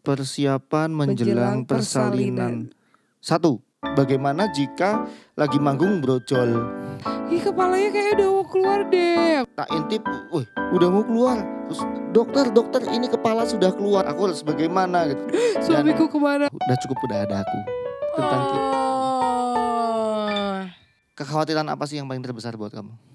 Persiapan 0.00 0.88
menjelang, 0.88 1.60
Menjelang 1.60 1.68
persalinan. 1.68 2.54
Satu, 3.20 3.60
bagaimana 3.92 4.48
jika 4.48 5.04
lagi 5.36 5.60
manggung 5.60 6.00
brojol? 6.00 6.56
Ih 7.28 7.36
kepalanya 7.36 7.92
kayak 7.92 8.16
udah 8.16 8.28
mau 8.32 8.44
keluar 8.48 8.80
deh. 8.88 9.44
Tak 9.52 9.68
intip, 9.76 10.00
wih 10.32 10.48
udah 10.72 10.88
mau 10.88 11.04
keluar. 11.04 11.36
Terus 11.68 11.80
dokter, 12.16 12.48
dokter 12.48 12.80
ini 12.88 13.12
kepala 13.12 13.44
sudah 13.44 13.76
keluar. 13.76 14.08
Aku 14.08 14.32
harus 14.32 14.40
bagaimana 14.40 15.12
gitu. 15.12 15.20
Dan 15.60 15.84
Suamiku 15.84 16.08
ke 16.08 16.16
mana? 16.16 16.48
udah 16.48 16.76
cukup 16.80 16.96
udah 17.04 17.18
ada 17.28 17.36
aku. 17.44 17.58
Tentang 18.16 18.42
kita. 18.48 18.68
Oh. 18.72 20.60
Kekhawatiran 21.12 21.68
apa 21.68 21.84
sih 21.84 22.00
yang 22.00 22.08
paling 22.08 22.24
terbesar 22.24 22.56
buat 22.56 22.72
kamu? 22.72 23.09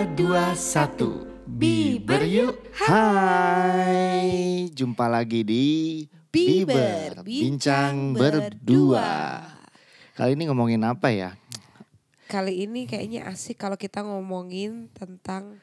Tiga, 0.00 0.16
dua, 0.16 0.44
satu. 0.56 1.28
Biber 1.44 2.24
yuk. 2.24 2.56
Hai, 2.72 4.64
jumpa 4.72 5.04
lagi 5.04 5.44
di 5.44 5.64
Biber, 6.32 7.20
Bincang 7.20 8.16
Bincang 8.16 8.16
Berdua. 8.16 9.44
Kali 10.16 10.40
ini 10.40 10.48
ngomongin 10.48 10.80
apa 10.88 11.12
ya? 11.12 11.36
Kali 12.32 12.64
ini 12.64 12.88
kayaknya 12.88 13.28
asik 13.28 13.60
kalau 13.60 13.76
kita 13.76 14.00
ngomongin 14.00 14.88
tentang 14.96 15.60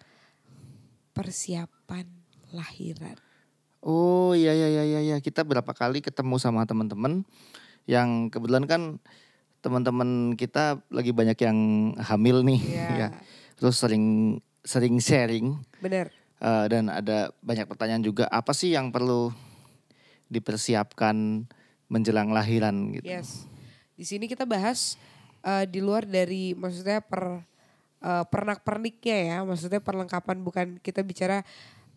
persiapan 1.17 2.05
lahiran. 2.53 3.17
Oh 3.81 4.37
iya 4.37 4.53
iya 4.53 4.69
iya 4.69 4.83
iya 4.85 4.99
iya. 5.01 5.17
kita 5.17 5.41
berapa 5.49 5.73
kali 5.73 6.05
ketemu 6.05 6.37
sama 6.37 6.61
teman-teman 6.69 7.25
yang 7.89 8.29
kebetulan 8.29 8.69
kan 8.69 9.01
teman-teman 9.65 10.37
kita 10.37 10.85
lagi 10.93 11.09
banyak 11.09 11.41
yang 11.41 11.57
hamil 11.97 12.45
nih 12.45 12.61
Iya. 12.61 12.85
ya. 13.01 13.09
Terus 13.57 13.75
sering 13.81 14.37
sering 14.61 15.01
sharing 15.01 15.57
Bener. 15.81 16.13
eh, 16.43 16.65
dan 16.69 16.93
ada 16.93 17.33
banyak 17.41 17.65
pertanyaan 17.65 18.03
juga 18.05 18.25
apa 18.29 18.53
sih 18.53 18.75
yang 18.77 18.93
perlu 18.93 19.33
dipersiapkan 20.27 21.47
menjelang 21.87 22.35
lahiran 22.35 22.93
gitu. 22.99 23.07
Yes. 23.07 23.47
Di 23.95 24.03
sini 24.03 24.27
kita 24.27 24.43
bahas 24.43 24.99
eh, 25.41 25.65
di 25.65 25.79
luar 25.79 26.05
dari 26.05 26.53
maksudnya 26.53 27.01
per 27.01 27.41
eh, 28.03 28.25
pernak-perniknya 28.27 29.17
ya, 29.17 29.37
maksudnya 29.47 29.81
perlengkapan 29.81 30.37
bukan 30.43 30.67
kita 30.83 31.01
bicara 31.01 31.41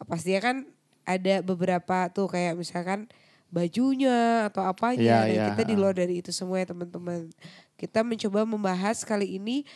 pastinya 0.08 0.40
kan 0.40 0.56
ada 1.04 1.44
beberapa 1.44 2.08
tuh 2.14 2.30
kayak 2.30 2.56
misalkan 2.56 3.10
bajunya 3.50 4.46
atau 4.46 4.62
apanya 4.62 5.02
Iya, 5.02 5.18
dan 5.26 5.34
iya, 5.34 5.44
kita 5.52 5.62
di 5.66 5.74
luar 5.74 5.92
dari 5.92 6.22
itu 6.22 6.30
semua 6.30 6.62
ya 6.62 6.70
teman-teman. 6.70 7.28
Kita 7.74 8.06
mencoba 8.06 8.46
membahas 8.46 9.02
kali 9.02 9.36
ini 9.42 9.66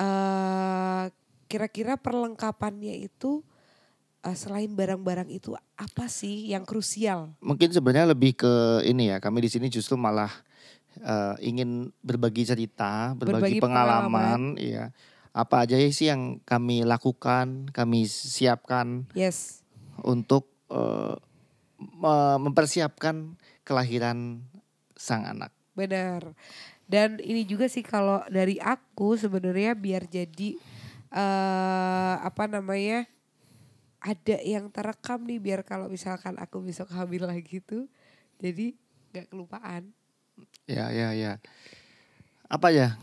eh 0.00 1.04
kira-kira 1.48 1.96
perlengkapannya 1.96 2.94
itu 3.00 3.40
eh, 4.22 4.36
selain 4.36 4.68
barang-barang 4.70 5.32
itu 5.32 5.56
apa 5.74 6.06
sih 6.06 6.52
yang 6.52 6.68
krusial? 6.68 7.32
Mungkin 7.40 7.72
sebenarnya 7.72 8.12
lebih 8.12 8.36
ke 8.36 8.84
ini 8.84 9.10
ya. 9.10 9.18
Kami 9.18 9.40
di 9.42 9.50
sini 9.50 9.66
justru 9.72 9.96
malah 9.96 10.30
eh, 11.00 11.34
ingin 11.48 11.88
berbagi 12.04 12.44
cerita, 12.44 13.16
berbagi, 13.16 13.56
Berbagi 13.56 13.64
pengalaman, 13.64 14.54
iya. 14.60 14.92
Apa 15.32 15.64
aja 15.64 15.78
sih 15.88 16.10
yang 16.10 16.42
kami 16.44 16.82
lakukan, 16.84 17.70
kami 17.72 18.04
siapkan 18.06 19.06
Yes. 19.16 19.62
untuk 20.02 20.50
me- 21.78 22.38
mempersiapkan 22.42 23.38
kelahiran 23.62 24.42
sang 24.98 25.24
anak. 25.24 25.54
Benar. 25.78 26.34
Dan 26.88 27.20
ini 27.22 27.44
juga 27.46 27.70
sih 27.70 27.84
kalau 27.84 28.24
dari 28.26 28.58
aku 28.58 29.14
sebenarnya 29.14 29.76
biar 29.78 30.08
jadi 30.10 30.58
eh 31.08 32.14
apa 32.18 32.44
namanya? 32.46 33.08
ada 33.98 34.38
yang 34.46 34.70
terekam 34.70 35.26
nih 35.26 35.42
biar 35.42 35.60
kalau 35.66 35.90
misalkan 35.90 36.38
aku 36.38 36.62
besok 36.62 36.86
hamil 36.94 37.26
lagi 37.26 37.58
tuh 37.58 37.90
jadi 38.38 38.70
nggak 39.10 39.26
kelupaan. 39.34 39.90
Ya 40.70 40.86
ya 40.94 41.10
ya. 41.18 41.42
Apa 42.46 42.70
ya? 42.70 42.94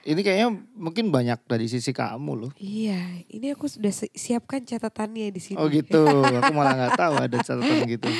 Ini 0.00 0.16
kayaknya 0.24 0.48
mungkin 0.78 1.12
banyak 1.12 1.44
dari 1.44 1.68
sisi 1.68 1.92
kamu 1.92 2.32
loh. 2.32 2.52
Iya, 2.56 3.20
ini 3.28 3.52
aku 3.52 3.68
sudah 3.68 3.92
si- 3.92 4.14
siapkan 4.16 4.64
catatannya 4.64 5.28
di 5.28 5.42
sini. 5.42 5.60
Oh 5.60 5.68
gitu. 5.68 6.00
Aku 6.40 6.54
malah 6.56 6.72
nggak 6.72 6.96
tahu 6.96 7.14
ada 7.20 7.36
catatan 7.42 7.78
gitu. 7.84 8.08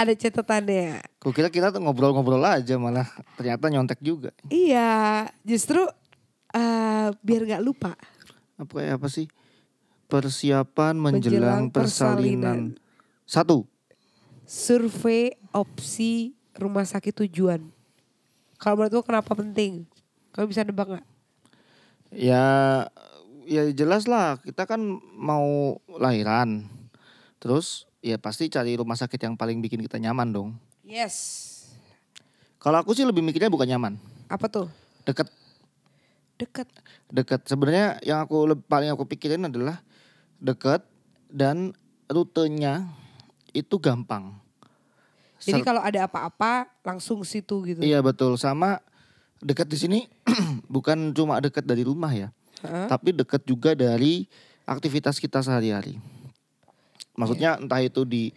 Ada 0.00 0.16
catatannya. 0.16 1.20
Kukira 1.20 1.52
kita 1.52 1.68
tuh 1.68 1.82
ngobrol-ngobrol 1.84 2.40
aja 2.40 2.80
malah 2.80 3.04
ternyata 3.36 3.68
nyontek 3.68 4.00
juga. 4.00 4.32
Iya, 4.48 5.28
justru 5.44 5.84
eh 6.56 7.08
biar 7.20 7.42
nggak 7.44 7.60
lupa. 7.60 7.92
Apa 8.60 8.92
apa 8.92 9.08
sih? 9.08 9.24
Persiapan 10.04 10.98
menjelang, 11.00 11.16
Menjelang 11.16 11.62
persalinan. 11.72 12.76
persalinan. 12.76 13.24
Satu. 13.24 13.64
Survei 14.44 15.38
opsi 15.50 16.34
rumah 16.52 16.84
sakit 16.84 17.24
tujuan. 17.24 17.62
Kalau 18.60 18.76
menurutku 18.76 19.06
kenapa 19.06 19.32
penting? 19.32 19.86
Kamu 20.34 20.50
bisa 20.50 20.60
nebak 20.60 20.86
nggak? 20.92 21.06
Ya 22.10 22.44
ya 23.46 23.70
jelas 23.70 24.04
lah 24.04 24.36
kita 24.42 24.66
kan 24.66 24.82
mau 25.14 25.78
lahiran. 25.88 26.66
Terus 27.40 27.88
ya 28.04 28.18
pasti 28.18 28.50
cari 28.50 28.76
rumah 28.76 28.98
sakit 28.98 29.16
yang 29.16 29.34
paling 29.38 29.62
bikin 29.62 29.80
kita 29.80 29.96
nyaman 29.96 30.28
dong. 30.28 30.50
Yes. 30.84 31.48
Kalau 32.60 32.76
aku 32.76 32.92
sih 32.92 33.08
lebih 33.08 33.24
mikirnya 33.24 33.48
bukan 33.48 33.64
nyaman, 33.64 33.96
Apa 34.28 34.44
tuh? 34.44 34.68
deket 35.08 35.32
Dekat. 36.40 36.68
deket. 37.12 37.40
Sebenarnya 37.44 38.00
yang 38.00 38.24
aku 38.24 38.48
paling 38.64 38.88
aku 38.88 39.04
pikirin 39.04 39.44
adalah 39.44 39.84
deket 40.40 40.80
dan 41.28 41.76
rutenya 42.08 42.88
itu 43.52 43.76
gampang. 43.76 44.40
Jadi 45.40 45.60
Ser- 45.60 45.66
kalau 45.68 45.80
ada 45.84 46.08
apa-apa 46.08 46.68
langsung 46.84 47.24
situ 47.24 47.64
gitu. 47.64 47.80
Iya 47.80 48.00
betul 48.00 48.40
sama 48.40 48.80
dekat 49.40 49.68
di 49.68 49.76
sini 49.76 49.98
bukan 50.74 51.12
cuma 51.16 51.40
dekat 51.40 51.64
dari 51.64 51.80
rumah 51.84 52.12
ya, 52.12 52.28
Heeh. 52.60 52.88
tapi 52.88 53.16
dekat 53.16 53.44
juga 53.48 53.72
dari 53.72 54.28
aktivitas 54.68 55.16
kita 55.16 55.40
sehari-hari. 55.40 55.96
Maksudnya 57.16 57.56
entah 57.56 57.80
itu 57.80 58.04
di 58.04 58.32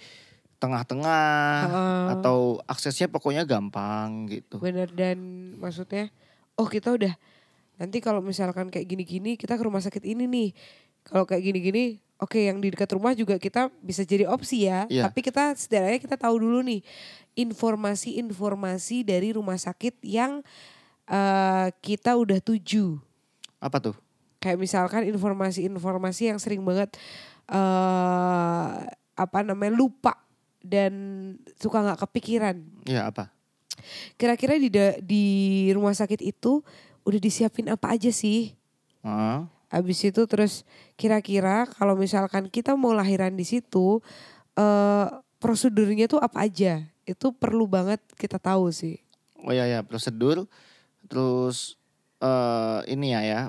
tengah-tengah 0.63 1.27
Heeh. 1.67 2.03
atau 2.19 2.63
aksesnya 2.67 3.11
pokoknya 3.11 3.43
gampang 3.43 4.31
gitu. 4.31 4.63
Bener 4.63 4.87
dan 4.95 5.19
maksudnya 5.59 6.07
oh 6.55 6.71
kita 6.71 6.95
udah 6.95 7.13
nanti 7.77 7.97
kalau 7.99 8.21
misalkan 8.21 8.69
kayak 8.69 8.85
gini-gini 8.85 9.35
kita 9.35 9.57
ke 9.57 9.63
rumah 9.63 9.81
sakit 9.81 10.03
ini 10.05 10.25
nih. 10.29 10.49
Kalau 11.03 11.27
kayak 11.27 11.43
gini-gini 11.43 11.99
oke 12.23 12.39
yang 12.39 12.63
di 12.63 12.71
dekat 12.71 12.95
rumah 12.95 13.11
juga 13.11 13.35
kita 13.35 13.67
bisa 13.83 14.07
jadi 14.07 14.29
opsi 14.29 14.69
ya. 14.69 14.87
Iya. 14.87 15.09
Tapi 15.09 15.19
kita 15.19 15.51
setidaknya 15.57 15.99
kita 15.99 16.15
tahu 16.15 16.39
dulu 16.39 16.63
nih 16.63 16.79
informasi-informasi 17.35 19.03
dari 19.03 19.35
rumah 19.35 19.59
sakit 19.59 19.99
yang 20.05 20.39
eh, 21.09 21.67
kita 21.83 22.15
udah 22.15 22.39
tuju. 22.39 23.01
Apa 23.59 23.83
tuh? 23.83 23.95
Kayak 24.39 24.59
misalkan 24.59 25.07
informasi-informasi 25.07 26.31
yang 26.31 26.39
sering 26.39 26.63
banget 26.63 26.95
eh 27.43 28.71
apa 29.13 29.39
namanya 29.45 29.75
lupa 29.75 30.15
dan 30.63 30.93
suka 31.59 31.83
nggak 31.83 32.07
kepikiran. 32.07 32.55
Ya 32.87 33.11
apa? 33.11 33.29
Kira-kira 34.15 34.55
di 34.55 34.71
di 35.03 35.25
rumah 35.75 35.91
sakit 35.91 36.23
itu 36.23 36.63
udah 37.03 37.19
disiapin 37.19 37.67
apa 37.71 37.95
aja 37.95 38.09
sih? 38.09 38.55
Heeh. 39.03 39.39
Habis 39.73 40.05
itu 40.05 40.21
terus 40.29 40.63
kira-kira 40.93 41.65
kalau 41.65 41.97
misalkan 41.97 42.45
kita 42.47 42.77
mau 42.77 42.93
lahiran 42.93 43.33
di 43.33 43.41
situ 43.43 43.99
eh 44.53 45.07
prosedurnya 45.41 46.07
tuh 46.07 46.21
apa 46.21 46.45
aja? 46.45 46.85
Itu 47.03 47.35
perlu 47.35 47.67
banget 47.67 47.99
kita 48.15 48.39
tahu 48.39 48.71
sih. 48.71 49.01
Oh 49.43 49.51
ya 49.51 49.67
ya 49.67 49.83
prosedur 49.83 50.47
terus 51.09 51.75
eh 52.23 52.79
ini 52.87 53.11
ya 53.11 53.21
ya 53.25 53.41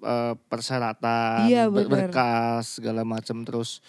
eh, 0.00 0.34
persyaratan 0.48 1.44
Iya, 1.50 1.68
ber- 1.68 1.84
bener. 1.84 2.08
berkas 2.08 2.80
segala 2.80 3.04
macam 3.04 3.44
terus 3.44 3.84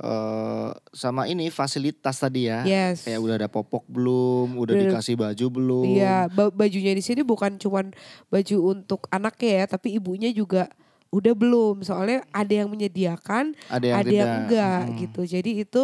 eh 0.00 0.68
sama 0.90 1.24
ini 1.24 1.48
fasilitas 1.48 2.16
tadi 2.16 2.48
ya 2.48 2.64
Yes. 2.64 3.04
kayak 3.04 3.20
udah 3.20 3.36
ada 3.36 3.48
popok 3.48 3.84
belum 3.84 4.56
udah 4.56 4.72
Udah- 4.72 4.82
dikasih 4.90 5.14
baju 5.14 5.46
belum 5.50 5.84
Iya, 5.86 6.26
ba- 6.26 6.48
bajunya 6.50 6.90
di 6.90 7.00
sini 7.00 7.20
bukan 7.20 7.54
cuman 7.54 7.92
baju 8.26 8.56
untuk 8.70 9.04
anaknya 9.08 9.52
ya, 9.60 9.64
tapi 9.70 9.92
ibunya 9.92 10.28
juga 10.30 10.72
udah 11.10 11.34
belum. 11.34 11.82
Soalnya 11.82 12.24
ada 12.30 12.54
yang 12.54 12.68
menyediakan, 12.68 13.52
ada 13.68 13.82
yang 13.82 13.96
ada 13.96 14.06
tidak 14.06 14.16
yang 14.16 14.32
enggak 14.40 14.80
Mm. 14.86 14.96
gitu. 14.98 15.20
Jadi 15.28 15.50
itu 15.60 15.82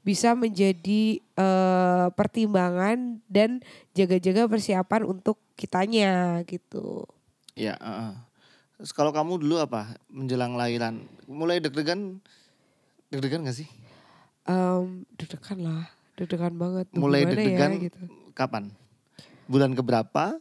bisa 0.00 0.32
menjadi 0.32 1.02
eh, 1.34 2.06
pertimbangan 2.12 2.98
dan 3.26 3.60
jaga-jaga 3.92 4.44
persiapan 4.46 5.02
untuk 5.04 5.38
kitanya 5.54 6.42
gitu. 6.44 7.08
ya 7.54 7.74
heeh. 7.74 8.12
Terus 8.76 8.92
kalau 8.92 9.10
kamu 9.10 9.38
dulu 9.38 9.58
apa 9.58 9.98
menjelang 10.06 10.54
lahiran 10.54 11.00
mulai 11.24 11.58
deg-degan 11.58 12.22
deg-degan 13.08 13.44
gak 13.48 13.58
sih 13.58 13.68
Em, 14.48 15.04
deg-degan 15.20 15.60
lah, 15.60 15.84
deg-degan 16.16 16.56
banget. 16.56 16.88
Tuh 16.88 17.04
mulai 17.04 17.28
gimana 17.28 17.36
deg-degan 17.36 17.70
ya, 17.76 17.84
gitu. 17.92 18.00
kapan 18.32 18.72
bulan 19.44 19.76
keberapa 19.76 20.40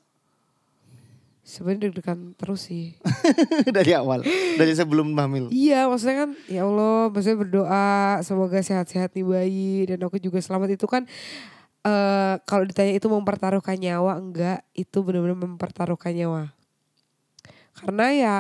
Sebenarnya 1.47 1.87
deg-degan 1.87 2.35
terus 2.35 2.67
sih. 2.67 2.95
dari 3.75 3.95
awal, 3.95 4.19
dari 4.59 4.71
sebelum 4.75 5.15
hamil. 5.15 5.47
Iya 5.51 5.87
maksudnya 5.91 6.27
kan 6.27 6.29
ya 6.47 6.63
Allah 6.63 7.07
maksudnya 7.07 7.39
berdoa 7.39 7.87
semoga 8.23 8.59
sehat-sehat 8.63 9.15
nih 9.15 9.27
bayi 9.27 9.71
dan 9.91 9.99
aku 10.07 10.19
juga 10.19 10.39
selamat 10.39 10.75
itu 10.75 10.87
kan 10.87 11.03
eh 11.87 12.35
kalau 12.43 12.67
ditanya 12.67 12.99
itu 12.99 13.07
mempertaruhkan 13.07 13.79
nyawa 13.79 14.19
enggak 14.19 14.59
itu 14.75 14.99
benar-benar 15.03 15.39
mempertaruhkan 15.39 16.11
nyawa 16.11 16.51
karena 17.79 18.05
ya 18.11 18.35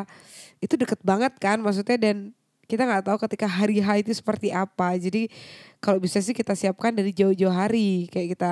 itu 0.59 0.75
deket 0.75 0.99
banget 0.99 1.31
kan 1.39 1.63
maksudnya 1.63 1.95
dan 1.95 2.35
kita 2.67 2.83
nggak 2.83 3.03
tahu 3.07 3.17
ketika 3.23 3.47
hari 3.47 3.79
H 3.79 4.03
itu 4.03 4.11
seperti 4.11 4.51
apa. 4.51 4.91
Jadi 4.99 5.31
kalau 5.79 6.03
bisa 6.03 6.19
sih 6.19 6.35
kita 6.35 6.51
siapkan 6.51 6.91
dari 6.91 7.15
jauh-jauh 7.15 7.51
hari. 7.51 8.11
Kayak 8.11 8.35
kita 8.35 8.51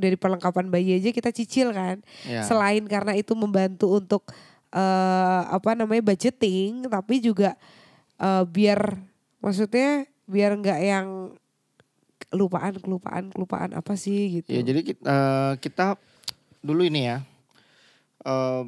dari 0.00 0.16
perlengkapan 0.16 0.72
bayi 0.72 0.96
aja 0.96 1.12
kita 1.12 1.28
cicil 1.30 1.76
kan. 1.76 2.00
Ya. 2.24 2.40
selain 2.40 2.88
karena 2.88 3.12
itu 3.12 3.36
membantu 3.36 4.00
untuk 4.00 4.32
eh 4.72 5.42
apa 5.50 5.76
namanya 5.76 6.00
budgeting 6.00 6.88
tapi 6.88 7.20
juga 7.20 7.58
eh, 8.16 8.44
biar 8.48 8.96
maksudnya 9.44 10.08
biar 10.24 10.56
nggak 10.56 10.80
yang 10.80 11.06
kelupaan 12.30 12.78
kelupaan 12.78 13.24
kelupaan 13.28 13.70
apa 13.76 13.92
sih 13.98 14.40
gitu. 14.40 14.56
Ya 14.56 14.62
jadi 14.64 14.80
kita, 14.80 15.02
eh, 15.04 15.52
kita 15.60 15.86
dulu 16.64 16.86
ini 16.86 17.12
ya 17.12 17.18
eh, 18.24 18.62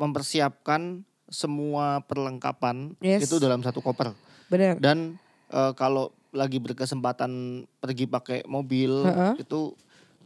mempersiapkan 0.00 1.04
semua 1.34 1.98
perlengkapan 2.06 2.94
Yes. 3.02 3.26
itu 3.26 3.42
dalam 3.42 3.60
satu 3.60 3.82
koper 3.82 4.14
benar 4.46 4.78
dan 4.78 5.18
eh, 5.50 5.72
kalau 5.74 6.14
lagi 6.30 6.58
berkesempatan 6.58 7.30
pergi 7.78 8.06
pakai 8.06 8.46
mobil 8.46 9.02
Heeh. 9.02 9.42
itu 9.42 9.74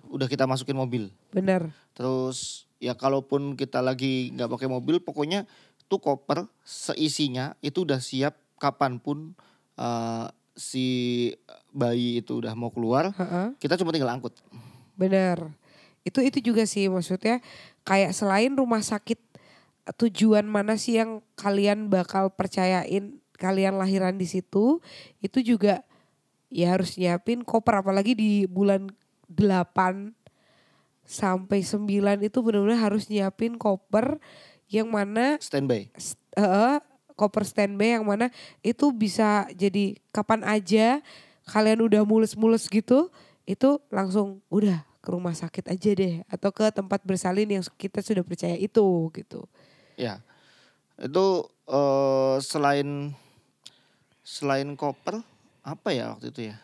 udah 0.08 0.25
kita 0.25 0.49
masukin 0.49 0.72
mobil. 0.72 1.12
benar 1.28 1.69
Terus 1.93 2.64
ya 2.81 2.96
kalaupun 2.96 3.52
kita 3.52 3.84
lagi 3.84 4.32
nggak 4.32 4.49
pakai 4.49 4.69
mobil, 4.70 5.05
pokoknya 5.05 5.44
tuh 5.84 6.00
koper 6.00 6.49
seisinya 6.64 7.52
itu 7.60 7.84
udah 7.84 8.00
siap 8.00 8.40
kapan 8.56 8.96
pun 8.96 9.37
eh, 9.76 10.26
si 10.56 10.87
bayi 11.70 12.25
itu 12.25 12.40
udah 12.40 12.56
mau 12.56 12.72
keluar, 12.72 13.12
Heeh. 13.12 13.52
kita 13.60 13.76
cuma 13.76 13.93
tinggal 13.93 14.08
angkut. 14.08 14.32
Benar. 14.96 15.52
Itu 16.02 16.25
itu 16.25 16.40
juga 16.40 16.64
sih 16.64 16.88
maksudnya 16.88 17.44
kayak 17.84 18.16
selain 18.16 18.56
rumah 18.56 18.81
sakit 18.81 19.27
tujuan 19.96 20.44
mana 20.44 20.76
sih 20.76 21.00
yang 21.00 21.25
kalian 21.38 21.88
bakal 21.88 22.29
percayain 22.29 23.17
kalian 23.38 23.79
lahiran 23.79 24.19
di 24.19 24.26
situ 24.26 24.82
itu 25.23 25.38
juga 25.40 25.87
ya 26.50 26.75
harus 26.75 26.99
nyiapin 26.99 27.46
koper 27.46 27.81
apalagi 27.81 28.12
di 28.19 28.44
bulan 28.50 28.90
8 29.31 30.12
sampai 31.08 31.64
9 31.64 32.20
itu 32.20 32.38
benar-benar 32.44 32.81
harus 32.81 33.08
nyiapin 33.08 33.56
koper 33.56 34.20
yang 34.69 34.93
mana 34.93 35.40
Standby. 35.40 35.88
st- 35.96 36.20
eh, 36.37 36.79
koper 37.17 37.43
standby 37.49 37.96
yang 37.99 38.05
mana 38.05 38.29
itu 38.61 38.93
bisa 38.93 39.49
jadi 39.56 39.96
kapan 40.12 40.44
aja 40.44 41.00
kalian 41.49 41.82
udah 41.82 42.05
mulus-mulus 42.05 42.69
gitu 42.69 43.08
itu 43.49 43.81
langsung 43.88 44.44
udah 44.52 44.84
ke 45.00 45.08
rumah 45.08 45.32
sakit 45.32 45.73
aja 45.73 45.91
deh 45.96 46.20
atau 46.29 46.52
ke 46.52 46.69
tempat 46.69 47.00
bersalin 47.00 47.49
yang 47.49 47.64
kita 47.81 48.05
sudah 48.05 48.20
percaya 48.20 48.55
itu 48.61 48.84
gitu. 49.17 49.49
Ya. 49.98 50.22
Itu 50.94 51.50
eh, 51.66 52.36
selain 52.38 53.12
selain 54.22 54.70
koper 54.78 55.20
apa 55.66 55.90
ya 55.90 56.14
waktu 56.14 56.30
itu 56.30 56.40
ya? 56.54 56.56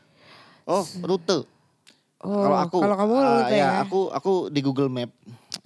Oh, 0.64 0.86
rute. 1.02 1.44
Oh, 2.24 2.40
kalau 2.40 2.56
aku 2.62 2.78
kalau 2.80 2.96
kamu 2.96 3.14
ah, 3.20 3.24
rute 3.44 3.54
ya, 3.58 3.58
ya. 3.58 3.68
aku 3.84 4.00
aku 4.14 4.32
di 4.48 4.60
Google 4.62 4.88
Map. 4.88 5.10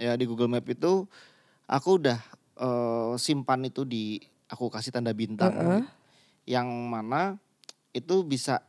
Ya 0.01 0.17
di 0.17 0.25
Google 0.25 0.51
Map 0.51 0.65
itu 0.67 1.07
aku 1.69 1.91
udah 2.01 2.19
eh, 2.59 3.13
simpan 3.21 3.69
itu 3.69 3.85
di 3.85 4.19
aku 4.49 4.73
kasih 4.73 4.91
tanda 4.91 5.13
bintang. 5.13 5.53
Heeh. 5.53 5.85
Yang 6.49 6.69
mana 6.89 7.37
itu 7.93 8.25
bisa 8.25 8.65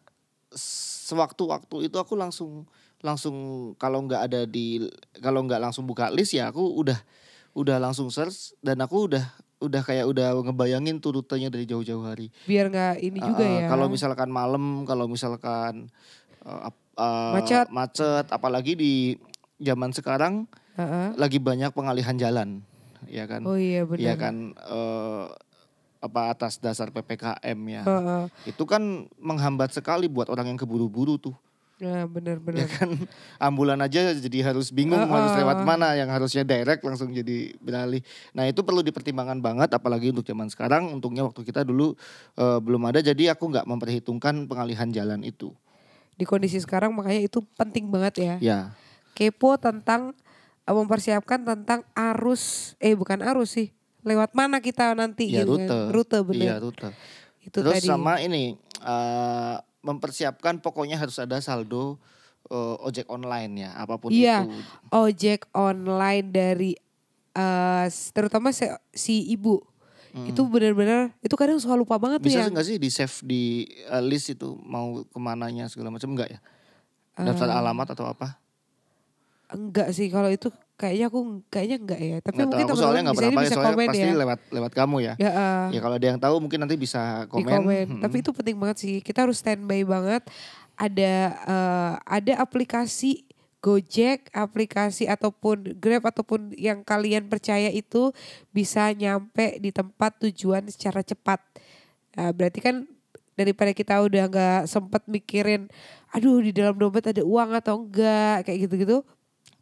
sewaktu-waktu 1.10 1.90
itu 1.90 1.98
aku 1.98 2.18
langsung 2.18 2.66
langsung 3.00 3.36
kalau 3.80 4.04
nggak 4.04 4.22
ada 4.28 4.42
di 4.44 4.84
kalau 5.24 5.46
nggak 5.48 5.62
langsung 5.62 5.88
buka 5.88 6.12
list 6.12 6.36
ya 6.36 6.52
aku 6.52 6.62
udah 6.84 7.00
udah 7.58 7.78
langsung 7.82 8.08
search 8.14 8.54
dan 8.62 8.80
aku 8.82 9.10
udah 9.10 9.26
udah 9.60 9.82
kayak 9.84 10.08
udah 10.08 10.40
ngebayangin 10.40 11.04
tuh 11.04 11.20
rutenya 11.20 11.52
dari 11.52 11.68
jauh-jauh 11.68 12.04
hari. 12.08 12.32
Biar 12.48 12.72
nggak 12.72 12.96
ini 13.04 13.20
juga 13.20 13.44
Uh, 13.44 13.56
ya. 13.60 13.68
Kalau 13.68 13.88
misalkan 13.92 14.30
malam, 14.32 14.88
kalau 14.88 15.06
misalkan 15.12 15.92
uh, 16.48 16.72
uh, 16.96 17.36
Macet. 17.36 17.68
macet, 17.68 18.26
apalagi 18.32 18.80
di 18.80 18.94
zaman 19.60 19.92
sekarang 19.92 20.48
Heeh. 20.80 21.12
lagi 21.20 21.44
banyak 21.44 21.76
pengalihan 21.76 22.16
jalan, 22.16 22.64
ya 23.12 23.28
kan? 23.28 23.44
Oh 23.44 23.60
iya 23.60 23.84
benar. 23.84 24.00
Iya 24.00 24.14
kan 24.16 24.56
uh, 24.56 25.28
apa 26.00 26.32
atas 26.32 26.64
dasar 26.64 26.96
ppkm 26.96 27.60
ya. 27.68 27.84
Heeh. 27.84 28.24
Itu 28.48 28.64
kan 28.64 29.12
menghambat 29.20 29.76
sekali 29.76 30.08
buat 30.08 30.32
orang 30.32 30.56
yang 30.56 30.60
keburu-buru 30.60 31.20
tuh. 31.20 31.36
Ya 31.80 32.04
benar-benar. 32.04 32.68
kan 32.68 32.92
ambulan 33.40 33.80
aja 33.80 34.12
jadi 34.12 34.52
harus 34.52 34.68
bingung 34.68 35.00
Uh-uh. 35.00 35.16
harus 35.16 35.32
lewat 35.40 35.64
mana 35.64 35.96
yang 35.96 36.12
harusnya 36.12 36.44
direct 36.44 36.84
langsung 36.84 37.16
jadi 37.16 37.56
beralih. 37.64 38.04
Nah 38.36 38.52
itu 38.52 38.60
perlu 38.68 38.84
dipertimbangkan 38.84 39.40
banget 39.40 39.72
apalagi 39.72 40.12
untuk 40.12 40.28
zaman 40.28 40.52
sekarang. 40.52 40.92
Untungnya 40.92 41.24
waktu 41.24 41.40
kita 41.40 41.64
dulu 41.64 41.96
eh, 42.36 42.60
belum 42.60 42.84
ada 42.84 43.00
jadi 43.00 43.32
aku 43.32 43.48
nggak 43.48 43.64
memperhitungkan 43.64 44.44
pengalihan 44.52 44.92
jalan 44.92 45.24
itu. 45.24 45.56
Di 46.20 46.28
kondisi 46.28 46.60
sekarang 46.60 46.92
makanya 46.92 47.24
itu 47.32 47.40
penting 47.56 47.88
banget 47.88 48.14
ya. 48.20 48.36
Ya 48.44 48.60
Kepo 49.16 49.56
tentang 49.56 50.12
eh, 50.68 50.76
mempersiapkan 50.76 51.48
tentang 51.48 51.88
arus 51.96 52.76
eh 52.84 52.92
bukan 52.92 53.24
arus 53.24 53.56
sih. 53.56 53.72
Lewat 54.04 54.36
mana 54.36 54.60
kita 54.60 54.92
nanti 55.00 55.32
ya 55.32 55.48
gitu 55.48 55.56
rute. 55.56 55.72
kan. 55.72 55.92
Rute 55.96 56.18
benar. 56.28 56.44
Iya 56.44 56.56
rute. 56.60 56.90
Itu 57.40 57.64
Terus 57.64 57.80
tadi. 57.80 57.88
sama 57.88 58.20
ini 58.20 58.60
eh, 58.84 59.56
mempersiapkan 59.82 60.60
pokoknya 60.60 60.96
harus 60.96 61.16
ada 61.18 61.40
saldo 61.40 61.98
eh, 62.46 62.76
ojek 62.82 63.08
online 63.08 63.64
ya 63.64 63.72
apa 63.76 63.96
pun 63.96 64.10
Iya. 64.10 64.44
itu. 64.44 64.60
ojek 64.92 65.48
online 65.52 66.28
dari 66.30 66.72
eh 67.32 67.88
terutama 68.12 68.50
si, 68.50 68.66
si 68.92 69.24
ibu 69.28 69.62
itu 70.26 70.42
benar-benar 70.44 71.14
itu 71.22 71.32
kadang 71.34 71.62
suka 71.62 71.78
lupa 71.78 71.96
banget 71.96 72.18
tuh 72.20 72.28
Bisa 72.28 72.42
ya 72.42 72.50
nggak 72.50 72.66
sih 72.66 72.78
di 72.78 72.90
save 72.90 73.16
di 73.24 73.44
eh, 73.86 74.02
list 74.02 74.34
itu 74.34 74.58
mau 74.60 75.06
ke 75.06 75.20
mananya 75.20 75.70
segala 75.70 75.94
macam 75.94 76.10
enggak 76.12 76.34
ya? 76.34 76.40
Daftar 77.16 77.48
Eh. 77.48 77.56
alamat 77.56 77.88
atau 77.94 78.08
apa? 78.08 78.42
enggak 79.50 79.90
sih 79.92 80.10
kalau 80.10 80.30
itu 80.30 80.50
kayaknya 80.80 81.12
aku 81.12 81.20
kayaknya 81.52 81.78
enggak 81.78 82.00
ya 82.00 82.18
tapi 82.24 82.36
Nggak 82.40 82.48
mungkin 82.48 82.66
tahu, 82.66 82.78
soalnya 82.80 83.02
nggak 83.04 83.14
bisa 83.14 83.28
pernah 83.28 83.44
bisa 83.44 83.52
soalnya 83.52 83.68
komen 83.70 83.88
pasti 83.92 84.00
ya 84.02 84.16
lewat 84.16 84.40
lewat 84.50 84.72
kamu 84.74 84.96
ya. 85.04 85.14
ya 85.20 85.30
eh, 85.30 85.66
Ya 85.76 85.80
kalau 85.84 85.96
ada 86.00 86.08
yang 86.08 86.20
tahu 86.20 86.36
mungkin 86.40 86.60
nanti 86.64 86.76
bisa 86.80 87.02
di 87.22 87.30
komen. 87.30 87.52
komen 87.52 87.86
Hmm. 87.92 88.02
tapi 88.02 88.16
itu 88.24 88.32
penting 88.32 88.56
banget 88.56 88.78
sih 88.80 88.96
kita 89.00 89.28
harus 89.28 89.38
standby 89.38 89.84
banget 89.84 90.24
ada 90.74 91.14
eh, 91.36 91.94
ada 92.00 92.34
aplikasi 92.40 93.28
Gojek, 93.60 94.32
aplikasi 94.32 95.04
ataupun 95.04 95.76
Grab 95.76 96.08
ataupun 96.08 96.56
yang 96.56 96.80
kalian 96.80 97.28
percaya 97.28 97.68
itu 97.68 98.16
bisa 98.50 98.88
nyampe 98.96 99.60
di 99.60 99.76
tempat 99.76 100.16
tujuan 100.24 100.64
secara 100.72 101.04
cepat. 101.04 101.44
Nah, 102.16 102.32
berarti 102.32 102.64
kan 102.64 102.88
daripada 103.36 103.76
kita 103.76 104.00
udah 104.00 104.32
nggak 104.32 104.62
sempet 104.64 105.04
mikirin, 105.12 105.68
aduh 106.16 106.40
di 106.40 106.56
dalam 106.56 106.80
dompet 106.80 107.12
ada 107.12 107.20
uang 107.20 107.52
atau 107.52 107.84
enggak 107.84 108.48
kayak 108.48 108.60
gitu-gitu, 108.64 109.04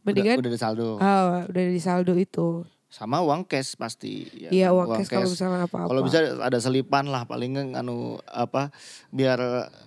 mendingan 0.07 0.35
udah 0.37 0.49
ada 0.49 0.59
saldo. 0.59 0.87
ah, 0.97 1.43
udah 1.45 1.63
di 1.67 1.79
saldo 1.79 2.13
itu. 2.15 2.63
Sama 2.87 3.19
uang 3.19 3.43
cash 3.43 3.75
pasti. 3.75 4.31
ya 4.31 4.47
Iya 4.47 4.67
kan? 4.69 4.75
uang 4.75 4.87
cash 4.95 5.09
kalau 5.09 5.27
misalnya 5.27 5.67
apa-apa. 5.67 5.87
Kalau 5.87 6.01
bisa 6.01 6.17
ada 6.39 6.57
selipan 6.57 7.05
lah 7.05 7.23
paling 7.23 7.75
anu 7.75 8.15
apa 8.25 8.71
biar 9.09 9.37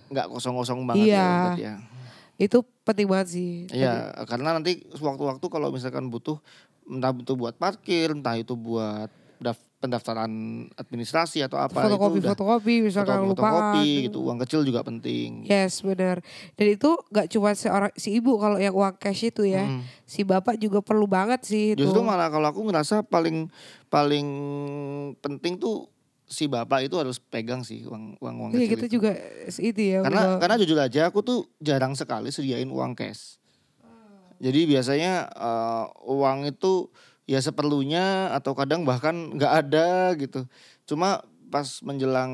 nggak 0.07 0.29
kosong-kosong 0.29 0.85
banget 0.85 1.09
Iya. 1.09 1.17
ya, 1.17 1.25
dompet 1.25 1.57
ya. 1.59 1.73
Itu 2.37 2.57
penting 2.81 3.05
banget 3.05 3.27
sih. 3.31 3.51
Iya, 3.69 3.93
karena 4.25 4.53
nanti 4.53 4.85
sewaktu-waktu 4.91 5.45
kalau 5.47 5.69
misalkan 5.69 6.07
butuh 6.07 6.37
entah 6.83 7.09
itu 7.11 7.33
buat 7.33 7.53
parkir, 7.53 8.11
entah 8.11 8.33
itu 8.33 8.53
buat 8.53 9.09
pendaftaran 9.81 10.29
administrasi 10.71 11.41
atau 11.41 11.57
apa 11.57 11.73
fotokopi 11.81 12.13
itu 12.13 12.21
udah 12.21 12.31
fotokopi 12.31 12.73
misalkan 12.79 13.17
fotokopi, 13.17 13.27
kelupaan. 13.27 13.53
fotokopi 13.73 13.89
gitu. 14.05 14.19
Uang 14.21 14.37
kecil 14.39 14.61
juga 14.61 14.79
penting. 14.81 15.29
Yes 15.43 15.81
benar. 15.81 16.21
Dan 16.53 16.67
itu 16.69 16.89
gak 17.09 17.27
cuma 17.27 17.49
seorang 17.51 17.89
si 17.93 18.13
ibu 18.13 18.37
kalau 18.37 18.55
yang 18.55 18.71
uang 18.71 18.93
cash 18.95 19.25
itu 19.25 19.41
ya, 19.43 19.65
Hmm. 19.65 19.81
si 20.03 20.21
bapak 20.21 20.55
juga 20.55 20.79
perlu 20.79 21.03
banget 21.03 21.41
sih 21.43 21.73
itu. 21.73 21.81
Justru 21.81 21.99
malah 21.99 22.29
kalau 22.29 22.45
aku 22.45 22.61
ngerasa 22.61 23.01
paling 23.03 23.49
paling 23.87 24.27
penting 25.17 25.57
tuh 25.57 25.89
si 26.23 26.45
bapak 26.45 26.85
itu 26.85 26.95
harus 26.95 27.19
pegang 27.19 27.59
sih 27.59 27.83
uang 27.83 28.15
uang 28.17 28.35
uang 28.37 28.49
Iya 28.51 28.59
kecil 28.61 28.71
kita 28.71 28.85
itu. 28.85 28.93
juga 28.95 29.11
itu 29.59 29.81
ya. 29.81 29.99
Karena 29.99 30.21
udah- 30.21 30.39
karena 30.39 30.55
jujur 30.55 30.77
aja 30.77 31.01
aku 31.05 31.19
tuh 31.19 31.39
jarang 31.57 31.91
sekali 31.91 32.29
sediain 32.29 32.69
uang 32.69 32.93
cash. 32.93 33.41
Jadi 34.37 34.65
biasanya 34.65 35.25
eh, 35.27 35.85
uang 36.07 36.47
itu 36.47 36.89
ya 37.29 37.39
seperlunya 37.39 38.33
atau 38.35 38.53
kadang 38.57 38.85
bahkan 38.85 39.35
nggak 39.35 39.53
ada 39.67 40.13
gitu. 40.17 40.45
Cuma 40.85 41.21
pas 41.51 41.67
menjelang 41.83 42.33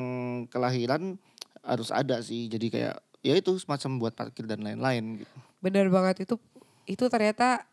kelahiran 0.49 1.17
harus 1.65 1.89
ada 1.91 2.21
sih. 2.21 2.47
Jadi 2.47 2.71
kayak 2.71 2.97
ya 3.25 3.33
itu 3.35 3.57
semacam 3.59 3.91
buat 3.99 4.13
parkir 4.13 4.45
dan 4.47 4.63
lain-lain 4.63 5.25
gitu. 5.25 5.35
benar 5.57 5.89
banget 5.89 6.29
itu 6.29 6.37
itu 6.85 7.05
ternyata 7.09 7.65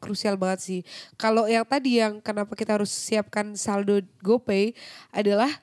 krusial 0.00 0.40
banget 0.40 0.60
sih. 0.64 0.80
Kalau 1.20 1.44
yang 1.44 1.64
tadi 1.68 2.00
yang 2.00 2.24
kenapa 2.24 2.56
kita 2.56 2.80
harus 2.80 2.92
siapkan 2.92 3.52
saldo 3.56 4.00
GoPay 4.24 4.72
adalah 5.12 5.60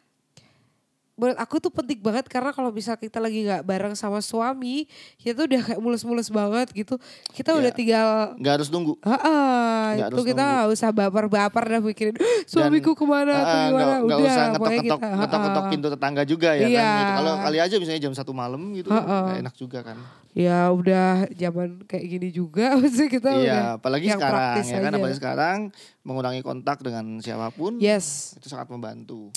menurut 1.18 1.34
aku 1.36 1.58
tuh 1.58 1.68
penting 1.68 1.98
banget 1.98 2.26
karena 2.26 2.50
kalau 2.50 2.70
misal 2.70 2.94
kita 2.94 3.18
lagi 3.18 3.42
nggak 3.42 3.62
bareng 3.62 3.92
sama 3.92 4.22
suami, 4.22 4.86
kita 5.18 5.34
tuh 5.36 5.46
udah 5.46 5.62
kayak 5.64 5.80
mulus-mulus 5.80 6.30
banget 6.30 6.70
gitu. 6.72 7.02
Kita 7.32 7.52
Ya. 7.52 7.58
udah 7.58 7.72
tinggal 7.72 8.08
nggak 8.38 8.54
harus 8.56 8.70
nunggu. 8.70 8.94
Heeh, 9.02 9.82
Nggak 9.92 10.08
itu 10.08 10.16
harus 10.16 10.28
kita 10.28 10.44
nggak 10.46 10.68
usah 10.72 10.90
baper-baper 10.92 11.64
dah 11.68 11.82
mikirin 11.82 12.16
suamiku 12.46 12.94
ke 12.94 13.02
mana 13.04 13.34
atau 13.36 13.50
Ah, 13.52 13.66
gimana 13.68 13.94
nggak 13.98 14.06
udah 14.06 14.18
usah 14.24 14.44
pokoknya 14.48 14.54
ngetok-ngetok 14.54 15.00
kita, 15.00 15.18
ngetok-ngetok 15.18 15.58
heeh. 15.60 15.74
pintu 15.74 15.88
tetangga 15.90 16.24
juga 16.24 16.50
ya 16.52 16.64
Iya. 16.64 16.78
kan 16.80 16.94
gitu. 16.96 17.12
Kalau 17.18 17.34
kali 17.40 17.58
aja 17.60 17.76
misalnya 17.76 18.02
jam 18.04 18.14
satu 18.14 18.32
malam 18.32 18.62
gitu 18.72 18.88
Heeh. 18.88 19.04
nggak 19.04 19.40
enak 19.42 19.56
juga 19.56 19.80
kan. 19.82 19.98
Ya 20.32 20.70
udah 20.70 21.10
zaman 21.34 21.82
kayak 21.84 22.06
gini 22.08 22.30
juga 22.30 22.72
maksudnya 22.78 23.10
kita 23.10 23.30
udah 23.32 23.42
Iya, 23.42 23.62
apalagi 23.76 24.06
yang 24.06 24.22
sekarang 24.22 24.54
ya 24.62 24.78
kan 24.78 24.86
aja. 24.86 24.96
apalagi 24.96 25.18
sekarang 25.18 25.58
mengurangi 26.04 26.42
kontak 26.42 26.78
dengan 26.80 27.18
siapa 27.18 27.50
pun 27.50 27.82
Yes. 27.82 28.38
itu 28.38 28.46
sangat 28.46 28.70
membantu. 28.70 29.34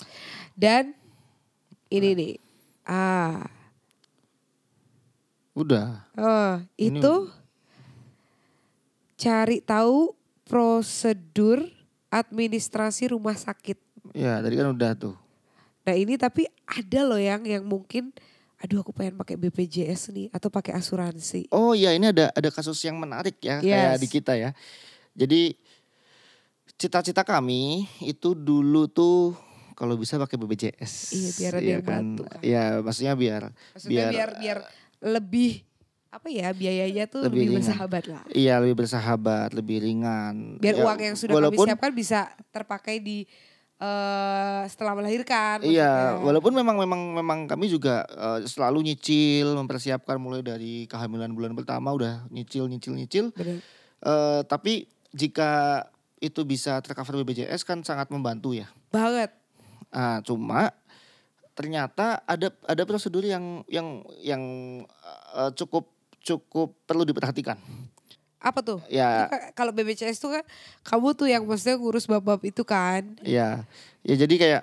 Dan 0.52 0.92
ini 1.90 2.08
nih. 2.14 2.34
Ah, 2.82 3.44
Udah. 5.52 6.06
oh, 6.16 6.54
Ini 6.78 6.96
itu 6.96 7.14
cari 9.20 9.60
tahu 9.60 10.14
prosedur 10.48 11.66
administrasi 12.08 13.12
rumah 13.12 13.36
sakit. 13.36 13.76
Ya, 14.16 14.40
tadi 14.40 14.56
kan 14.56 14.72
udah 14.72 14.96
tuh. 14.96 15.14
Nah, 15.84 15.94
ini 15.94 16.16
tapi 16.16 16.46
ada 16.64 17.00
loh 17.04 17.20
yang 17.20 17.42
yang 17.44 17.66
mungkin 17.66 18.14
aduh 18.60 18.84
aku 18.84 18.92
pengen 18.92 19.16
pakai 19.16 19.40
BPJS 19.40 20.12
nih 20.12 20.28
atau 20.30 20.52
pakai 20.52 20.76
asuransi. 20.76 21.48
Oh 21.48 21.72
iya, 21.72 21.96
ini 21.96 22.12
ada 22.12 22.28
ada 22.30 22.48
kasus 22.52 22.76
yang 22.84 22.96
menarik 23.00 23.40
ya 23.40 23.60
kayak 23.60 23.96
Yes. 23.96 24.00
di 24.00 24.08
kita 24.08 24.36
ya. 24.36 24.50
Jadi 25.16 25.56
cita-cita 26.76 27.24
kami 27.24 27.84
itu 28.00 28.32
dulu 28.32 28.88
tuh 28.88 29.32
kalau 29.80 29.96
bisa 29.96 30.20
pakai 30.20 30.36
BPJS. 30.36 30.92
Iya, 31.10 31.30
biar 31.32 31.52
ada 31.56 31.70
yang 31.72 31.80
bantu 31.82 32.22
kan. 32.28 32.40
Iya, 32.44 32.84
maksudnya 32.84 33.14
biar 33.16 33.42
Maksudnya 33.72 34.06
biar 34.12 34.30
biar, 34.36 34.58
lebih 35.00 35.64
apa 36.10 36.26
ya 36.26 36.50
biayanya 36.50 37.06
tuh 37.06 37.22
Lebih 37.24 37.32
lebih, 37.32 37.40
ringan. 37.48 37.56
bersahabat 37.64 38.04
lah. 38.04 38.22
iya 38.34 38.54
lebih 38.60 38.76
bersahabat, 38.76 39.48
lebih 39.56 39.78
ringan. 39.80 40.60
Biar 40.60 40.76
Ya, 40.76 40.84
uang 40.84 40.98
yang 41.00 41.16
sudah 41.16 41.32
walaupun, 41.32 41.64
kami 41.64 41.70
siapkan 41.72 41.92
bisa 41.96 42.20
terpakai 42.52 43.00
di 43.00 43.24
eh 43.80 44.62
setelah 44.68 44.92
melahirkan. 44.92 45.64
Iya, 45.64 45.88
maksudnya. 45.88 46.24
walaupun 46.28 46.52
memang 46.52 46.76
memang 46.76 47.00
memang 47.16 47.38
kami 47.48 47.72
juga 47.72 48.04
eh, 48.04 48.44
selalu 48.44 48.92
nyicil, 48.92 49.56
mempersiapkan 49.56 50.20
mulai 50.20 50.44
dari 50.44 50.84
kehamilan 50.84 51.32
bulan 51.32 51.56
pertama 51.56 51.88
udah 51.96 52.28
nyicil 52.28 52.68
nyicil 52.68 52.92
nyicil. 52.92 53.32
Eh, 53.40 54.40
tapi 54.44 54.84
jika 55.16 55.88
itu 56.20 56.44
bisa 56.44 56.76
tercover 56.84 57.24
BPJS 57.24 57.64
kan 57.64 57.80
sangat 57.80 58.12
membantu 58.12 58.52
ya. 58.52 58.68
Banget. 58.92 59.32
Ah, 59.90 60.22
cuma 60.22 60.70
ternyata 61.52 62.22
ada 62.24 62.48
ada 62.64 62.82
prosedur 62.84 63.20
yang 63.20 63.60
yang 63.66 64.00
yang 64.18 64.42
eh, 65.34 65.50
cukup 65.54 65.90
cukup 66.20 66.72
perlu 66.84 67.02
diperhatikan. 67.02 67.58
Apa 68.40 68.64
tuh? 68.64 68.80
Ya, 68.88 69.28
Kalau 69.52 69.68
BPJS 69.68 70.16
tuh 70.16 70.32
kan 70.32 70.44
kamu 70.80 71.12
tuh 71.12 71.28
yang 71.28 71.44
maksudnya 71.44 71.76
ngurus 71.76 72.08
bab-bab 72.08 72.40
itu 72.40 72.64
kan. 72.64 73.04
ya, 73.20 73.68
ya 74.00 74.14
jadi 74.16 74.34
kayak 74.34 74.62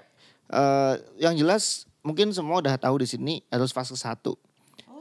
eh, 0.50 0.94
yang 1.20 1.38
jelas 1.38 1.86
mungkin 2.02 2.32
semua 2.32 2.58
udah 2.58 2.74
tahu 2.74 2.98
di 2.98 3.08
sini 3.08 3.34
harus 3.48 3.70
fase 3.70 3.94
satu. 3.94 4.34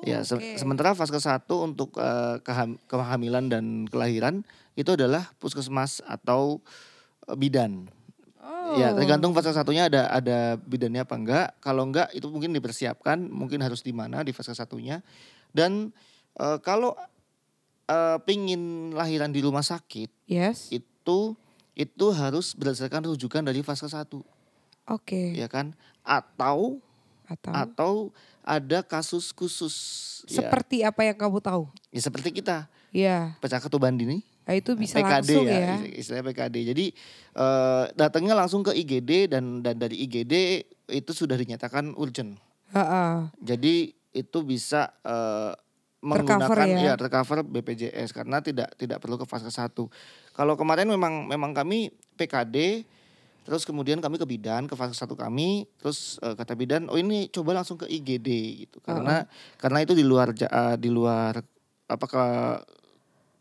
ya, 0.04 0.20
se- 0.20 0.36
Oh, 0.36 0.36
oke. 0.36 0.60
sementara 0.60 0.92
fase 0.92 1.16
satu 1.16 1.64
untuk 1.64 1.96
keham- 2.42 2.76
kehamilan 2.84 3.48
dan 3.48 3.64
kelahiran 3.86 4.44
itu 4.76 4.92
adalah 4.92 5.32
puskesmas 5.38 6.04
atau 6.04 6.60
bidan. 7.32 7.88
Oh. 8.46 8.78
Ya, 8.78 8.94
tergantung 8.94 9.34
fase 9.34 9.50
satunya 9.50 9.90
ada 9.90 10.06
ada 10.06 10.38
bidannya 10.56 11.02
apa 11.02 11.14
enggak. 11.14 11.46
Kalau 11.58 11.82
enggak 11.82 12.14
itu 12.14 12.30
mungkin 12.30 12.54
dipersiapkan, 12.54 13.18
mungkin 13.18 13.58
harus 13.58 13.82
di 13.82 13.90
mana 13.90 14.22
di 14.22 14.30
fase 14.30 14.54
satunya. 14.54 15.02
Dan 15.50 15.90
eh, 16.34 16.58
kalau 16.62 16.94
eh, 17.86 18.18
pingin 18.22 18.94
lahiran 18.94 19.34
di 19.34 19.42
rumah 19.42 19.62
sakit 19.62 20.30
Yes. 20.30 20.70
itu 20.70 21.34
itu 21.74 22.06
harus 22.08 22.54
berdasarkan 22.54 23.04
rujukan 23.04 23.42
dari 23.42 23.60
fase 23.60 23.86
satu, 23.86 24.22
Oke. 24.86 25.34
ya 25.34 25.46
kan? 25.46 25.74
Atau 26.02 26.78
Atau 27.26 27.50
atau 27.50 27.92
ada 28.40 28.86
kasus 28.86 29.34
khusus 29.34 29.74
ya, 30.30 30.46
seperti 30.46 30.86
apa 30.86 31.02
yang 31.02 31.18
kamu 31.18 31.42
tahu? 31.42 31.66
ya 31.90 31.98
seperti 31.98 32.30
kita 32.30 32.70
Iya. 32.94 33.34
pecah 33.42 33.58
ketuban 33.58 33.98
dini 33.98 34.22
Nah, 34.46 34.54
itu 34.54 34.78
bisa 34.78 35.02
PKD 35.02 35.10
langsung 35.10 35.44
ya, 35.50 35.58
ya. 35.58 35.74
is- 35.82 36.06
istilahnya 36.06 36.24
PKD. 36.30 36.56
Jadi 36.70 36.86
eh, 37.34 37.84
datangnya 37.98 38.38
langsung 38.38 38.62
ke 38.62 38.70
IGD 38.70 39.26
dan 39.34 39.60
dan 39.66 39.74
dari 39.74 39.98
IGD 40.06 40.34
itu 40.94 41.10
sudah 41.10 41.34
dinyatakan 41.34 41.98
urgent. 41.98 42.38
Heeh. 42.70 43.26
Jadi 43.42 43.90
itu 44.14 44.38
bisa 44.46 44.94
eh, 45.02 45.52
Tercover 46.06 46.22
menggunakan 46.22 46.68
ya. 46.70 46.80
ya 46.86 46.94
tercover 46.94 47.42
BPJS 47.42 48.14
karena 48.14 48.38
tidak 48.38 48.70
tidak 48.78 49.02
perlu 49.02 49.18
ke 49.18 49.26
fase 49.26 49.50
1. 49.50 49.74
Kalau 50.30 50.54
kemarin 50.54 50.86
memang 50.86 51.26
memang 51.26 51.50
kami 51.50 51.90
PKD 52.14 52.86
terus 53.42 53.62
kemudian 53.62 54.02
kami 54.02 54.18
ke 54.18 54.26
bidan 54.26 54.66
ke 54.70 54.74
fase 54.74 54.94
1 54.94 55.06
kami 55.14 55.66
terus 55.78 56.18
eh, 56.22 56.34
kata 56.34 56.54
bidan 56.58 56.86
oh 56.90 56.98
ini 56.98 57.30
coba 57.30 57.54
langsung 57.58 57.78
ke 57.78 57.86
IGD 57.86 58.28
gitu 58.66 58.78
karena 58.82 59.26
karena 59.58 59.82
itu 59.82 59.94
di 59.94 60.02
luar 60.02 60.34
eh, 60.34 60.76
di 60.78 60.90
luar 60.90 61.38
apa 61.86 62.06
ke 62.10 62.24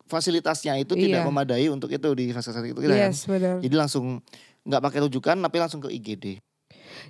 fasilitasnya 0.05 0.77
itu 0.77 0.93
tidak 0.93 1.21
Iya. 1.21 1.27
memadai 1.27 1.65
untuk 1.69 1.89
itu 1.89 2.09
di 2.13 2.29
1 2.29 2.65
itu 2.65 2.79
kita 2.79 2.93
kan. 2.93 3.09
Yes, 3.09 3.25
benar. 3.25 3.57
Jadi 3.61 3.75
langsung 3.75 4.21
nggak 4.65 4.81
pakai 4.81 4.99
rujukan 5.05 5.35
tapi 5.37 5.57
langsung 5.61 5.81
ke 5.81 5.89
IGD. 5.89 6.41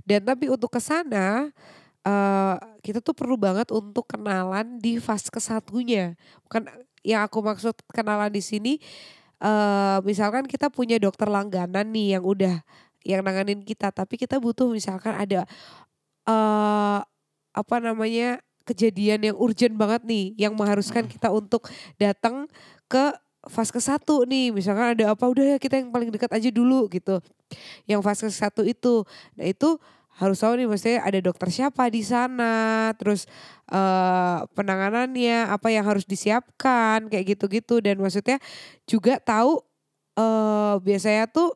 Dan 0.03 0.23
tapi 0.23 0.47
untuk 0.51 0.71
ke 0.71 0.79
sana 0.79 1.51
eh, 2.05 2.55
kita 2.81 2.99
tuh 3.01 3.13
perlu 3.17 3.35
banget 3.35 3.71
untuk 3.71 4.07
kenalan 4.07 4.79
di 4.79 4.97
fase 5.01 5.27
kesatunya. 5.29 6.15
Bukan 6.47 6.67
yang 7.05 7.21
aku 7.25 7.41
maksud 7.43 7.75
kenalan 7.93 8.31
di 8.31 8.41
sini 8.41 8.73
eh 9.35 9.99
misalkan 10.07 10.47
kita 10.47 10.71
punya 10.71 10.95
dokter 10.95 11.27
langganan 11.27 11.91
nih 11.91 12.15
yang 12.17 12.23
udah 12.23 12.63
yang 13.05 13.21
nanganin 13.21 13.61
kita, 13.61 13.91
tapi 13.91 14.15
kita 14.17 14.39
butuh 14.39 14.71
misalkan 14.71 15.11
ada 15.13 15.43
eh 16.25 16.99
apa 17.55 17.75
namanya 17.79 18.39
kejadian 18.65 19.21
yang 19.31 19.37
urgent 19.37 19.77
banget 19.77 20.01
nih 20.03 20.33
yang 20.35 20.57
mengharuskan 20.57 21.05
kita 21.05 21.29
untuk 21.29 21.69
datang 22.01 22.49
ke 22.89 23.13
fase 23.45 23.71
ke 23.73 23.81
satu 23.81 24.25
nih. 24.25 24.49
Misalkan 24.53 24.97
ada 24.97 25.13
apa 25.13 25.25
udah 25.25 25.55
ya 25.55 25.57
kita 25.61 25.81
yang 25.81 25.93
paling 25.93 26.09
dekat 26.09 26.31
aja 26.33 26.49
dulu 26.49 26.89
gitu. 26.89 27.21
Yang 27.89 28.01
fase 28.05 28.25
satu 28.33 28.65
itu. 28.65 29.05
Nah 29.37 29.45
itu 29.45 29.77
harus 30.15 30.39
tahu 30.39 30.55
nih 30.55 30.67
maksudnya 30.71 31.03
ada 31.03 31.19
dokter 31.19 31.51
siapa 31.51 31.91
di 31.91 31.99
sana 31.99 32.87
terus 32.95 33.27
eh 33.67 34.39
penanganannya 34.55 35.51
apa 35.51 35.67
yang 35.75 35.83
harus 35.83 36.07
disiapkan 36.07 37.11
kayak 37.11 37.37
gitu-gitu. 37.37 37.81
Dan 37.83 38.01
maksudnya 38.01 38.41
juga 38.89 39.19
tahu 39.21 39.61
eh 40.17 40.75
biasanya 40.81 41.27
tuh 41.29 41.53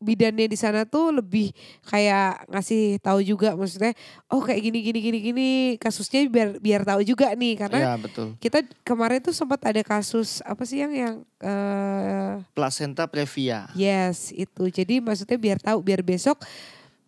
bidannya 0.00 0.44
di 0.44 0.56
sana 0.56 0.82
tuh 0.82 1.12
lebih 1.12 1.52
kayak 1.84 2.48
ngasih 2.48 2.98
tahu 2.98 3.20
juga 3.20 3.52
maksudnya 3.52 3.92
oh 4.26 4.40
kayak 4.40 4.60
gini 4.62 4.80
gini 4.80 4.98
gini 4.98 5.18
gini 5.22 5.48
kasusnya 5.76 6.24
biar 6.24 6.56
biar 6.56 6.82
tahu 6.82 7.00
juga 7.02 7.30
nih 7.30 7.54
karena 7.54 7.78
Ya 7.78 7.94
betul. 7.94 8.32
kita 8.36 8.64
kemarin 8.80 9.20
tuh 9.20 9.30
sempat 9.30 9.60
ada 9.60 9.78
kasus 9.80 10.40
apa 10.40 10.64
sih 10.64 10.80
yang 10.80 10.90
yang 10.90 11.14
eh 11.38 12.40
Placenta 12.50 13.04
previa. 13.04 13.68
yes 13.72 14.32
itu 14.32 14.66
jadi 14.66 14.98
maksudnya 14.98 15.36
biar 15.36 15.58
tahu 15.58 15.78
biar 15.80 16.00
besok 16.00 16.40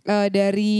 eh, 0.03 0.29
dari 0.29 0.77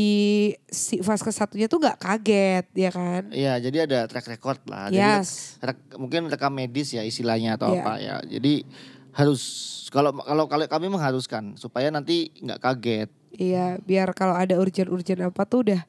si 0.67 1.01
fase 1.01 1.25
satunya 1.29 1.65
tuh 1.65 1.79
nggak 1.79 1.97
kaget 1.97 2.67
ya 2.75 2.91
kan 2.91 3.23
Iya, 3.31 3.57
jadi 3.59 3.87
ada 3.87 3.99
track 4.05 4.29
record 4.29 4.61
lah. 4.67 4.87
Jadi 4.87 5.01
rek- 5.01 5.17
yes 5.17 5.31
mungkin 5.95 6.27
rekam 6.27 6.51
medis 6.51 6.91
ya 6.91 7.01
istilahnya 7.01 7.57
atau 7.57 7.71
Iya. 7.71 7.81
apa 7.81 7.93
ya. 7.97 8.17
Jadi 8.29 8.69
harus 9.13 9.41
kalau 9.89 10.11
kalau 10.17 10.45
kalau 10.49 10.65
kami 10.67 10.89
mengharuskan 10.89 11.55
supaya 11.55 11.89
nanti 11.89 12.33
nggak 12.35 12.61
kaget. 12.61 13.09
iya 13.33 13.77
biar 13.79 14.13
kalau 14.13 14.33
ada 14.33 14.57
urgent 14.57 14.89
apa 15.21 15.43
tuh 15.45 15.65
udah 15.65 15.81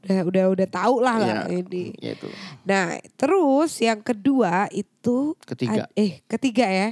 udah 0.00 0.20
udah 0.24 0.44
udah 0.50 0.66
tahu 0.66 0.94
lah 0.98 1.16
lah 1.18 1.44
Iya. 1.44 1.60
ini 1.60 1.92
Ya 1.98 2.16
itu. 2.16 2.26
nah 2.64 2.86
terus 3.14 3.76
yang 3.78 4.00
kedua 4.00 4.66
itu 4.70 5.36
Ketiga. 5.44 5.84
ad- 5.84 5.92
eh 5.92 6.24
ketiga 6.24 6.64
ya 6.64 6.88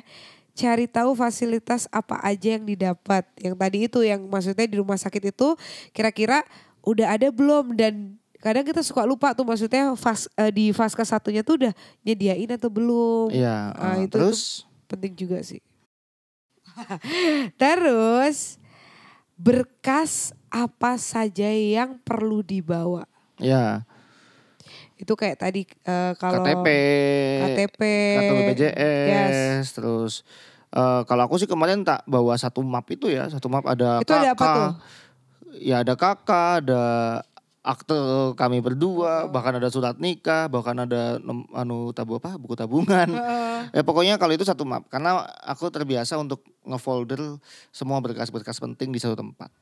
cari 0.52 0.84
tahu 0.84 1.14
fasilitas 1.14 1.88
apa 1.88 2.20
aja 2.20 2.52
yang 2.52 2.66
didapat 2.66 3.24
yang 3.38 3.54
tadi 3.54 3.86
itu 3.86 4.02
yang 4.02 4.20
maksudnya 4.22 4.66
di 4.66 4.76
rumah 4.76 4.98
sakit 4.98 5.30
itu 5.30 5.54
kira-kira 5.90 6.44
udah 6.84 7.16
ada 7.16 7.32
belum 7.32 7.72
dan 7.74 8.18
kadang 8.38 8.62
kita 8.62 8.82
suka 8.82 9.02
lupa 9.02 9.32
tuh 9.32 9.42
maksudnya 9.42 9.94
fas, 9.94 10.30
eh, 10.34 10.52
di 10.52 10.70
fase 10.70 10.94
satunya 11.00 11.40
tuh 11.40 11.58
udah 11.58 11.72
nyediain 12.02 12.50
atau 12.50 12.68
belum 12.68 13.32
Iya. 13.32 13.72
Eh, 13.72 13.96
itu- 14.04 14.14
terus 14.14 14.67
penting 14.88 15.12
juga 15.14 15.38
sih. 15.44 15.60
Terus 17.60 18.56
berkas 19.38 20.32
apa 20.50 20.98
saja 20.98 21.48
yang 21.52 22.00
perlu 22.02 22.42
dibawa? 22.42 23.06
ya 23.38 23.86
Itu 24.98 25.14
kayak 25.14 25.38
tadi 25.38 25.62
eh, 25.62 26.12
kalau 26.18 26.42
KTP, 26.42 26.66
KTP, 27.38 27.80
kartu 28.18 28.34
BPJS, 28.42 28.74
yes. 28.74 29.66
terus 29.78 30.26
Eh, 30.68 31.02
kalau 31.08 31.24
aku 31.24 31.40
sih 31.40 31.48
kemarin 31.48 31.80
tak 31.80 32.04
bawa 32.04 32.36
satu 32.36 32.60
map 32.60 32.84
itu 32.92 33.08
ya, 33.08 33.24
satu 33.32 33.48
map 33.48 33.64
ada 33.64 34.04
Itu 34.04 34.12
ada 34.12 34.36
apa 34.36 34.44
tuh? 34.52 34.68
ya 35.64 35.80
ada 35.80 35.96
kakak, 35.96 36.60
ada 36.60 36.82
akte 37.68 37.92
kami 38.32 38.64
berdua, 38.64 39.28
Oh. 39.28 39.30
bahkan 39.30 39.52
ada 39.52 39.68
surat 39.68 40.00
nikah, 40.00 40.48
bahkan 40.48 40.72
ada 40.80 41.20
anu 41.52 41.92
tabu 41.92 42.16
apa 42.16 42.40
buku 42.40 42.56
tabungan. 42.56 43.08
Ya 43.76 43.84
pokoknya 43.84 44.16
kalau 44.16 44.32
itu 44.32 44.48
satu 44.48 44.64
map, 44.64 44.88
karena 44.88 45.28
aku 45.44 45.68
terbiasa 45.68 46.16
untuk 46.16 46.40
ngefolder 46.64 47.36
semua 47.68 48.00
berkas-berkas 48.00 48.56
penting 48.56 48.88
di 48.88 48.96
satu 48.96 49.12
tempat. 49.12 49.52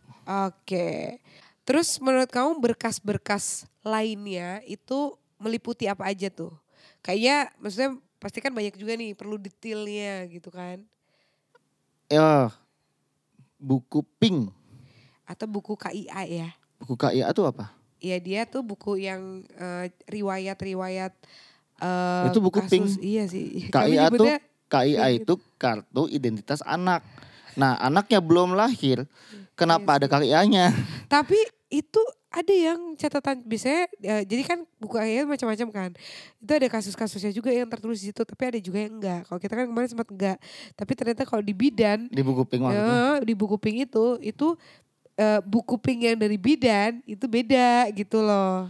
Oke. 0.46 1.18
Terus 1.66 1.98
menurut 1.98 2.30
kamu 2.30 2.62
berkas-berkas 2.62 3.66
lainnya 3.82 4.62
itu 4.62 5.18
meliputi 5.42 5.90
apa 5.90 6.06
aja 6.06 6.30
tuh? 6.30 6.54
Kayaknya 7.02 7.50
maksudnya 7.58 7.90
pasti 8.22 8.38
kan 8.38 8.54
banyak 8.54 8.78
juga 8.78 8.94
nih 8.94 9.18
perlu 9.18 9.34
detailnya 9.36 10.30
gitu 10.30 10.54
kan. 10.54 10.86
Ya 12.06 12.54
buku 13.58 14.06
pink, 14.22 14.54
Atau 15.26 15.50
buku 15.50 15.75
KIA 15.75 16.22
ya. 16.28 16.48
buku 16.78 16.94
KIA 16.94 17.32
itu 17.32 17.42
apa? 17.42 17.75
Iya 18.00 18.17
dia 18.21 18.41
tuh 18.45 18.61
buku 18.61 19.00
yang 19.00 19.45
eh, 19.57 19.88
riwayat-riwayat 20.09 21.12
eh, 21.81 22.26
Itu 22.29 22.41
buku 22.45 22.61
kasus. 22.61 22.71
pink. 22.71 22.87
Iya 23.00 23.25
sih. 23.29 23.69
KIA 23.73 24.12
tuh 24.12 24.29
KIA 24.29 24.41
kayak 24.69 25.11
itu 25.23 25.35
kartu 25.57 26.03
identitas 26.11 26.61
anak. 26.67 27.00
Nah, 27.57 27.81
anaknya 27.81 28.21
belum 28.21 28.53
lahir, 28.53 29.09
kenapa 29.57 29.97
Iya 29.97 29.99
ada 30.05 30.07
KIA-nya? 30.12 30.67
Tapi 31.12 31.41
itu 31.73 32.03
ada 32.29 32.53
yang 32.53 32.93
catatan 33.00 33.41
biasanya 33.49 33.88
ya, 33.97 34.17
jadi 34.21 34.43
kan 34.45 34.59
buku 34.76 35.00
ayat 35.00 35.25
macam-macam 35.25 35.69
kan. 35.73 35.91
Itu 36.37 36.53
ada 36.53 36.69
kasus-kasusnya 36.69 37.33
juga 37.33 37.49
yang 37.49 37.65
tertulis 37.65 38.05
di 38.05 38.12
situ, 38.12 38.23
tapi 38.29 38.43
ada 38.53 38.61
juga 38.61 38.85
yang 38.85 39.00
enggak. 39.00 39.25
Kalau 39.25 39.41
kita 39.41 39.55
kan 39.57 39.67
kemarin 39.73 39.88
sempat 39.88 40.09
enggak. 40.12 40.37
Tapi 40.76 40.93
ternyata 40.93 41.25
kalau 41.25 41.41
di 41.41 41.57
bidan 41.57 42.12
Di 42.12 42.21
buku 42.21 42.45
pink 42.45 42.61
ya, 42.69 43.25
di 43.25 43.33
buku 43.33 43.57
pink 43.57 43.88
itu 43.88 44.21
itu 44.21 44.53
eh, 45.16 45.40
buku 45.42 45.80
pink 45.80 46.00
yang 46.12 46.16
dari 46.20 46.37
bidan 46.37 47.00
itu 47.08 47.25
beda 47.25 47.88
gitu 47.96 48.20
loh. 48.20 48.68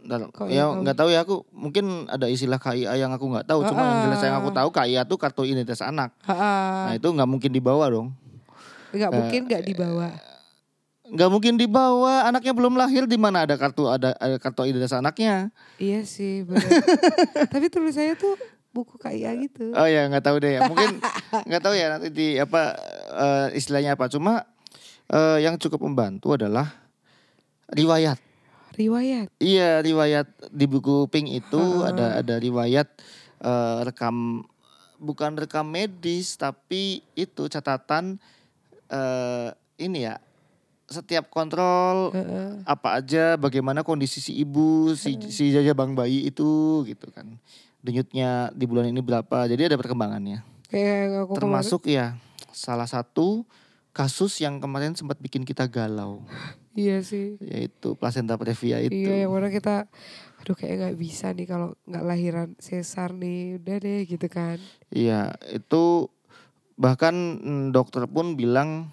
Kok 0.00 0.48
ya 0.48 0.64
nggak 0.64 0.96
tahu 0.96 1.08
ya 1.12 1.20
aku 1.20 1.44
mungkin 1.52 2.08
ada 2.08 2.24
istilah 2.24 2.56
KIA 2.56 2.96
yang 2.96 3.12
aku 3.12 3.28
nggak 3.36 3.44
tahu. 3.44 3.68
Cuma 3.68 3.84
yang 3.84 4.00
jelas 4.08 4.22
yang 4.24 4.40
aku 4.40 4.48
tahu 4.48 4.68
KIA 4.72 5.02
tuh 5.04 5.18
kartu 5.20 5.44
identitas 5.44 5.84
anak. 5.84 6.16
Nah 6.24 6.88
Heeh. 6.88 6.96
itu 6.96 7.08
nggak 7.12 7.28
mungkin 7.28 7.50
dibawa 7.52 7.84
dong. 7.92 8.08
Enggak 8.96 9.10
Eh, 9.12 9.16
mungkin 9.20 9.40
enggak 9.44 9.62
dibawa. 9.68 10.08
Nggak 11.10 11.30
mungkin 11.30 11.54
dibawa. 11.60 12.14
Anaknya 12.32 12.52
belum 12.56 12.74
lahir 12.80 13.04
di 13.04 13.18
mana 13.20 13.44
ada 13.44 13.60
kartu 13.60 13.92
ada, 13.92 14.16
ada 14.16 14.40
kartu 14.40 14.64
identitas 14.64 14.96
anaknya. 14.96 15.52
Iya 15.76 16.06
sih 16.08 16.48
tapi 17.52 17.68
tulis 17.68 17.92
saya 17.92 18.16
tuh 18.16 18.40
buku 18.72 18.96
KIA 18.96 19.36
gitu. 19.36 19.76
Oh 19.76 19.84
ya 19.84 20.08
nggak 20.08 20.24
tahu 20.24 20.40
deh 20.40 20.56
ya. 20.56 20.60
Mungkin 20.64 20.96
nggak 21.44 21.60
tahu 21.62 21.74
ya 21.76 21.86
nanti 21.92 22.08
di 22.08 22.40
apa 22.40 22.72
eh, 23.12 23.46
istilahnya 23.58 24.00
apa. 24.00 24.08
Cuma 24.08 24.48
eh, 25.10 25.38
yang 25.42 25.54
cukup 25.56 25.82
membantu 25.82 26.32
adalah 26.32 26.70
riwayat. 27.68 28.18
Riwayat. 28.70 29.28
Iya 29.36 29.82
riwayat 29.82 30.30
di 30.48 30.64
buku 30.64 31.04
Pink 31.06 31.28
itu 31.28 31.58
Heeh. 31.58 31.90
ada 31.90 32.06
ada 32.22 32.34
riwayat 32.38 32.86
eh, 33.38 33.78
rekam 33.82 34.46
bukan 34.96 35.34
rekam 35.34 35.66
medis 35.66 36.34
tapi 36.34 37.02
itu 37.12 37.42
catatan 37.46 38.16
eh, 38.86 39.48
ini 39.76 40.06
ya 40.06 40.16
setiap 40.86 41.30
kontrol 41.30 42.10
Heeh. 42.10 42.62
apa 42.64 42.98
aja 42.98 43.34
bagaimana 43.34 43.80
kondisi 43.80 44.18
si 44.18 44.34
ibu 44.34 44.90
si 44.92 45.14
si 45.30 45.50
jajabang 45.50 45.94
bayi 45.94 46.26
itu 46.26 46.82
gitu 46.82 47.10
kan 47.10 47.26
denyutnya 47.80 48.50
di 48.52 48.66
bulan 48.66 48.90
ini 48.90 48.98
berapa 48.98 49.46
jadi 49.46 49.70
ada 49.70 49.78
perkembangannya 49.78 50.42
Kayak 50.66 51.26
aku 51.26 51.34
kemarin- 51.34 51.36
termasuk 51.38 51.82
ya 51.86 52.06
salah 52.50 52.86
satu 52.86 53.46
kasus 53.90 54.38
yang 54.38 54.58
kemarin 54.58 54.94
sempat 54.94 55.18
bikin 55.18 55.42
kita 55.42 55.66
galau 55.66 56.22
Iya 56.72 57.02
sih. 57.02 57.34
yaitu 57.42 57.98
placenta 57.98 58.38
previa 58.38 58.78
itu 58.78 58.94
Iya 58.94 59.26
yang 59.26 59.34
mana 59.34 59.50
kita 59.50 59.90
aduh 60.40 60.56
kayak 60.56 60.74
nggak 60.80 60.96
bisa 60.96 61.34
nih 61.34 61.44
kalau 61.44 61.74
nggak 61.84 62.04
lahiran 62.06 62.48
sesar 62.56 63.12
nih 63.12 63.60
udah 63.60 63.76
deh 63.76 64.00
gitu 64.08 64.24
kan. 64.30 64.56
Iya, 64.88 65.36
itu 65.52 66.08
bahkan 66.80 67.12
mm, 67.12 67.64
dokter 67.70 68.08
pun 68.08 68.38
bilang 68.38 68.88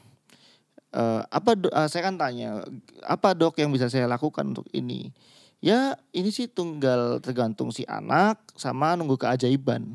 eh, 0.91 1.21
apa 1.23 1.55
do- 1.55 1.71
eh, 1.71 1.87
saya 1.87 2.11
kan 2.11 2.19
tanya 2.19 2.67
apa 3.05 3.31
dok 3.31 3.55
yang 3.61 3.71
bisa 3.71 3.87
saya 3.87 4.09
lakukan 4.11 4.43
untuk 4.51 4.67
ini? 4.73 5.13
Ya 5.57 5.95
ini 6.11 6.29
sih 6.29 6.45
tunggal 6.45 7.17
tergantung 7.23 7.71
si 7.71 7.87
anak 7.87 8.37
sama 8.59 8.97
nunggu 8.99 9.15
keajaiban. 9.15 9.87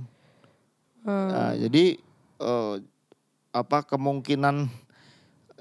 Eh, 1.04 1.10
Nah, 1.10 1.52
jadi 1.58 1.98
eh, 2.40 2.74
apa 3.52 3.84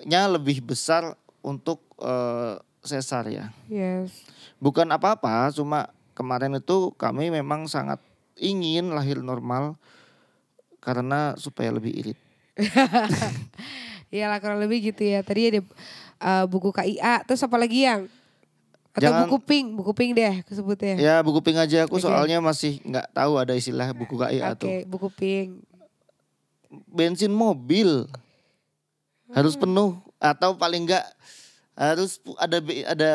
kemungkinannya 0.02 0.34
lebih 0.34 0.66
besar 0.66 1.14
untuk 1.42 1.82
eh, 2.02 2.58
sesar 2.82 3.30
ya. 3.30 3.54
yes. 3.70 4.26
Bukan 4.58 4.90
apa-apa, 4.90 5.54
cuma 5.54 5.90
kemarin 6.14 6.58
itu 6.58 6.94
kami 6.98 7.30
memang 7.30 7.70
sangat 7.70 8.02
ingin 8.34 8.90
lahir 8.90 9.22
normal 9.22 9.78
karena 10.82 11.38
supaya 11.38 11.70
lebih 11.70 11.94
irit. 11.94 12.20
Iya 14.12 14.28
lah 14.28 14.44
kurang 14.44 14.60
lebih 14.60 14.92
gitu 14.92 15.08
ya. 15.08 15.24
Tadi 15.24 15.56
ada 15.56 15.62
eh, 16.20 16.46
buku 16.52 16.76
KIA 16.76 17.24
terus 17.24 17.40
apa 17.48 17.56
lagi 17.56 17.88
yang 17.88 18.12
atau 18.92 19.08
Jangan- 19.08 19.24
buku 19.24 19.38
pink, 19.40 19.68
buku 19.72 19.92
pink 19.96 20.12
deh 20.20 20.44
aku 20.44 20.52
sebutnya. 20.52 21.00
Ya 21.00 21.16
buku 21.24 21.40
pink 21.40 21.56
aja 21.56 21.88
aku 21.88 21.96
Oke. 21.96 22.04
soalnya 22.04 22.44
masih 22.44 22.84
nggak 22.84 23.08
tahu 23.16 23.40
ada 23.40 23.56
istilah 23.56 23.96
buku 23.96 24.20
KIA 24.20 24.52
Oke, 24.52 24.60
tuh. 24.60 24.70
buku 24.84 25.08
pink. 25.16 25.64
Bensin 26.92 27.32
mobil 27.32 28.04
harus 29.32 29.56
Hmm. 29.56 29.63
penuh 29.63 29.91
atau 30.17 30.56
paling 30.56 30.86
enggak 30.86 31.06
harus 31.74 32.20
ada 32.38 32.60
ada 32.88 33.12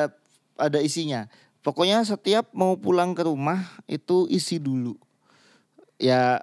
ada 0.56 0.78
isinya. 0.80 1.28
Pokoknya 1.60 2.02
setiap 2.02 2.48
mau 2.54 2.78
pulang 2.78 3.10
ke 3.12 3.26
rumah 3.26 3.58
itu 3.86 4.24
isi 4.30 4.56
dulu. 4.56 4.94
Ya 5.98 6.40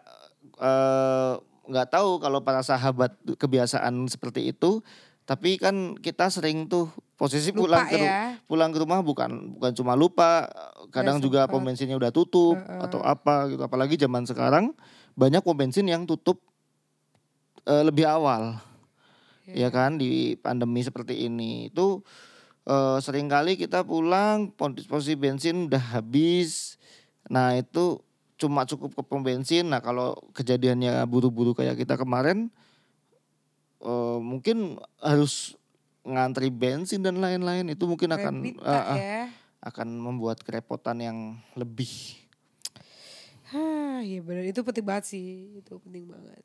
eh, 0.59 1.33
nggak 1.63 1.87
tahu 1.89 2.19
kalau 2.19 2.43
para 2.43 2.59
sahabat 2.59 3.15
kebiasaan 3.39 4.03
seperti 4.11 4.51
itu, 4.51 4.83
tapi 5.23 5.55
kan 5.55 5.95
kita 5.95 6.27
sering 6.27 6.67
tuh 6.67 6.91
posisi 7.15 7.55
Lupa 7.55 7.63
pulang 7.63 7.85
ke 7.87 7.97
ya. 7.97 8.35
pulang 8.45 8.69
ke 8.75 8.79
rumah 8.83 8.99
bukan 8.99 9.55
bukan 9.55 9.71
cuma 9.71 9.95
lupa, 9.95 10.51
kadang 10.91 11.23
juga 11.23 11.47
sempet. 11.47 11.53
pom 11.55 11.63
bensinnya 11.63 11.95
udah 11.95 12.11
tutup 12.11 12.59
Heeh. 12.59 12.81
atau 12.83 12.99
apa 12.99 13.47
gitu. 13.47 13.63
Apalagi 13.63 13.95
zaman 13.95 14.27
sekarang 14.27 14.75
banyak 15.15 15.39
pom 15.39 15.55
bensin 15.55 15.87
yang 15.87 16.03
tutup 16.03 16.43
eh, 17.63 17.83
lebih 17.87 18.03
awal, 18.03 18.59
Iya. 19.43 19.67
ya 19.67 19.75
kan 19.75 19.99
di 19.99 20.39
pandemi 20.39 20.79
seperti 20.79 21.27
ini 21.27 21.67
itu 21.67 21.99
eh, 22.63 22.97
sering 23.03 23.27
kali 23.27 23.59
kita 23.59 23.83
pulang 23.83 24.55
pos- 24.55 24.87
posisi 24.87 25.19
bensin 25.19 25.67
udah 25.67 25.99
habis. 25.99 26.79
Nah 27.27 27.59
itu 27.59 27.99
cuma 28.39 28.63
cukup 28.63 28.95
ke 28.95 29.01
pom 29.03 29.19
bensin. 29.19 29.67
Nah 29.67 29.83
kalau 29.83 30.15
kejadiannya 30.31 31.03
buru-buru 31.07 31.51
kayak 31.51 31.75
kita 31.75 31.99
kemarin, 31.99 32.47
eh, 33.83 34.19
mungkin 34.23 34.79
harus 35.03 35.59
ngantri 36.03 36.51
bensin 36.51 36.99
dan 36.99 37.19
lain-lain 37.19 37.71
itu 37.71 37.87
mungkin 37.87 38.11
akan 38.11 38.43
ya. 38.99 39.31
akan 39.63 39.87
membuat 39.95 40.43
kerepotan 40.43 40.99
yang 40.99 41.39
lebih. 41.55 42.19
Hah, 43.55 44.03
iya 44.03 44.19
benar 44.19 44.43
itu 44.43 44.59
penting 44.65 44.83
banget 44.83 45.05
sih, 45.15 45.59
itu 45.61 45.77
penting 45.79 46.11
banget. 46.11 46.43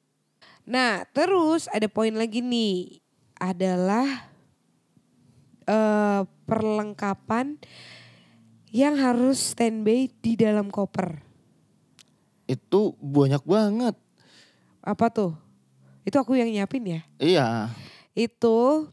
Nah, 0.69 1.09
terus 1.17 1.65
ada 1.73 1.89
poin 1.89 2.13
lagi 2.13 2.45
nih, 2.45 3.01
adalah 3.41 4.29
eh 5.65 6.23
perlengkapan 6.45 7.57
yang 8.69 9.01
harus 9.01 9.57
standby 9.57 10.13
di 10.21 10.37
dalam 10.37 10.69
koper. 10.69 11.25
Itu 12.45 13.01
banyak 13.01 13.41
banget. 13.49 13.97
Apa 14.85 15.09
tuh? 15.09 15.33
Itu 16.05 16.21
aku 16.21 16.37
yang 16.37 16.53
nyiapin 16.53 16.85
ya. 16.85 17.01
Iya. 17.17 17.73
Itu 18.13 18.89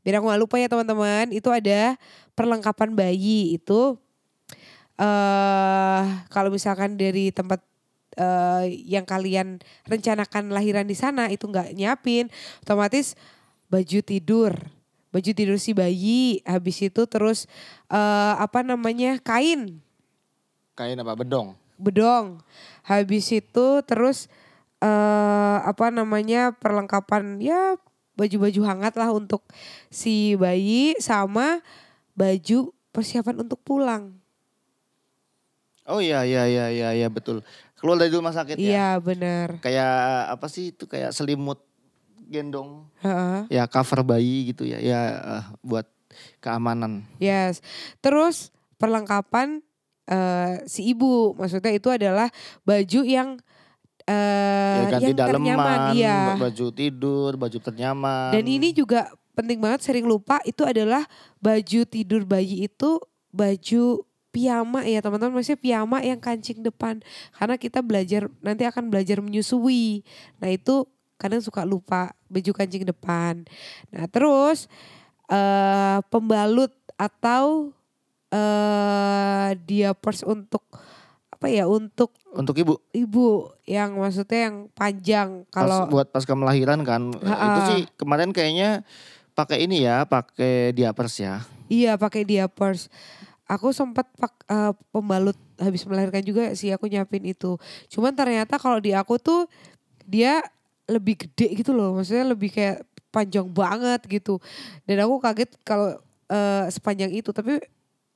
biar 0.00 0.20
aku 0.20 0.32
gak 0.32 0.40
lupa 0.40 0.56
ya 0.56 0.68
teman-teman, 0.72 1.28
itu 1.32 1.48
ada 1.52 2.00
perlengkapan 2.32 2.96
bayi 2.96 3.60
itu 3.60 4.00
eh 4.98 6.02
kalau 6.32 6.50
misalkan 6.50 6.96
dari 6.98 7.30
tempat 7.30 7.62
eh 8.18 8.66
yang 8.84 9.06
kalian 9.06 9.62
rencanakan 9.86 10.50
lahiran 10.50 10.90
di 10.90 10.98
sana 10.98 11.30
itu 11.30 11.46
nggak 11.46 11.78
nyiapin, 11.78 12.26
otomatis 12.66 13.14
baju 13.70 14.02
tidur, 14.02 14.52
baju 15.14 15.30
tidur 15.30 15.56
si 15.62 15.70
bayi, 15.70 16.42
habis 16.42 16.82
itu 16.82 17.06
terus 17.06 17.46
eh 17.88 18.34
apa 18.36 18.66
namanya 18.66 19.22
kain, 19.22 19.78
Kain 20.74 20.98
apa 20.98 21.14
bedong? 21.14 21.54
bedong, 21.78 22.42
habis 22.82 23.30
itu 23.30 23.66
terus 23.86 24.26
eh 24.82 25.58
apa 25.62 25.94
namanya 25.94 26.54
perlengkapan 26.58 27.38
ya 27.38 27.78
baju-baju 28.18 28.60
hangat 28.66 28.98
lah 28.98 29.14
untuk 29.14 29.46
si 29.94 30.34
bayi 30.34 30.98
sama 30.98 31.62
baju 32.18 32.74
persiapan 32.90 33.46
untuk 33.46 33.62
pulang. 33.62 34.18
Oh 35.88 36.02
iya 36.04 36.20
iya 36.26 36.44
iya 36.44 36.66
iya 36.68 36.88
iya 36.98 37.08
betul. 37.08 37.40
Keluar 37.78 37.96
dari 37.96 38.10
rumah 38.10 38.34
sakit 38.34 38.58
ya. 38.58 38.68
Iya 38.68 38.88
benar. 38.98 39.62
Kayak 39.62 39.94
apa 40.34 40.46
sih 40.50 40.74
itu 40.74 40.84
kayak 40.90 41.14
selimut 41.14 41.62
gendong 42.28 42.84
Heeh. 43.00 43.48
ya 43.48 43.64
cover 43.64 44.04
bayi 44.04 44.52
gitu 44.52 44.68
ya 44.68 44.76
ya 44.76 45.00
eh, 45.16 45.44
buat 45.64 45.88
keamanan 46.44 47.08
Yes. 47.16 47.64
Terus 48.04 48.52
perlengkapan 48.76 49.64
eh, 50.06 50.62
si 50.68 50.92
ibu, 50.92 51.32
maksudnya 51.34 51.72
itu 51.72 51.88
adalah 51.88 52.28
baju 52.62 53.00
yang 53.02 53.40
eh 54.08 54.88
ya 54.88 54.96
ganti 54.96 55.12
yang 55.12 55.20
ternyaman, 55.20 55.78
iya. 55.92 56.32
baju 56.40 56.72
tidur 56.72 57.36
baju 57.36 57.58
ternyaman 57.60 58.32
Dan 58.32 58.48
ini 58.48 58.72
juga 58.72 59.12
penting 59.36 59.60
banget 59.60 59.84
sering 59.84 60.08
lupa 60.08 60.40
itu 60.48 60.64
adalah 60.64 61.04
baju 61.44 61.84
tidur 61.84 62.24
bayi 62.24 62.64
itu 62.72 63.04
baju 63.28 64.07
piyama 64.38 64.86
ya 64.86 65.02
teman-teman. 65.02 65.34
Maksudnya 65.34 65.58
piyama 65.58 65.98
yang 66.06 66.22
kancing 66.22 66.62
depan. 66.62 67.02
Karena 67.34 67.58
kita 67.58 67.82
belajar 67.82 68.30
nanti 68.38 68.62
akan 68.62 68.86
belajar 68.86 69.18
menyusui. 69.18 70.06
Nah 70.38 70.54
itu 70.54 70.86
kadang 71.18 71.42
suka 71.42 71.66
lupa 71.66 72.14
baju 72.30 72.54
kancing 72.54 72.86
depan. 72.86 73.42
Nah 73.90 74.06
terus 74.06 74.70
eh 75.26 75.98
pembalut 76.06 76.70
atau 76.94 77.74
eh 78.30 79.58
diapers 79.66 80.22
untuk 80.22 80.62
apa 81.34 81.50
ya 81.50 81.66
untuk 81.66 82.14
untuk 82.30 82.54
ibu. 82.54 82.78
ibu. 82.94 83.50
Yang 83.66 83.90
maksudnya 83.98 84.40
yang 84.46 84.56
panjang. 84.70 85.28
Pas, 85.50 85.66
kalau 85.66 85.90
buat 85.90 86.06
pasca 86.14 86.38
melahiran 86.38 86.86
kan. 86.86 87.10
Ha-ha. 87.18 87.46
itu 87.50 87.60
sih 87.66 87.80
kemarin 87.98 88.30
kayaknya 88.30 88.86
pakai 89.34 89.66
ini 89.66 89.82
ya 89.82 90.06
pakai 90.06 90.70
diapers 90.74 91.18
ya. 91.18 91.42
Iya 91.66 91.98
pakai 91.98 92.22
diapers. 92.26 92.90
Aku 93.48 93.72
sempat 93.72 94.04
pak 94.20 94.32
eh, 94.44 94.72
pembalut 94.92 95.36
habis 95.56 95.82
melahirkan 95.88 96.20
juga 96.20 96.52
sih 96.52 96.68
aku 96.68 96.84
nyiapin 96.84 97.24
itu. 97.24 97.56
Cuman 97.88 98.12
ternyata 98.12 98.60
kalau 98.60 98.76
di 98.76 98.92
aku 98.92 99.16
tuh 99.16 99.48
dia 100.04 100.44
lebih 100.88 101.16
gede 101.28 101.56
gitu 101.64 101.72
loh. 101.72 101.96
Maksudnya 101.96 102.28
lebih 102.28 102.52
kayak 102.52 102.84
panjang 103.12 103.48
banget 103.48 104.04
gitu. 104.08 104.36
Dan 104.84 105.04
aku 105.04 105.16
kaget 105.24 105.50
kalau 105.64 105.96
eh, 106.28 106.68
sepanjang 106.72 107.12
itu. 107.12 107.32
Tapi 107.32 107.60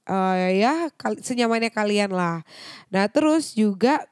eh, 0.09 0.49
ya 0.63 0.89
kal- 1.01 1.21
senyamannya 1.21 1.73
kalian 1.73 2.13
lah. 2.13 2.45
Nah 2.93 3.07
terus 3.09 3.57
juga 3.57 4.05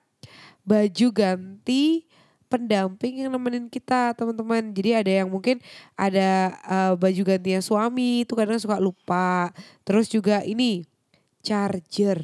baju 0.64 1.06
ganti 1.12 2.04
pendamping 2.50 3.22
yang 3.26 3.30
nemenin 3.34 3.70
kita 3.70 4.12
teman-teman. 4.18 4.74
Jadi 4.74 4.90
ada 4.96 5.12
yang 5.24 5.28
mungkin 5.30 5.62
ada 5.94 6.54
eh, 6.66 6.92
baju 6.98 7.22
gantinya 7.26 7.60
suami 7.62 8.24
itu 8.26 8.32
kadang 8.34 8.58
suka 8.58 8.80
lupa. 8.82 9.54
Terus 9.86 10.10
juga 10.10 10.42
ini 10.44 10.84
charger. 11.40 12.18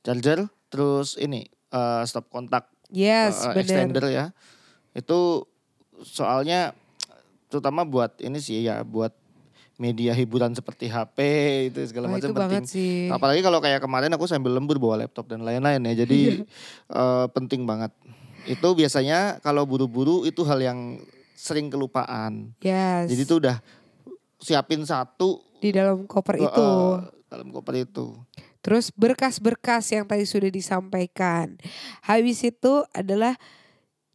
charger 0.00 0.38
terus 0.68 1.16
ini 1.16 1.42
eh, 1.70 2.02
stop 2.04 2.28
kontak 2.28 2.68
Yes, 2.88 3.42
benar. 3.44 3.58
extender 3.58 4.04
ya 4.06 4.26
itu 4.92 5.42
soalnya 6.00 6.70
terutama 7.48 7.82
buat 7.82 8.14
ini 8.18 8.38
sih 8.38 8.62
ya 8.62 8.82
buat 8.82 9.10
media 9.74 10.14
hiburan 10.14 10.54
seperti 10.54 10.86
HP 10.86 11.18
itu 11.68 11.82
segala 11.84 12.06
Wah, 12.06 12.14
macam 12.14 12.30
penting 12.30 12.62
sih. 12.64 13.10
apalagi 13.10 13.42
kalau 13.42 13.58
kayak 13.58 13.82
kemarin 13.82 14.10
aku 14.10 14.24
sambil 14.24 14.54
lembur 14.54 14.78
bawa 14.78 15.02
laptop 15.02 15.26
dan 15.26 15.42
lain-lain 15.42 15.82
ya 15.84 16.06
jadi 16.06 16.46
eh, 16.92 17.26
penting 17.28 17.66
banget 17.66 17.90
itu 18.44 18.68
biasanya 18.70 19.40
kalau 19.40 19.64
buru-buru 19.64 20.22
itu 20.22 20.44
hal 20.44 20.60
yang 20.60 21.02
sering 21.34 21.66
kelupaan 21.66 22.54
Yes. 22.60 23.10
jadi 23.10 23.22
itu 23.24 23.34
udah 23.40 23.56
siapin 24.38 24.84
satu 24.84 25.42
di 25.58 25.72
dalam 25.72 26.04
koper 26.04 26.36
itu. 26.38 26.68
Dalam 27.28 27.50
koper 27.50 27.86
itu 27.86 28.16
Terus 28.64 28.88
berkas-berkas 28.96 29.92
yang 29.92 30.08
tadi 30.08 30.24
sudah 30.24 30.48
disampaikan. 30.48 31.60
Habis 32.00 32.48
itu 32.48 32.80
adalah 32.96 33.36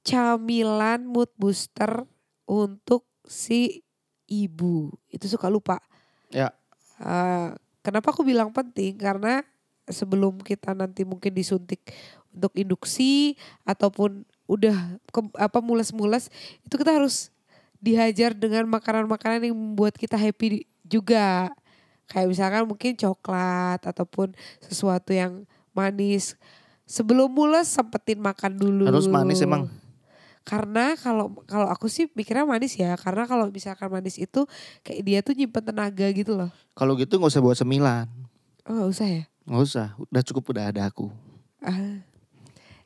camilan 0.01 1.05
mood 1.05 1.29
booster 1.37 2.09
untuk 2.49 3.05
si 3.29 3.85
ibu. 4.25 4.89
Itu 5.13 5.29
suka 5.29 5.53
lupa. 5.53 5.77
ya 6.33 6.49
Eh, 6.99 7.49
kenapa 7.79 8.11
aku 8.11 8.27
bilang 8.27 8.51
penting? 8.51 8.99
Karena 8.99 9.39
sebelum 9.87 10.43
kita 10.43 10.75
nanti 10.75 11.07
mungkin 11.07 11.31
disuntik 11.31 11.79
untuk 12.35 12.51
induksi 12.53 13.39
ataupun 13.63 14.27
udah 14.45 14.99
ke- 15.13 15.37
apa 15.39 15.59
mules-mules, 15.63 16.27
itu 16.65 16.75
kita 16.75 16.91
harus 16.91 17.31
dihajar 17.79 18.35
dengan 18.35 18.67
makanan-makanan 18.67 19.47
yang 19.47 19.55
membuat 19.55 19.95
kita 19.95 20.19
happy 20.19 20.67
juga. 20.83 21.53
Kayak 22.09 22.27
misalkan 22.27 22.63
mungkin 22.65 22.91
coklat 22.93 23.79
ataupun 23.79 24.33
sesuatu 24.59 25.13
yang 25.13 25.45
manis. 25.71 26.33
Sebelum 26.83 27.29
mules 27.29 27.69
sempetin 27.69 28.17
makan 28.17 28.57
dulu. 28.57 28.83
Harus 28.83 29.05
manis 29.05 29.39
emang? 29.39 29.69
Karena 30.41 30.97
kalau 30.97 31.37
kalau 31.45 31.69
aku 31.69 31.85
sih 31.85 32.09
mikirnya 32.09 32.41
manis 32.41 32.73
ya, 32.73 32.97
karena 32.97 33.23
kalau 33.23 33.45
misalkan 33.47 33.85
manis 33.87 34.17
itu 34.17 34.49
kayak 34.81 35.01
dia 35.03 35.19
tuh 35.21 35.37
nyimpen 35.37 35.61
tenaga 35.61 36.09
gitu 36.09 36.33
loh. 36.33 36.49
kalau 36.73 36.97
gitu 36.97 37.15
nggak 37.15 37.29
usah 37.29 37.43
bawa 37.43 37.53
sembilan 37.53 38.05
Oh 38.65 38.73
gak 38.75 38.89
usah 38.89 39.07
ya? 39.07 39.23
nggak 39.45 39.61
usah 39.61 39.87
udah 39.99 40.21
cukup 40.23 40.43
udah 40.49 40.65
ada 40.69 40.81
aku 40.83 41.11
Ah, 41.59 42.01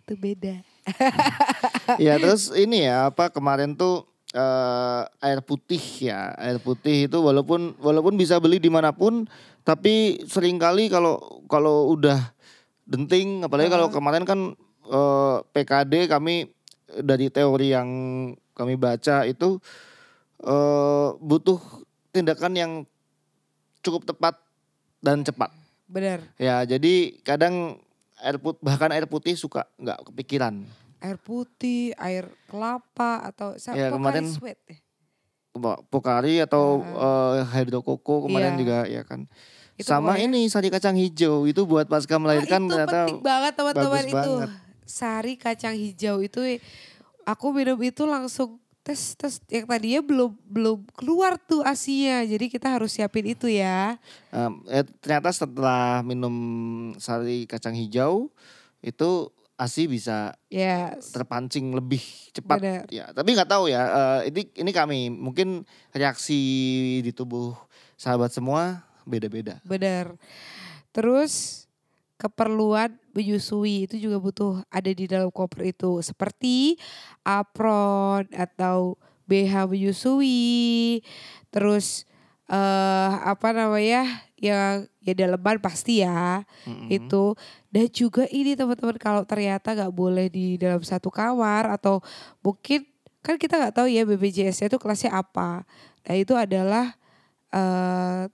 itu 0.01 0.13
beda. 0.17 0.59
ya 2.03 2.17
terus 2.17 2.51
ini 2.51 2.83
ya 2.83 3.07
apa 3.07 3.29
kemarin 3.29 3.71
tuh 3.71 4.03
eh, 4.33 5.01
air 5.21 5.39
putih 5.45 5.81
ya. 6.01 6.33
Air 6.41 6.57
putih 6.59 7.07
itu 7.07 7.17
walaupun 7.21 7.77
walaupun 7.79 8.17
bisa 8.17 8.41
beli 8.41 8.57
di 8.57 8.67
mana 8.67 8.91
pun 8.91 9.29
tapi 9.63 10.25
sering 10.27 10.59
kali 10.59 10.91
kalau 10.91 11.45
kalau 11.47 11.93
udah 11.95 12.19
denting 12.83 13.45
apalagi 13.47 13.71
kalau 13.71 13.87
kemarin 13.93 14.25
kan 14.25 14.39
eh, 14.89 15.37
PKD 15.53 16.11
kami 16.11 16.49
dari 16.99 17.29
teori 17.31 17.71
yang 17.71 17.89
kami 18.57 18.75
baca 18.75 19.23
itu 19.23 19.61
eh, 20.43 21.07
butuh 21.21 21.61
tindakan 22.11 22.53
yang 22.57 22.71
cukup 23.85 24.03
tepat 24.09 24.35
dan 24.99 25.21
cepat. 25.21 25.53
Bener. 25.83 26.25
ya 26.41 26.65
jadi 26.65 27.21
kadang 27.21 27.77
air 28.17 28.41
put 28.41 28.57
bahkan 28.65 28.89
air 28.89 29.05
putih 29.05 29.37
suka 29.37 29.67
nggak 29.77 30.09
kepikiran 30.09 30.65
Air 31.03 31.19
putih, 31.19 31.91
air 31.99 32.31
kelapa 32.47 33.27
atau 33.27 33.59
Ya, 33.69 33.91
kemarin- 33.91 34.31
sweat 34.31 34.55
ya? 34.63 34.79
Po- 35.51 35.83
Pokari 35.85 36.39
atau 36.39 36.79
eh, 36.81 37.43
hydro 37.45 37.83
koko 37.83 38.25
kemarin 38.25 38.55
Iya. 38.55 38.59
juga 38.59 38.77
ya 38.87 39.01
kan. 39.03 39.27
Itu 39.75 39.85
Sama 39.85 40.15
pokoknya- 40.15 40.25
ini 40.25 40.41
sari 40.47 40.71
kacang 40.71 40.95
hijau 40.95 41.43
itu 41.43 41.61
buat 41.63 41.85
pasca 41.85 42.15
melahirkan 42.15 42.63
itu 42.63 42.71
ternyata 42.71 42.99
penting 43.03 43.19
banget 43.21 43.53
teman-teman 43.53 44.05
itu. 44.05 44.15
banget. 44.15 44.49
Sari 44.83 45.33
kacang 45.35 45.75
hijau 45.75 46.15
itu 46.19 46.39
aku 47.23 47.45
minum 47.51 47.77
itu 47.77 48.03
langsung 48.03 48.57
tes 48.79 49.13
tes 49.13 49.39
yang 49.47 49.63
tadinya 49.65 50.01
belum 50.01 50.31
belum 50.43 50.77
keluar 50.93 51.35
tuh 51.37 51.61
asinya. 51.63 52.23
Jadi 52.23 52.47
kita 52.47 52.67
harus 52.69 52.91
siapin 52.91 53.27
itu 53.27 53.45
ya. 53.45 53.99
em, 54.29 54.53
eh, 54.67 54.87
ternyata 54.99 55.29
setelah 55.29 56.01
minum 56.01 56.33
sari 56.97 57.43
kacang 57.43 57.73
hijau 57.73 58.31
itu 58.79 59.29
asi 59.63 59.87
bisa 59.87 60.35
Yes. 60.51 61.15
terpancing 61.15 61.71
lebih 61.71 62.03
cepat 62.35 62.59
Benar. 62.59 62.81
ya. 62.91 63.05
Tapi 63.15 63.29
nggak 63.31 63.47
tahu 63.49 63.71
ya 63.71 63.83
eh, 63.87 64.19
ini 64.35 64.41
ini 64.59 64.71
kami 64.75 65.07
mungkin 65.07 65.63
reaksi 65.95 66.39
di 66.99 67.11
tubuh 67.15 67.55
sahabat 67.95 68.35
semua 68.35 68.83
beda-beda. 69.07 69.63
Benar. 69.63 70.19
Terus 70.91 71.63
keperluan 72.19 72.99
menyusui 73.15 73.87
itu 73.87 73.95
juga 73.99 74.19
butuh 74.19 74.53
ada 74.67 74.91
di 74.91 75.07
dalam 75.07 75.31
koper 75.31 75.71
itu 75.71 75.99
seperti 76.03 76.75
apron 77.23 78.27
atau 78.35 78.99
BH 79.27 79.71
menyusui. 79.71 80.99
Terus 81.51 82.03
eh 82.47 83.11
apa 83.23 83.55
namanya? 83.55 84.03
yang 84.43 84.83
ya 84.99 85.15
daleman 85.15 85.55
pasti 85.63 86.03
ya 86.03 86.43
Mm-mm. 86.67 86.91
itu 86.91 87.31
dan 87.71 87.87
juga 87.95 88.27
ini 88.27 88.59
teman-teman 88.59 88.99
kalau 88.99 89.23
ternyata 89.23 89.71
nggak 89.71 89.95
boleh 89.95 90.27
di 90.27 90.59
dalam 90.59 90.83
satu 90.83 91.07
kamar 91.07 91.71
atau 91.71 92.03
mungkin 92.43 92.83
kan 93.23 93.39
kita 93.39 93.55
nggak 93.55 93.71
tahu 93.71 93.87
ya 93.87 94.03
BPJS 94.03 94.67
itu 94.67 94.75
kelasnya 94.75 95.15
apa 95.15 95.63
nah 96.03 96.15
itu 96.19 96.35
adalah 96.35 96.91
eh 97.55 98.27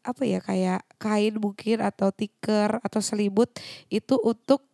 apa 0.00 0.22
ya 0.24 0.40
kayak 0.40 0.80
kain 0.96 1.36
mungkin 1.36 1.84
atau 1.84 2.08
tikar 2.08 2.80
atau 2.80 3.04
selimut 3.04 3.52
itu 3.92 4.16
untuk 4.16 4.64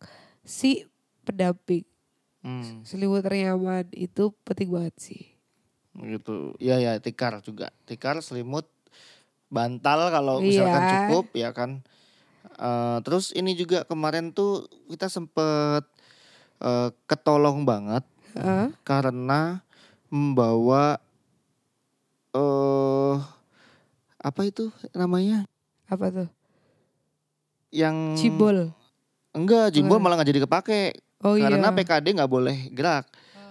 si 0.47 0.87
pendamping 1.27 1.83
Hmm, 2.39 2.87
selimut 2.87 3.27
ternyaman 3.27 3.91
itu 3.91 4.31
penting 4.47 4.71
banget 4.71 4.95
sih 5.03 5.23
gitu. 5.97 6.55
Ya 6.61 6.77
ya 6.79 6.95
tikar 7.01 7.41
juga. 7.41 7.73
Tikar 7.83 8.21
selimut 8.21 8.69
bantal 9.47 10.09
kalau 10.09 10.39
misalkan 10.39 10.81
Iya. 10.81 10.91
cukup 10.93 11.25
ya 11.33 11.49
kan. 11.51 11.81
Eh, 12.57 12.97
terus 13.01 13.31
ini 13.31 13.53
juga 13.53 13.83
kemarin 13.83 14.31
tuh 14.31 14.65
kita 14.87 15.07
sempet 15.07 15.83
eh, 16.57 16.89
ketolong 17.05 17.63
banget 17.63 18.01
Heeh. 18.33 18.73
karena 18.81 19.61
membawa 20.07 20.97
eh 22.33 23.15
apa 24.17 24.41
itu 24.43 24.73
namanya? 24.91 25.45
apa 25.87 26.11
tuh 26.11 26.29
Yang 27.69 27.95
cibol 28.17 28.57
enggak 29.31 29.71
jimbol 29.71 29.99
Oh. 29.99 30.01
malah 30.01 30.17
nggak 30.17 30.29
jadi 30.29 30.41
kepake 30.43 30.81
oh 31.21 31.37
karena 31.37 31.69
iya 31.69 31.75
PKD 31.75 32.17
nggak 32.17 32.31
boleh 32.31 32.57
gerak. 32.71 33.05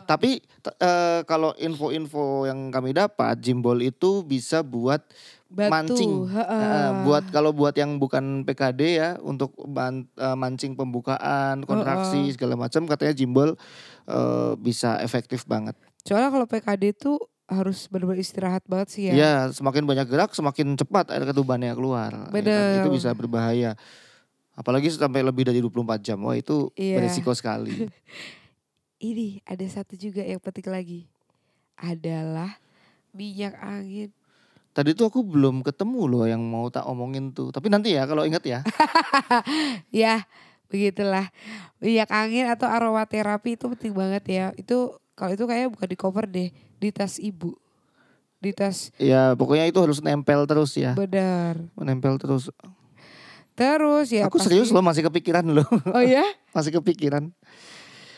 Tapi 0.06 0.38
t- 0.38 0.76
eh, 0.78 1.26
kalau 1.26 1.50
info-info 1.56 2.46
yang 2.46 2.70
kami 2.70 2.94
dapat, 2.94 3.42
jimbol 3.42 3.74
itu 3.78 4.22
bisa 4.22 4.62
buat 4.62 5.02
Batu, 5.46 5.70
mancing. 5.70 6.12
Eh, 6.26 6.90
buat 7.06 7.24
kalau 7.30 7.54
buat 7.54 7.70
yang 7.72 7.96
bukan 7.96 8.42
PKD 8.42 8.80
ya 8.92 9.10
untuk 9.22 9.54
man- 9.62 10.10
eh, 10.12 10.34
mancing 10.34 10.74
pembukaan, 10.74 11.62
kontraksi 11.62 12.34
segala 12.34 12.58
macam 12.58 12.82
katanya 12.84 13.14
jimbol 13.14 13.54
eh, 14.06 14.52
bisa 14.56 14.98
efektif 15.00 15.46
banget. 15.46 15.78
Soalnya 16.02 16.30
kalau 16.30 16.46
PKD 16.46 16.82
itu 16.92 17.14
harus 17.46 17.86
benar-benar 17.86 18.18
istirahat 18.18 18.66
banget 18.66 18.88
sih 18.90 19.02
ya. 19.06 19.12
Ya, 19.14 19.34
semakin 19.50 19.86
banyak 19.86 20.06
gerak 20.06 20.34
semakin 20.34 20.74
cepat 20.74 21.14
air 21.14 21.22
ketubannya 21.22 21.70
keluar. 21.78 22.10
Ya 22.10 22.42
kan? 22.42 22.82
Itu 22.82 22.90
bisa 22.90 23.14
berbahaya. 23.14 23.78
Apalagi 24.56 24.88
sampai 24.88 25.20
lebih 25.22 25.46
dari 25.46 25.60
24 25.60 26.00
jam. 26.00 26.18
Wah, 26.24 26.34
itu 26.34 26.72
Iya. 26.74 26.98
beresiko 26.98 27.30
sekali. 27.36 27.86
Ini 28.98 29.44
ada 29.44 29.66
satu 29.68 29.92
juga 29.94 30.24
yang 30.24 30.40
penting 30.40 30.66
lagi. 30.66 31.00
Adalah 31.76 32.56
minyak 33.12 33.52
angin. 33.60 34.15
Tadi 34.76 34.92
tuh 34.92 35.08
aku 35.08 35.24
belum 35.24 35.64
ketemu 35.64 36.00
loh 36.04 36.24
yang 36.24 36.44
mau 36.44 36.68
tak 36.68 36.84
omongin 36.84 37.32
tuh. 37.32 37.48
Tapi 37.48 37.66
nanti 37.66 37.96
ya 37.96 38.04
kalau 38.04 38.22
ingat 38.22 38.44
ya. 38.44 38.60
Ya, 39.90 40.28
begitulah. 40.66 41.32
Minyak 41.78 42.10
angin 42.10 42.44
atau 42.44 42.68
aromaterapi 42.68 43.56
itu 43.56 43.66
penting 43.68 43.92
banget 43.92 44.24
ya. 44.26 44.44
Itu 44.54 45.00
kalau 45.12 45.32
itu 45.32 45.44
kayaknya 45.44 45.72
bukan 45.72 45.88
di 45.88 45.96
cover 45.96 46.24
deh, 46.26 46.48
di 46.52 46.88
tas 46.90 47.16
ibu. 47.16 47.56
Di 48.36 48.52
tas 48.52 48.92
Ya 48.96 49.32
pokoknya 49.32 49.64
itu 49.64 49.80
harus 49.80 49.98
nempel 49.98 50.44
terus 50.44 50.76
ya. 50.76 50.92
benar. 50.92 51.56
Nempel 51.74 52.20
terus. 52.20 52.52
Terus 53.56 54.12
ya 54.12 54.28
aku 54.28 54.36
pasti- 54.36 54.52
serius 54.52 54.68
loh 54.68 54.84
masih 54.84 55.00
kepikiran 55.02 55.48
loh. 55.48 55.64
Oh 55.88 56.04
ya? 56.04 56.20
masih 56.56 56.76
kepikiran. 56.76 57.32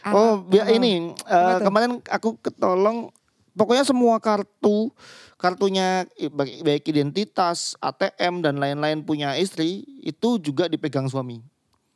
Ah, 0.03 0.11
Oh, 0.11 0.35
biar 0.41 0.67
oh. 0.67 0.75
ini 0.75 1.15
eh, 1.23 1.31
Apa 1.31 1.63
tuh? 1.63 1.67
kemarin 1.71 1.91
aku 2.05 2.29
ketolong 2.41 3.15
pokoknya 3.55 3.83
semua 3.85 4.19
kartu 4.19 4.91
kartunya 5.39 6.05
baik, 6.35 6.91
identitas, 6.91 7.79
ATM 7.79 8.43
dan 8.43 8.59
lain-lain 8.59 9.07
punya 9.07 9.39
istri 9.39 9.87
itu 10.03 10.43
juga 10.43 10.67
dipegang 10.67 11.07
suami. 11.07 11.39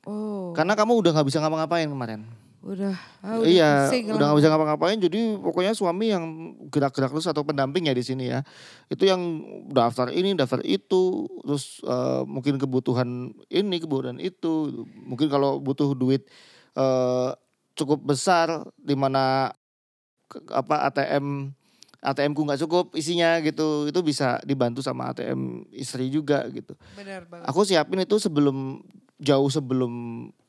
Oh, 0.07 0.55
Karena 0.55 0.78
kamu 0.78 1.02
udah 1.02 1.11
nggak 1.14 1.26
bisa 1.26 1.42
ngapa-ngapain 1.42 1.90
kemarin. 1.90 2.22
udah. 2.62 2.94
ah, 3.26 3.42
udah 3.42 3.50
iya, 3.50 3.90
udah 3.90 4.26
nggak 4.31 4.38
bisa 4.38 4.50
ngapa-ngapain. 4.55 4.98
Jadi 5.02 5.35
pokoknya 5.42 5.74
suami 5.74 6.14
yang 6.14 6.55
gerak-gerak 6.70 7.11
terus 7.11 7.26
atau 7.26 7.42
pendamping 7.42 7.90
ya 7.90 7.94
di 7.94 8.07
sini 8.07 8.31
ya. 8.31 8.46
Itu 8.87 9.02
yang 9.11 9.18
daftar 9.74 10.14
ini, 10.14 10.38
daftar 10.38 10.62
itu, 10.62 11.26
terus 11.42 11.83
eh, 11.83 12.22
mungkin 12.22 12.62
kebutuhan 12.62 13.35
ini, 13.50 13.76
kebutuhan 13.83 14.22
itu. 14.22 14.87
Mungkin 14.87 15.26
kalau 15.26 15.59
butuh 15.59 15.98
duit 15.98 16.31
eh, 16.78 17.31
cukup 17.74 17.98
besar 18.07 18.70
di 18.78 18.94
mana 18.94 19.50
apa 20.55 20.87
ATM 20.87 21.50
ATM 22.02 22.34
ku 22.34 22.42
nggak 22.42 22.58
cukup 22.60 22.90
isinya 22.92 23.38
gitu 23.38 23.86
itu 23.86 24.00
bisa 24.02 24.42
dibantu 24.42 24.82
sama 24.82 25.08
ATM 25.08 25.62
istri 25.70 26.10
juga 26.10 26.42
gitu 26.48 26.74
Benar 26.92 27.22
banget. 27.24 27.46
aku 27.46 27.62
siapin 27.62 28.02
itu 28.02 28.18
sebelum 28.18 28.82
jauh 29.16 29.46
sebelum 29.46 29.92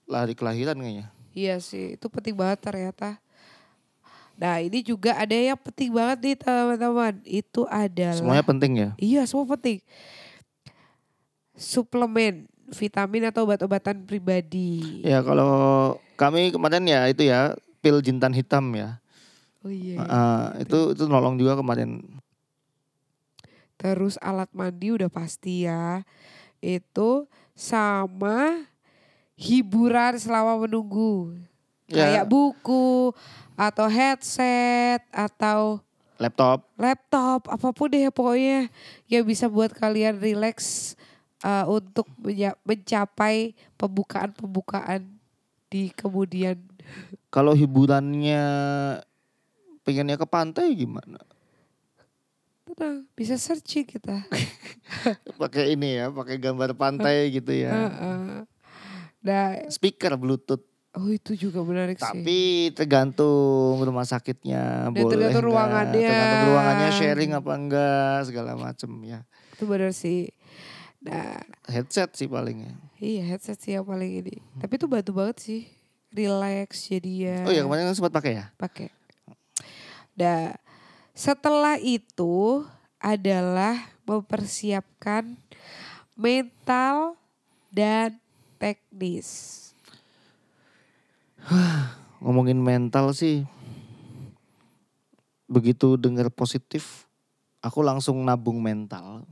lari 0.04 0.34
kelahiran 0.34 0.76
kayaknya 0.76 1.14
Iya 1.32 1.58
sih, 1.58 1.98
itu 1.98 2.06
penting 2.10 2.34
banget 2.34 2.62
ternyata. 2.62 3.18
Nah 4.34 4.58
ini 4.58 4.82
juga 4.82 5.14
ada 5.14 5.34
yang 5.34 5.58
penting 5.58 5.90
banget 5.90 6.18
nih 6.20 6.38
teman-teman. 6.38 7.14
Itu 7.24 7.66
adalah 7.66 8.14
semuanya 8.14 8.46
penting 8.46 8.72
ya 8.76 8.90
Iya 8.98 9.26
semua 9.26 9.46
penting. 9.48 9.82
Suplemen, 11.54 12.50
vitamin 12.72 13.30
atau 13.30 13.46
obat-obatan 13.46 14.06
pribadi. 14.06 15.02
ya 15.02 15.22
kalau 15.22 15.94
kami 16.14 16.50
kemarin 16.50 16.82
ya 16.84 17.06
itu 17.06 17.26
ya 17.26 17.54
pil 17.78 18.02
jintan 18.02 18.34
hitam 18.34 18.66
ya 18.74 18.98
Oh 19.64 19.72
iya. 19.72 20.04
Ah, 20.04 20.46
itu 20.60 20.92
itu 20.92 21.04
nolong 21.08 21.40
juga 21.40 21.56
kemarin 21.56 22.04
Terus 23.84 24.16
alat 24.24 24.48
mandi 24.56 24.96
udah 24.96 25.12
pasti 25.12 25.68
ya. 25.68 26.08
Itu 26.64 27.28
sama 27.52 28.64
hiburan 29.36 30.16
selama 30.16 30.56
menunggu. 30.64 31.36
Ya. 31.92 32.24
Kayak 32.24 32.26
buku 32.32 33.12
atau 33.60 33.92
headset 33.92 35.04
atau 35.12 35.84
laptop 36.18 36.64
laptop 36.80 37.52
apa 37.52 37.70
pun 37.76 37.92
deh 37.92 38.08
pokoknya 38.08 38.72
yang 39.12 39.28
bisa 39.28 39.52
buat 39.52 39.76
kalian 39.76 40.18
relax 40.18 40.94
uh, 41.44 41.68
untuk 41.68 42.08
mencapai 42.64 43.52
pembukaan-pembukaan 43.76 45.04
di 45.68 45.92
kemudian 45.92 46.58
kalau 47.30 47.52
hiburannya 47.52 48.42
pengennya 49.84 50.16
ke 50.16 50.26
pantai 50.26 50.74
gimana 50.74 51.20
tenang 52.66 53.04
bisa 53.14 53.36
searching 53.36 53.84
kita 53.84 54.24
pakai 55.42 55.74
ini 55.74 56.00
ya 56.00 56.08
pakai 56.10 56.38
gambar 56.38 56.74
pantai 56.74 57.28
gitu 57.30 57.52
ya 57.52 57.72
Heeh. 57.92 58.48
nah 59.20 59.48
speaker 59.68 60.16
bluetooth 60.16 60.64
oh 60.94 61.10
itu 61.10 61.36
juga 61.36 61.60
menarik 61.60 61.98
sih 61.98 62.06
Tapi 62.22 62.40
tergantung 62.72 63.78
rumah 63.78 64.06
sakitnya 64.06 64.88
Dan 64.88 64.96
boleh 64.96 65.12
tergantung 65.28 65.44
nggak, 65.44 65.52
ruangannya. 65.52 66.08
tergantung 66.08 66.42
ruangannya 66.48 66.90
sharing 66.94 67.32
apa 67.34 67.52
enggak 67.52 68.18
segala 68.24 68.52
macem 68.54 68.90
ya. 69.04 69.20
itu 69.52 69.64
benar 69.66 69.92
sih 69.92 70.32
nah 71.00 71.36
Headset 71.68 72.16
sih 72.16 72.32
paling 72.32 72.64
ya. 72.64 72.74
iya 72.98 73.24
headset 73.26 73.60
sih 73.60 73.76
yang 73.76 73.84
paling 73.84 74.24
ini 74.24 74.40
tapi 74.56 74.78
itu 74.78 74.88
bantu 74.88 75.12
banget 75.12 75.38
sih 75.38 75.62
relax 76.10 76.88
jadi 76.88 77.12
ya 77.12 77.38
Oh 77.44 77.52
ya 77.52 77.62
kemarin 77.62 77.84
kan 77.86 77.96
sempat 77.98 78.14
pakai 78.14 78.34
ya. 78.34 78.46
pakai. 78.56 78.88
Nah, 80.14 80.54
setelah 81.14 81.82
itu 81.82 82.66
adalah 83.02 83.90
mempersiapkan 84.06 85.34
mental 86.14 87.18
dan 87.74 88.18
teknis. 88.62 89.60
Ngomongin 92.24 92.62
mental 92.62 93.12
sih. 93.12 93.44
Begitu 95.50 96.00
dengar 96.00 96.32
positif, 96.32 97.06
aku 97.60 97.84
langsung 97.84 98.22
nabung 98.24 98.64
mental. 98.64 99.28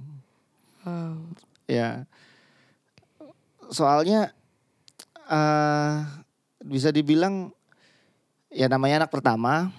Wow. 0.84 1.18
Ya. 1.70 2.10
Soalnya 3.72 4.36
eh 5.32 5.96
bisa 6.62 6.92
dibilang 6.92 7.56
ya 8.52 8.68
namanya 8.68 9.06
anak 9.06 9.12
pertama, 9.16 9.72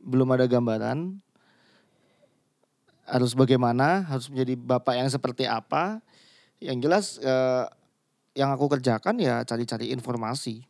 belum 0.00 0.28
ada 0.34 0.48
gambaran. 0.48 1.20
Harus 3.10 3.34
bagaimana, 3.34 4.06
harus 4.06 4.30
menjadi 4.30 4.54
bapak 4.54 4.94
yang 4.96 5.08
seperti 5.10 5.44
apa. 5.46 5.98
Yang 6.62 6.78
jelas 6.84 7.04
eh, 7.18 7.66
yang 8.38 8.54
aku 8.54 8.70
kerjakan 8.70 9.18
ya 9.18 9.42
cari-cari 9.42 9.90
informasi. 9.90 10.62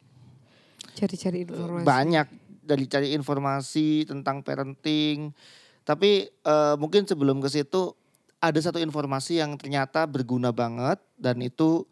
Cari-cari 0.97 1.45
informasi. 1.45 1.85
Banyak 1.85 2.27
dari 2.65 2.85
cari 2.87 3.13
informasi 3.13 4.09
tentang 4.09 4.41
parenting. 4.41 5.35
Tapi 5.85 6.31
eh, 6.31 6.75
mungkin 6.81 7.05
sebelum 7.05 7.43
ke 7.45 7.49
situ 7.53 7.93
ada 8.41 8.57
satu 8.57 8.81
informasi 8.81 9.45
yang 9.45 9.61
ternyata 9.61 10.09
berguna 10.09 10.49
banget 10.49 10.97
dan 11.21 11.45
itu 11.45 11.85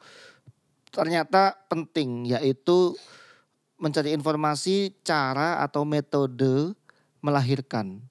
ternyata 0.89 1.53
penting 1.69 2.33
yaitu 2.33 2.97
mencari 3.77 4.17
informasi 4.17 4.97
cara 5.05 5.61
atau 5.61 5.85
metode 5.85 6.73
melahirkan. 7.21 8.03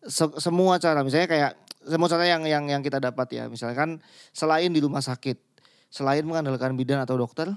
Se- 0.00 0.38
semua 0.40 0.80
cara 0.80 1.04
misalnya 1.04 1.28
kayak 1.28 1.52
semua 1.84 2.08
cara 2.08 2.24
yang 2.24 2.44
yang 2.44 2.64
yang 2.68 2.82
kita 2.84 3.00
dapat 3.00 3.28
ya 3.32 3.44
misalkan 3.48 4.00
selain 4.32 4.72
di 4.72 4.80
rumah 4.80 5.00
sakit 5.00 5.36
selain 5.88 6.24
mengandalkan 6.24 6.76
bidan 6.76 7.00
atau 7.00 7.16
dokter 7.16 7.52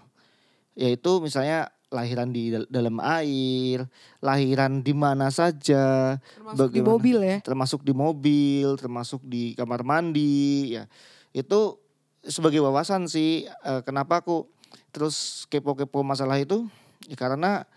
yaitu 0.74 1.20
misalnya 1.22 1.70
lahiran 1.94 2.34
di 2.34 2.50
dal- 2.50 2.68
dalam 2.68 2.98
air 3.00 3.86
lahiran 4.20 4.82
di 4.82 4.92
mana 4.98 5.30
saja 5.30 6.18
Termasuk 6.18 6.74
di 6.74 6.82
mobil 6.82 7.18
ya. 7.22 7.38
termasuk 7.46 7.82
di 7.86 7.94
mobil 7.94 8.68
termasuk 8.80 9.22
di 9.24 9.54
kamar 9.54 9.86
mandi 9.86 10.74
ya 10.74 10.90
itu 11.32 11.78
sebagai 12.26 12.64
wawasan 12.64 13.06
sih 13.06 13.46
eh, 13.46 13.82
kenapa 13.86 14.24
aku 14.26 14.50
terus 14.90 15.46
kepo-kepo 15.52 16.02
masalah 16.02 16.40
itu 16.42 16.66
ya 17.06 17.20
karena 17.20 17.68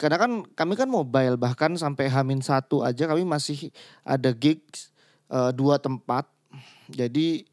karena 0.00 0.16
kan 0.16 0.32
kami 0.56 0.80
kan 0.80 0.88
mobile 0.88 1.36
bahkan 1.36 1.76
sampai 1.76 2.08
Hamin 2.08 2.40
satu 2.40 2.80
aja 2.80 3.04
kami 3.04 3.20
masih 3.22 3.68
ada 4.00 4.32
gigs 4.32 4.88
eh, 5.28 5.52
dua 5.52 5.76
tempat 5.76 6.24
jadi 6.88 7.44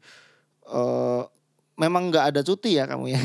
eh, 0.64 1.22
memang 1.76 2.08
nggak 2.08 2.24
ada 2.32 2.40
cuti 2.40 2.80
ya 2.80 2.88
kamu 2.88 3.12
ya 3.12 3.20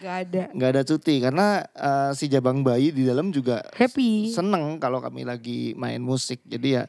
Gak 0.00 0.16
ada. 0.26 0.42
nggak 0.56 0.70
ada 0.74 0.82
cuti 0.82 1.14
karena 1.20 1.46
eh, 1.70 2.10
si 2.16 2.26
jabang 2.26 2.64
bayi 2.64 2.90
di 2.90 3.06
dalam 3.06 3.30
juga 3.30 3.62
Happy. 3.76 4.32
seneng 4.34 4.80
kalau 4.80 4.98
kami 4.98 5.22
lagi 5.22 5.76
main 5.78 6.02
musik 6.02 6.42
jadi 6.42 6.68
ya 6.72 6.84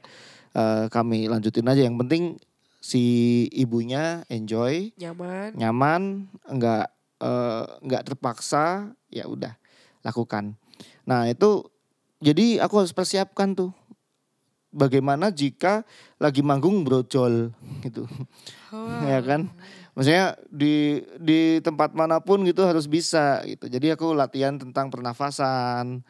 eh, 0.55 0.85
kami 0.89 1.29
lanjutin 1.29 1.69
aja 1.69 1.85
yang 1.85 1.99
penting 2.01 2.41
si 2.81 3.03
ibunya 3.53 4.25
enjoy 4.25 4.89
Nyaman. 4.97 5.53
nyaman 5.53 6.01
nggak 6.49 6.87
nggak 7.85 8.01
terpaksa 8.09 8.89
ya 9.13 9.29
udah 9.29 9.53
lakukan 10.01 10.57
nah 11.05 11.25
itu 11.27 11.65
jadi 12.21 12.61
aku 12.61 12.85
harus 12.85 12.93
persiapkan 12.93 13.57
tuh. 13.57 13.73
Bagaimana 14.71 15.35
jika 15.35 15.83
lagi 16.15 16.39
manggung 16.39 16.87
brojol 16.87 17.51
gitu. 17.83 18.07
Ya 19.03 19.19
kan? 19.19 19.51
Maksudnya 19.97 20.39
di 20.47 21.03
di 21.19 21.59
tempat 21.59 21.91
mana 21.91 22.23
pun 22.23 22.39
gitu 22.47 22.63
harus 22.63 22.87
bisa 22.87 23.43
gitu. 23.43 23.67
Jadi 23.67 23.91
aku 23.91 24.15
latihan 24.15 24.55
tentang 24.55 24.87
pernafasan 24.87 26.05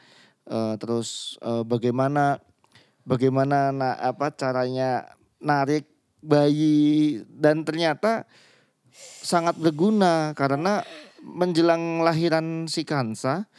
eh, 0.46 0.76
terus 0.78 1.42
eh, 1.42 1.66
bagaimana 1.66 2.38
bagaimana 3.02 3.74
na, 3.74 3.98
apa 3.98 4.30
caranya 4.36 5.10
narik 5.42 5.90
bayi. 6.22 7.24
Dan 7.26 7.66
ternyata 7.66 8.30
sangat 9.26 9.58
berguna 9.58 10.38
karena 10.38 10.86
menjelang 11.26 12.06
lahiran 12.06 12.70
si 12.70 12.86
Kansa 12.86 13.50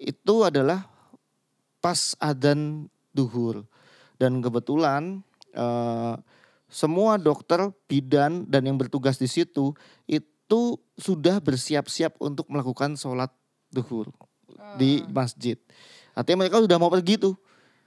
itu 0.00 0.44
adalah 0.44 0.84
pas 1.80 2.16
adzan 2.18 2.90
duhur 3.14 3.64
dan 4.20 4.40
kebetulan 4.44 5.24
eh, 5.56 6.14
semua 6.66 7.16
dokter 7.16 7.70
bidan 7.86 8.44
dan 8.50 8.66
yang 8.66 8.76
bertugas 8.76 9.16
di 9.16 9.30
situ 9.30 9.72
itu 10.10 10.62
sudah 10.98 11.38
bersiap-siap 11.38 12.18
untuk 12.18 12.50
melakukan 12.50 12.98
sholat 12.98 13.30
duhur 13.70 14.10
di 14.78 15.02
masjid. 15.10 15.56
Artinya 16.16 16.46
mereka 16.46 16.62
sudah 16.62 16.78
mau 16.80 16.90
pergi 16.90 17.20
tuh. 17.20 17.34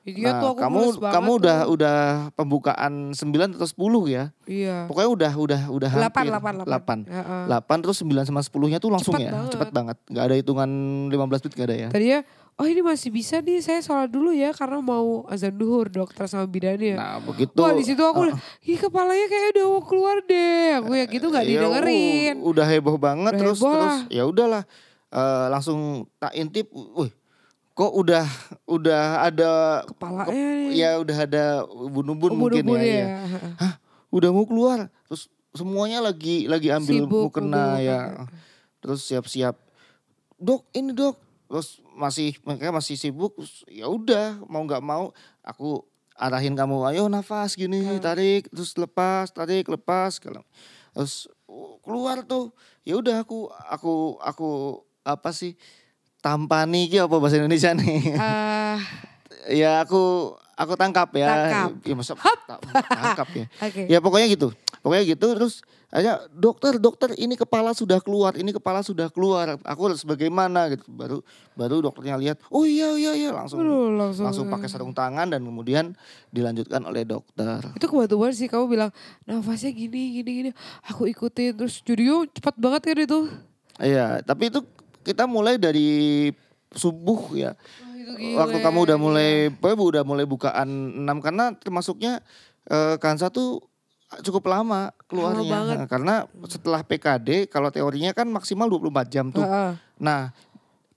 Iya 0.01 0.31
nah, 0.31 0.39
tuh 0.39 0.49
aku 0.49 0.59
kamu 0.59 0.79
kamu 0.97 1.27
tuh. 1.27 1.38
udah 1.38 1.57
udah 1.67 1.97
pembukaan 2.33 2.93
9 3.12 3.19
atau 3.51 3.67
10 3.67 3.75
ya. 4.07 4.23
Iya. 4.43 4.88
Pokoknya 4.88 5.09
udah 5.12 5.31
udah 5.35 5.62
udah 5.69 5.89
Delapan, 5.91 6.07
hampir 6.17 6.31
delapan, 6.31 6.53
delapan. 6.63 6.97
8. 7.05 7.12
Heeh. 7.12 7.43
8 7.45 7.83
terus 7.83 7.97
9 7.99 8.23
sama 8.23 8.41
10-nya 8.41 8.77
tuh 8.77 8.89
langsung 8.89 9.13
Cepet 9.13 9.27
ya. 9.27 9.31
banget. 9.33 9.51
Cepet 9.53 9.69
banget. 9.69 9.97
Gak 10.07 10.23
ada 10.23 10.35
hitungan 10.35 10.69
15 11.07 11.19
menit 11.39 11.53
gak 11.53 11.67
ada 11.67 11.75
ya. 11.77 11.89
Tadinya 11.89 12.19
oh 12.55 12.65
ini 12.65 12.81
masih 12.81 13.09
bisa 13.09 13.39
nih 13.39 13.59
saya 13.59 13.79
sholat 13.79 14.07
dulu 14.07 14.31
ya 14.31 14.51
karena 14.51 14.79
mau 14.79 15.23
azan 15.25 15.53
duhur 15.53 15.88
dokter 15.88 16.25
sama 16.25 16.43
bidannya. 16.43 16.95
Nah, 16.95 17.19
begitu. 17.21 17.55
Wah 17.55 17.71
di 17.71 17.83
situ 17.83 17.99
aku, 18.01 18.31
ih 18.63 18.77
kepalanya 18.77 19.25
kayak 19.25 19.47
udah 19.53 19.65
mau 19.69 19.83
keluar 19.83 20.17
deh. 20.21 20.79
Aku 20.79 20.91
ya 20.91 21.05
gitu 21.05 21.27
nggak 21.27 21.43
Ya, 21.43 21.51
didengerin. 21.55 22.35
u- 22.38 22.49
udah 22.49 22.65
heboh 22.65 22.95
banget 22.95 23.31
Udah 23.31 23.41
terus 23.41 23.57
heboh 23.57 23.73
terus 23.73 23.95
ya 24.09 24.23
udahlah 24.23 24.63
Eh, 25.09 25.47
langsung 25.49 26.05
tak 26.15 26.38
intip, 26.38 26.69
wih 26.69 27.09
kok 27.79 27.93
udah 27.95 28.27
udah 28.67 29.23
ada 29.23 29.51
Kepalanya 29.87 30.35
nih. 30.35 30.69
ya 30.75 30.99
udah 30.99 31.17
ada 31.23 31.45
ubun-ubun 31.63 32.35
mungkin 32.35 32.67
Ubun-ubun 32.67 32.79
ya, 32.83 32.91
ya. 32.91 32.99
ya. 32.99 33.07
Hah, 33.55 33.73
udah 34.11 34.29
mau 34.35 34.43
keluar. 34.43 34.91
Terus 35.07 35.31
semuanya 35.55 36.03
lagi 36.03 36.43
lagi 36.51 36.75
ambil 36.75 37.07
Sibuk, 37.07 37.31
mukena 37.31 37.79
ya. 37.79 38.27
Terus 38.83 39.07
siap-siap. 39.07 39.55
Dok, 40.35 40.67
ini 40.75 40.91
dok. 40.91 41.15
Terus 41.47 41.79
masih 41.95 42.35
mereka 42.43 42.75
masih 42.75 42.99
sibuk. 42.99 43.39
Ya 43.71 43.87
udah, 43.87 44.43
mau 44.51 44.67
nggak 44.67 44.83
mau 44.83 45.15
aku 45.39 45.87
arahin 46.19 46.59
kamu, 46.59 46.83
ayo 46.91 47.07
nafas 47.07 47.55
gini, 47.55 47.79
tarik, 48.03 48.51
terus 48.51 48.75
lepas, 48.75 49.31
tarik, 49.31 49.71
lepas. 49.71 50.19
Kalau 50.19 50.43
terus 50.91 51.31
uh, 51.47 51.79
keluar 51.79 52.27
tuh. 52.27 52.51
Ya 52.83 52.99
udah 52.99 53.23
aku 53.23 53.47
aku 53.71 54.19
aku 54.19 54.49
apa 55.07 55.31
sih? 55.31 55.55
Tampani 56.19 56.91
ki 56.91 56.99
apa 56.99 57.15
bahasa 57.15 57.39
Indonesia 57.39 57.71
nih? 57.71 58.12
Ah, 58.19 58.75
ya 59.47 59.79
aku 59.79 60.36
aku 60.53 60.73
tangkap 60.75 61.08
ya. 61.15 61.27
Tangkap. 61.32 61.69
Ya 61.88 61.93
masa 61.95 62.13
tak- 62.19 62.60
tangkap 62.91 63.27
ya. 63.32 63.45
Oke. 63.65 63.82
Ya 63.88 63.97
pokoknya 64.03 64.27
gitu. 64.27 64.51
Pokoknya 64.84 65.03
gitu 65.08 65.27
terus 65.32 65.63
akhirnya 65.89 66.21
dokter 66.29 66.75
dokter 66.77 67.10
ini 67.15 67.34
kepala 67.34 67.71
sudah 67.71 68.03
keluar, 68.03 68.36
ini 68.36 68.51
kepala 68.51 68.84
sudah 68.84 69.08
keluar. 69.08 69.55
Aku 69.63 69.88
harus 69.88 70.03
bagaimana 70.03 70.67
gitu. 70.69 70.84
Baru 70.88 71.23
baru 71.55 71.79
dokternya 71.82 72.19
lihat, 72.19 72.38
"Oh 72.47 72.67
iya 72.67 72.91
iya 72.93 73.15
iya 73.15 73.29
langsung 73.32 73.63
Aduh, 73.63 73.95
langsung. 73.95 74.27
langsung 74.27 74.45
pakai 74.47 74.67
sarung 74.67 74.91
tangan 74.91 75.27
dan 75.27 75.39
kemudian 75.39 75.95
dilanjutkan 76.29 76.84
oleh 76.84 77.03
dokter. 77.03 77.63
Itu 77.73 77.88
kebetulan 77.88 78.36
sih 78.36 78.51
kamu 78.51 78.67
bilang 78.67 78.91
nafasnya 79.23 79.71
gini 79.71 80.19
gini 80.19 80.32
gini. 80.43 80.51
Aku 80.84 81.08
ikutin 81.08 81.55
terus 81.55 81.79
studio 81.79 82.27
cepat 82.27 82.60
banget 82.60 82.82
kan 82.86 82.99
itu. 82.99 83.19
Iya, 83.79 84.19
tapi 84.21 84.51
itu 84.51 84.60
kita 85.10 85.26
mulai 85.26 85.58
dari 85.58 86.30
subuh 86.69 87.34
ya. 87.34 87.58
Itu 87.98 88.13
gila. 88.13 88.45
Waktu 88.45 88.58
kamu 88.62 88.80
udah 88.86 88.98
mulai 89.02 89.30
pokoknya 89.50 89.86
udah 89.98 90.04
mulai 90.06 90.26
bukaan 90.30 90.69
6 91.02 91.26
karena 91.26 91.45
termasuknya 91.58 92.22
eh, 92.69 92.95
Kansa 93.02 93.34
tuh 93.34 93.65
cukup 94.22 94.45
lama 94.50 94.93
keluarnya. 95.10 95.82
Nah, 95.82 95.88
karena 95.89 96.15
setelah 96.45 96.86
PKD 96.86 97.50
kalau 97.50 97.74
teorinya 97.74 98.13
kan 98.13 98.30
maksimal 98.30 98.69
24 98.69 99.10
jam 99.10 99.26
tuh. 99.34 99.41
Heeh. 99.41 99.74
Nah, 99.98 100.30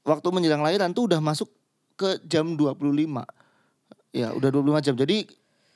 waktu 0.05 0.29
menjelang 0.29 0.61
lahiran 0.61 0.92
tuh 0.92 1.09
udah 1.09 1.20
masuk 1.25 1.48
ke 1.96 2.20
jam 2.29 2.53
25. 2.53 3.25
Ya, 4.12 4.29
udah 4.37 4.48
25 4.53 4.85
jam. 4.85 4.94
Jadi 4.96 5.25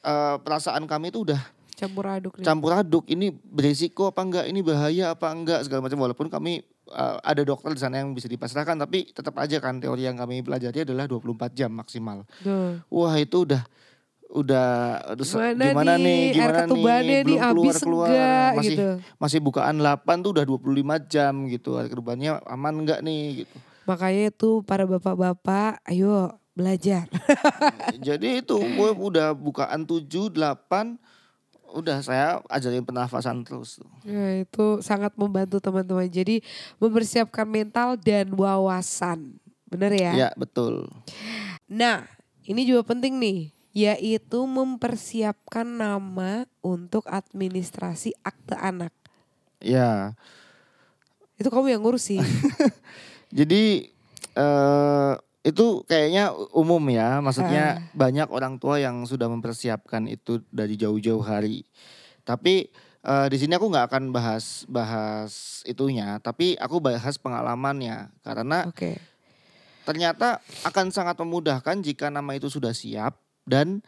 eh, 0.04 0.36
perasaan 0.44 0.84
kami 0.84 1.08
tuh 1.08 1.24
udah 1.32 1.40
Campur 1.76 2.08
aduk 2.08 2.40
nih. 2.40 2.44
campur 2.48 2.72
aduk. 2.72 3.04
Ini 3.04 3.36
beresiko 3.36 4.08
apa 4.08 4.24
enggak? 4.24 4.48
Ini 4.48 4.60
bahaya 4.64 5.12
apa 5.12 5.28
enggak? 5.28 5.68
Segala 5.68 5.84
macam 5.84 6.00
walaupun 6.00 6.32
kami 6.32 6.64
eh, 6.88 7.16
ada 7.20 7.42
dokter 7.42 7.70
di 7.70 7.80
sana 7.80 7.98
yang 7.98 8.10
bisa 8.10 8.26
dipasrahkan 8.26 8.76
tapi 8.76 9.08
tetap 9.08 9.34
aja 9.36 9.58
kan 9.58 9.76
teori 9.76 10.02
yang 10.02 10.14
kami 10.14 10.40
pelajari 10.40 10.82
adalah 10.82 11.04
24 11.04 11.50
jam 11.52 11.70
maksimal. 11.70 12.22
Tuh. 12.40 12.78
Wah, 12.86 13.14
itu 13.14 13.42
udah 13.42 13.62
udah 14.26 14.66
aduh, 15.06 15.22
se- 15.22 15.38
Gimana 15.38 15.62
gimana 15.64 15.92
nih? 15.94 16.02
nih, 16.02 16.18
Air 16.18 16.34
gimana 16.34 16.58
ketubannya 16.60 17.02
nih, 17.06 17.18
belum 17.22 17.38
habis 17.38 17.54
keluar 17.54 17.76
keluar 17.78 18.08
enggak 18.10 18.50
masih 18.52 18.74
gitu. 18.74 18.88
masih 19.16 19.38
bukaan 19.40 19.74
8 19.76 20.16
tuh 20.18 20.30
udah 20.34 20.44
25 20.44 20.96
jam 21.00 21.32
gitu 21.46 21.70
air 21.78 21.86
ketubannya 21.86 22.32
aman 22.44 22.74
enggak 22.76 23.00
nih 23.00 23.46
gitu 23.46 23.56
Makanya 23.86 24.34
itu 24.34 24.66
para 24.66 24.82
bapak-bapak, 24.82 25.78
ayo 25.86 26.34
belajar. 26.52 27.06
jadi 28.06 28.42
itu 28.42 28.58
gue 28.58 28.90
udah 28.92 29.30
bukaan 29.30 29.86
7 29.86 30.26
8 30.26 30.98
udah 31.74 31.98
saya 32.04 32.38
ajarin 32.50 32.84
pernafasan 32.84 33.42
terus 33.42 33.80
tuh. 33.80 33.90
Ya, 34.06 34.42
itu 34.44 34.80
sangat 34.84 35.14
membantu 35.18 35.58
teman-teman. 35.58 36.06
Jadi 36.06 36.44
mempersiapkan 36.78 37.46
mental 37.48 37.98
dan 37.98 38.30
wawasan. 38.34 39.38
Bener 39.66 39.90
ya? 39.98 40.12
ya 40.14 40.30
betul 40.38 40.86
Nah, 41.66 42.06
ini 42.46 42.62
juga 42.62 42.86
penting 42.86 43.18
nih, 43.18 43.50
yaitu 43.74 44.46
mempersiapkan 44.46 45.66
nama 45.66 46.46
untuk 46.62 47.02
administrasi 47.10 48.14
akte 48.22 48.54
anak. 48.54 48.94
ya 49.58 50.14
Itu 51.34 51.50
kamu 51.50 51.74
yang 51.74 51.82
ngurus 51.82 52.14
sih. 52.14 52.22
Jadi 53.38 53.90
eh 54.38 55.12
itu 55.46 55.86
kayaknya 55.86 56.34
umum 56.50 56.82
ya, 56.90 57.22
maksudnya 57.22 57.78
banyak 57.94 58.26
orang 58.34 58.58
tua 58.58 58.82
yang 58.82 59.06
sudah 59.06 59.30
mempersiapkan 59.30 60.10
itu 60.10 60.42
dari 60.50 60.74
jauh-jauh 60.74 61.22
hari. 61.22 61.62
Tapi 62.26 62.66
eh, 63.06 63.26
di 63.30 63.36
sini 63.38 63.54
aku 63.54 63.70
nggak 63.70 63.86
akan 63.94 64.10
bahas 64.10 64.66
bahas 64.66 65.62
itunya, 65.62 66.18
tapi 66.18 66.58
aku 66.58 66.82
bahas 66.82 67.14
pengalamannya 67.22 68.10
karena 68.26 68.66
Oke. 68.66 68.98
ternyata 69.86 70.42
akan 70.66 70.90
sangat 70.90 71.14
memudahkan 71.22 71.78
jika 71.78 72.10
nama 72.10 72.34
itu 72.34 72.50
sudah 72.50 72.74
siap 72.74 73.14
dan 73.46 73.86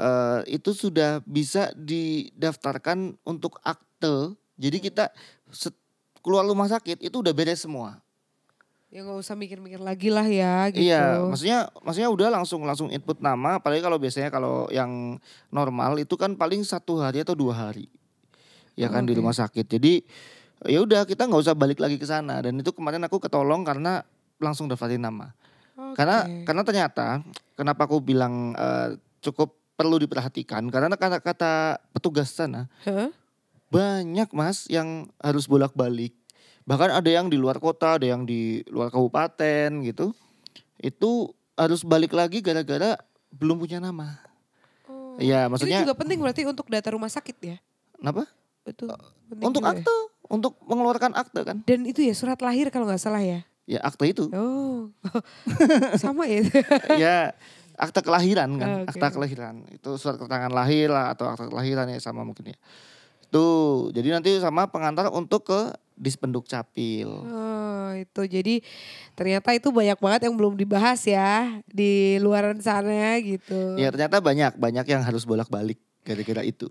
eh, 0.00 0.40
itu 0.56 0.72
sudah 0.72 1.20
bisa 1.28 1.68
didaftarkan 1.76 3.20
untuk 3.28 3.60
akte. 3.60 4.32
Jadi 4.56 4.80
kita 4.80 5.12
keluar 6.24 6.48
rumah 6.48 6.72
sakit 6.72 7.04
itu 7.04 7.20
udah 7.20 7.36
beres 7.36 7.60
semua. 7.60 8.03
Ya 8.94 9.02
nggak 9.02 9.26
usah 9.26 9.34
mikir-mikir 9.34 9.82
lagi 9.82 10.06
lah 10.06 10.22
ya 10.22 10.70
gitu. 10.70 10.86
Iya, 10.86 11.18
maksudnya 11.26 11.66
maksudnya 11.82 12.10
udah 12.14 12.28
langsung 12.30 12.62
langsung 12.62 12.94
input 12.94 13.18
nama, 13.18 13.58
apalagi 13.58 13.82
kalau 13.82 13.98
biasanya 13.98 14.30
kalau 14.30 14.70
yang 14.70 15.18
normal 15.50 15.98
itu 15.98 16.14
kan 16.14 16.38
paling 16.38 16.62
satu 16.62 17.02
hari 17.02 17.26
atau 17.26 17.34
dua 17.34 17.58
hari, 17.58 17.90
ya 18.78 18.86
kan 18.86 19.02
di 19.02 19.10
Oke. 19.10 19.18
rumah 19.18 19.34
sakit. 19.34 19.66
Jadi 19.66 19.98
ya 20.70 20.78
udah 20.78 21.10
kita 21.10 21.26
nggak 21.26 21.42
usah 21.42 21.58
balik 21.58 21.82
lagi 21.82 21.98
ke 21.98 22.06
sana. 22.06 22.38
Dan 22.38 22.62
itu 22.62 22.70
kemarin 22.70 23.02
aku 23.02 23.18
ketolong 23.18 23.66
karena 23.66 24.06
langsung 24.38 24.70
daftarin 24.70 25.02
nama. 25.02 25.34
Oke. 25.74 25.98
Karena 25.98 26.46
karena 26.46 26.62
ternyata 26.62 27.06
kenapa 27.58 27.90
aku 27.90 27.98
bilang 27.98 28.54
eh, 28.54 28.94
cukup 29.26 29.58
perlu 29.74 29.98
diperhatikan 29.98 30.70
karena 30.70 30.94
kata 30.94 31.18
kata 31.18 31.82
petugas 31.90 32.30
sana 32.30 32.70
Hah? 32.86 33.10
banyak 33.74 34.30
mas 34.30 34.70
yang 34.70 35.10
harus 35.18 35.50
bolak-balik. 35.50 36.14
Bahkan 36.64 36.90
ada 36.96 37.10
yang 37.12 37.28
di 37.28 37.36
luar 37.36 37.60
kota, 37.60 38.00
ada 38.00 38.06
yang 38.08 38.24
di 38.24 38.64
luar 38.72 38.88
kabupaten 38.88 39.84
gitu. 39.84 40.16
Itu 40.80 41.32
harus 41.54 41.84
balik 41.84 42.16
lagi 42.16 42.40
gara-gara 42.40 42.96
belum 43.30 43.60
punya 43.60 43.78
nama. 43.78 44.16
Oh. 44.88 45.20
Iya, 45.20 45.46
Ini 45.46 45.50
maksudnya 45.52 45.80
juga 45.84 45.96
penting 45.96 46.18
berarti 46.24 46.42
untuk 46.48 46.66
data 46.72 46.88
rumah 46.92 47.12
sakit 47.12 47.36
ya? 47.44 47.56
kenapa? 47.94 48.28
Itu 48.64 48.88
penting 49.28 49.44
Untuk 49.48 49.62
ya? 49.64 49.70
akte, 49.76 49.96
untuk 50.28 50.52
mengeluarkan 50.64 51.12
akte 51.16 51.40
kan. 51.44 51.56
Dan 51.64 51.84
itu 51.84 52.00
ya 52.04 52.12
surat 52.16 52.40
lahir 52.40 52.72
kalau 52.72 52.88
nggak 52.88 53.00
salah 53.00 53.20
ya? 53.20 53.44
Ya 53.64 53.80
akte 53.80 54.04
itu. 54.08 54.28
Oh, 54.32 54.92
sama 56.02 56.28
ya? 56.28 56.44
ya 57.00 57.16
akte 57.76 58.00
kelahiran 58.04 58.50
kan, 58.60 58.68
Oke. 58.84 58.96
akta 58.96 59.06
kelahiran. 59.12 59.64
Itu 59.72 59.96
surat 59.96 60.20
keterangan 60.20 60.52
lahir 60.52 60.92
lah 60.92 61.12
atau 61.16 61.28
akte 61.32 61.48
kelahiran 61.48 61.88
ya 61.88 62.00
sama 62.00 62.24
mungkin 62.24 62.52
ya. 62.52 62.58
Itu. 63.34 63.90
Jadi 63.90 64.14
nanti 64.14 64.30
sama 64.38 64.70
pengantar 64.70 65.10
untuk 65.10 65.50
ke 65.50 65.74
Dispenduk 65.98 66.46
Capil. 66.46 67.10
Oh, 67.10 67.90
itu 67.98 68.30
jadi 68.30 68.62
ternyata 69.18 69.50
itu 69.58 69.74
banyak 69.74 69.98
banget 69.98 70.30
yang 70.30 70.38
belum 70.38 70.54
dibahas 70.54 71.02
ya 71.02 71.58
di 71.66 72.22
luaran 72.22 72.62
sana 72.62 73.18
gitu. 73.18 73.74
Ya 73.74 73.90
ternyata 73.90 74.22
banyak, 74.22 74.54
banyak 74.54 74.86
yang 74.86 75.02
harus 75.02 75.26
bolak-balik 75.26 75.82
gara-gara 76.06 76.46
itu. 76.46 76.70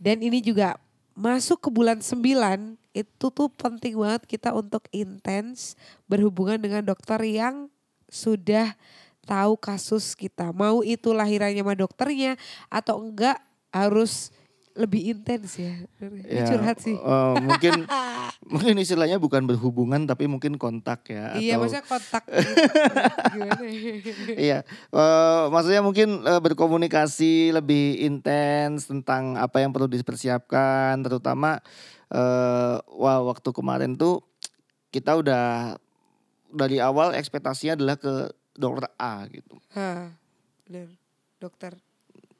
Dan 0.00 0.24
ini 0.24 0.40
juga 0.40 0.80
masuk 1.12 1.60
ke 1.60 1.68
bulan 1.68 2.00
9 2.00 2.24
itu 2.96 3.26
tuh 3.28 3.52
penting 3.52 4.00
banget 4.00 4.24
kita 4.24 4.56
untuk 4.56 4.88
intens 4.96 5.76
berhubungan 6.08 6.56
dengan 6.56 6.80
dokter 6.88 7.20
yang 7.20 7.68
sudah 8.08 8.72
tahu 9.28 9.60
kasus 9.60 10.16
kita. 10.16 10.56
Mau 10.56 10.80
itu 10.80 11.12
lahirannya 11.12 11.60
sama 11.60 11.76
dokternya 11.76 12.40
atau 12.72 12.96
enggak 12.96 13.36
harus 13.72 14.32
lebih 14.74 15.04
intens 15.06 15.56
ya. 15.56 15.84
Ini 15.98 16.24
Ya, 16.24 16.44
curhat 16.46 16.80
sih. 16.80 16.94
eh, 16.94 17.34
mungkin 17.38 17.84
mungkin 18.52 18.74
istilahnya 18.76 19.16
bukan 19.16 19.44
berhubungan 19.44 20.02
tapi 20.02 20.24
mungkin 20.24 20.56
kontak 20.56 21.06
ya. 21.06 21.36
Iya 21.36 21.54
atau- 21.54 21.60
maksudnya 21.62 21.84
kontak. 21.84 22.22
Gimana? 23.34 23.64
Iya, 24.32 24.58
eh, 24.88 25.42
maksudnya 25.46 25.80
mungkin 25.80 26.08
eh, 26.22 26.40
berkomunikasi 26.40 27.52
lebih 27.52 28.00
intens 28.00 28.86
tentang 28.86 29.36
apa 29.36 29.58
yang 29.58 29.70
perlu 29.70 29.86
dipersiapkan, 29.86 30.96
terutama 31.00 31.60
eh, 32.08 32.76
wah 32.92 33.20
waktu 33.22 33.48
kemarin 33.50 33.94
tuh 33.94 34.24
kita 34.88 35.14
udah 35.14 35.76
dari 36.48 36.76
awal 36.76 37.12
ekspektasinya 37.12 37.72
adalah 37.74 37.96
ke 37.96 38.28
dokter 38.52 38.88
A 38.94 39.24
gitu, 39.26 39.56
Hah, 39.70 40.12
bener. 40.62 40.92
Dokter. 41.36 41.72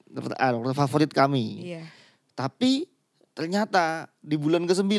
dokter 0.05 0.37
A, 0.37 0.53
dokter 0.53 0.73
favorit 0.75 1.09
kami. 1.09 1.65
Iya. 1.67 1.85
Tapi 2.33 2.87
ternyata 3.33 4.09
di 4.21 4.37
bulan 4.37 4.65
ke-9 4.65 4.93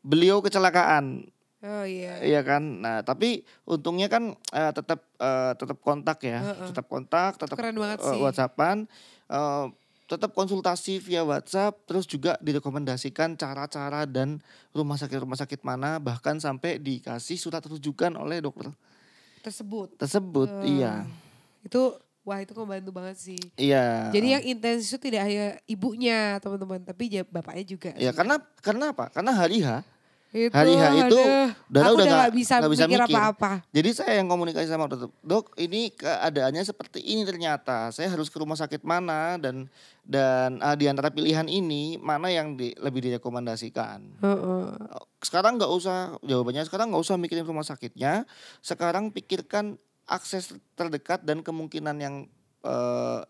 beliau 0.00 0.38
kecelakaan. 0.40 1.26
Oh 1.66 1.82
iya. 1.82 2.20
Iya 2.22 2.40
kan. 2.46 2.62
Nah, 2.84 3.02
tapi 3.02 3.42
untungnya 3.66 4.06
kan 4.06 4.36
eh, 4.52 4.72
tetap 4.72 5.02
eh, 5.18 5.52
tetap 5.56 5.78
kontak 5.82 6.22
ya, 6.22 6.40
Heeh. 6.44 6.68
tetap 6.70 6.86
kontak, 6.86 7.40
tetap 7.40 7.56
Keren 7.58 7.74
banget 7.74 7.98
eh, 7.98 8.06
sih. 8.06 8.20
WhatsAppan, 8.22 8.86
eh, 9.26 9.66
tetap 10.06 10.30
konsultasi 10.36 11.02
via 11.02 11.26
WhatsApp, 11.26 11.82
terus 11.90 12.06
juga 12.06 12.38
direkomendasikan 12.38 13.34
cara-cara 13.34 14.06
dan 14.06 14.38
rumah 14.70 14.94
sakit-rumah 14.94 15.34
sakit 15.34 15.66
mana, 15.66 15.98
bahkan 15.98 16.38
sampai 16.38 16.78
dikasih 16.78 17.34
surat 17.34 17.64
rujukan 17.66 18.14
oleh 18.14 18.38
dokter 18.38 18.70
Tersebut. 19.42 19.98
tersebut. 19.98 20.46
Eh, 20.62 20.78
Iya, 20.78 21.02
Itu 21.66 21.98
wah 22.26 22.42
itu 22.42 22.50
ngebantu 22.50 22.90
banget 22.90 23.16
sih. 23.16 23.38
iya. 23.54 24.10
Jadi 24.10 24.26
yang 24.28 24.42
intens 24.44 24.90
itu 24.90 24.98
tidak 24.98 25.22
hanya 25.22 25.46
ibunya 25.64 26.42
teman-teman, 26.42 26.82
tapi 26.82 27.06
ja- 27.08 27.22
bapaknya 27.24 27.62
juga. 27.64 27.90
ya 27.94 28.10
karena 28.10 28.36
karena 28.58 28.90
apa? 28.90 29.06
Karena 29.08 29.30
hari 29.30 29.62
H 29.62 29.86
itu, 30.36 30.52
hari 30.52 30.74
H 30.74 30.84
itu 31.00 31.20
Dara 31.64 31.94
udah 31.94 32.04
nggak- 32.04 32.22
gak 32.26 32.34
bisa 32.34 32.54
nggak 32.58 32.72
bisa 32.74 32.84
mikir 32.84 33.02
apa-apa. 33.08 33.52
Jadi 33.70 33.90
saya 33.94 34.12
yang 34.18 34.26
komunikasi 34.26 34.66
sama 34.66 34.84
dokter, 34.84 35.08
dok 35.22 35.54
ini 35.56 35.88
keadaannya 35.88 36.60
seperti 36.60 36.98
ini 37.00 37.22
ternyata. 37.22 37.88
Saya 37.88 38.10
harus 38.10 38.26
ke 38.26 38.36
rumah 38.36 38.58
sakit 38.58 38.82
mana 38.82 39.38
dan 39.38 39.70
dan 40.02 40.58
ah, 40.60 40.74
di 40.74 40.86
antara 40.86 41.08
pilihan 41.08 41.46
ini 41.46 41.96
mana 41.96 42.28
yang 42.28 42.52
di- 42.52 42.74
lebih 42.76 43.06
direkomendasikan. 43.06 44.02
Heeh. 44.18 44.66
Sekarang 45.18 45.56
nggak 45.56 45.72
usah 45.72 46.18
jawabannya 46.20 46.62
sekarang 46.62 46.90
nggak 46.90 47.02
usah 47.02 47.16
mikirin 47.16 47.46
rumah 47.46 47.64
sakitnya. 47.64 48.26
Sekarang 48.60 49.08
pikirkan 49.08 49.78
akses 50.06 50.54
terdekat 50.72 51.22
dan 51.22 51.42
kemungkinan 51.42 51.96
yang 51.98 52.14
eh, 52.62 53.20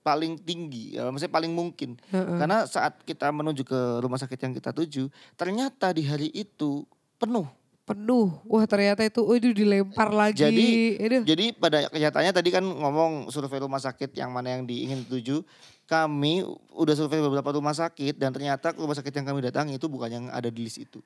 paling 0.00 0.40
tinggi, 0.40 0.96
ya, 0.96 1.12
maksudnya 1.12 1.32
paling 1.32 1.52
mungkin. 1.52 2.00
Heeh. 2.08 2.38
Karena 2.40 2.64
saat 2.64 2.96
kita 3.04 3.28
menuju 3.28 3.60
ke 3.60 3.80
rumah 4.00 4.16
sakit 4.16 4.40
yang 4.40 4.56
kita 4.56 4.72
tuju, 4.72 5.12
ternyata 5.36 5.92
di 5.92 6.00
hari 6.00 6.32
itu 6.32 6.88
penuh. 7.20 7.44
Penuh. 7.84 8.36
Wah 8.44 8.64
ternyata 8.68 9.00
itu, 9.00 9.20
oh 9.20 9.32
itu 9.32 9.52
dilempar 9.52 10.12
lagi. 10.12 10.44
Jadi- 10.44 10.96
Aduh. 11.00 11.24
Jadi 11.24 11.44
pada 11.52 11.88
kenyataannya 11.88 12.32
tadi 12.32 12.48
kan 12.52 12.64
ngomong 12.64 13.28
survei 13.28 13.60
rumah 13.60 13.80
sakit 13.80 14.12
yang 14.12 14.28
mana 14.28 14.56
yang 14.56 14.68
diingin 14.68 15.04
tuju. 15.04 15.40
Kami 15.88 16.44
udah 16.76 16.92
survei 16.92 17.16
beberapa 17.16 17.48
rumah 17.48 17.72
sakit 17.72 18.20
dan 18.20 18.28
ternyata 18.28 18.76
rumah 18.76 18.92
sakit 18.92 19.08
yang 19.08 19.24
kami 19.24 19.40
datangi 19.40 19.80
itu 19.80 19.88
bukan 19.88 20.10
yang 20.12 20.24
ada 20.28 20.52
di 20.52 20.60
list 20.60 20.84
itu. 20.84 21.00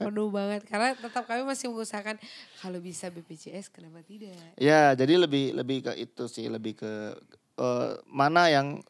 penuh 0.00 0.32
banget. 0.32 0.64
Karena 0.64 0.96
tetap 0.96 1.28
kami 1.28 1.44
masih 1.44 1.68
mengusahakan 1.68 2.16
kalau 2.64 2.80
bisa 2.80 3.12
BPJS 3.12 3.68
kenapa 3.68 4.00
tidak. 4.00 4.32
Ya, 4.56 4.96
jadi 4.96 5.20
lebih 5.20 5.52
lebih 5.52 5.84
ke 5.84 5.92
itu 6.00 6.24
sih, 6.32 6.48
lebih 6.48 6.80
ke 6.80 7.12
eh, 7.60 7.92
mana 8.08 8.48
yang 8.48 8.80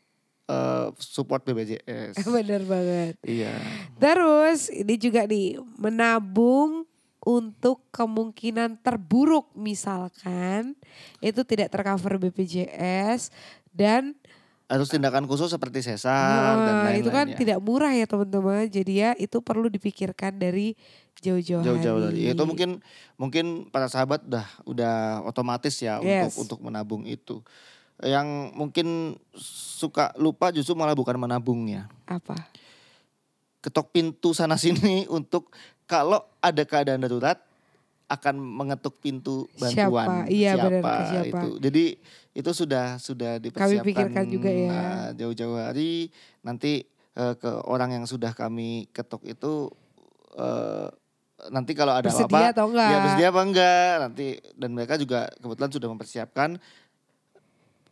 eh, 0.47 0.89
support 1.03 1.43
BPJS. 1.43 2.23
Bener 2.39 2.63
banget. 2.63 3.19
iya. 3.27 3.59
Terus 3.99 4.71
ini 4.71 4.95
juga 4.95 5.27
nih 5.27 5.59
menabung 5.75 6.87
untuk 7.23 7.87
kemungkinan 7.95 8.83
terburuk 8.83 9.55
misalkan 9.55 10.75
itu 11.23 11.47
tidak 11.47 11.71
tercover 11.71 12.19
BPJS 12.19 13.31
dan 13.71 14.19
Harus 14.67 14.89
tindakan 14.89 15.29
khusus 15.29 15.49
seperti 15.49 15.85
sesar 15.85 16.57
dan 16.57 16.57
eh, 16.57 16.65
lain-lain 16.65 17.01
itu 17.03 17.11
kan 17.13 17.27
ya. 17.29 17.37
tidak 17.37 17.59
murah 17.61 17.93
ya 17.93 18.07
teman-teman. 18.09 18.65
Jadi 18.67 18.93
ya 18.99 19.11
itu 19.17 19.39
perlu 19.41 19.69
dipikirkan 19.69 20.37
dari 20.37 20.73
jauh-jauh 21.21 21.61
jauh-jauh 21.61 22.01
hari. 22.03 22.25
dari 22.25 22.35
itu 22.35 22.43
mungkin 22.43 22.71
mungkin 23.15 23.47
para 23.69 23.87
sahabat 23.87 24.25
udah 24.25 24.47
udah 24.65 24.95
otomatis 25.23 25.77
ya 25.79 26.01
Yes. 26.01 26.35
untuk 26.35 26.59
untuk 26.59 26.59
menabung 26.67 27.05
itu 27.05 27.45
yang 28.03 28.51
mungkin 28.57 29.15
suka 29.39 30.11
lupa 30.17 30.51
justru 30.51 30.75
malah 30.75 30.97
bukan 30.97 31.15
menabungnya 31.21 31.87
apa? 32.09 32.35
ketok 33.63 33.95
pintu 33.95 34.35
sana 34.35 34.59
sini 34.59 35.07
untuk 35.13 35.53
kalau 35.87 36.25
ada 36.41 36.65
keadaan 36.65 37.05
darurat 37.05 37.39
akan 38.13 38.35
mengetuk 38.37 39.01
pintu 39.01 39.49
bantuan 39.57 40.29
Siapa? 40.29 40.29
Iya, 40.29 40.53
benar, 40.61 40.83
ke 40.85 41.05
siapa. 41.09 41.25
itu 41.25 41.49
jadi 41.65 41.85
itu 42.33 42.51
sudah 42.53 42.87
sudah 43.01 43.33
dipersiapkan 43.41 43.89
pikirkan 43.89 44.25
juga 44.29 44.51
ya. 44.53 44.69
nah, 44.69 45.07
jauh-jauh 45.17 45.57
hari 45.57 46.13
nanti 46.45 46.85
eh, 47.17 47.35
ke 47.37 47.51
orang 47.65 47.97
yang 47.97 48.05
sudah 48.05 48.37
kami 48.37 48.89
ketuk 48.93 49.25
itu 49.25 49.73
eh, 50.37 50.89
nanti 51.51 51.73
kalau 51.75 51.97
ada 51.97 52.07
Bersedia 52.07 52.29
apa-apa 52.29 52.53
atau 52.55 52.67
enggak? 52.71 52.89
ya 52.89 52.97
bersedia 53.03 53.29
apa 53.33 53.41
enggak 53.43 53.93
nanti 53.99 54.27
dan 54.55 54.71
mereka 54.77 54.95
juga 55.01 55.21
kebetulan 55.43 55.71
sudah 55.73 55.89
mempersiapkan 55.91 56.51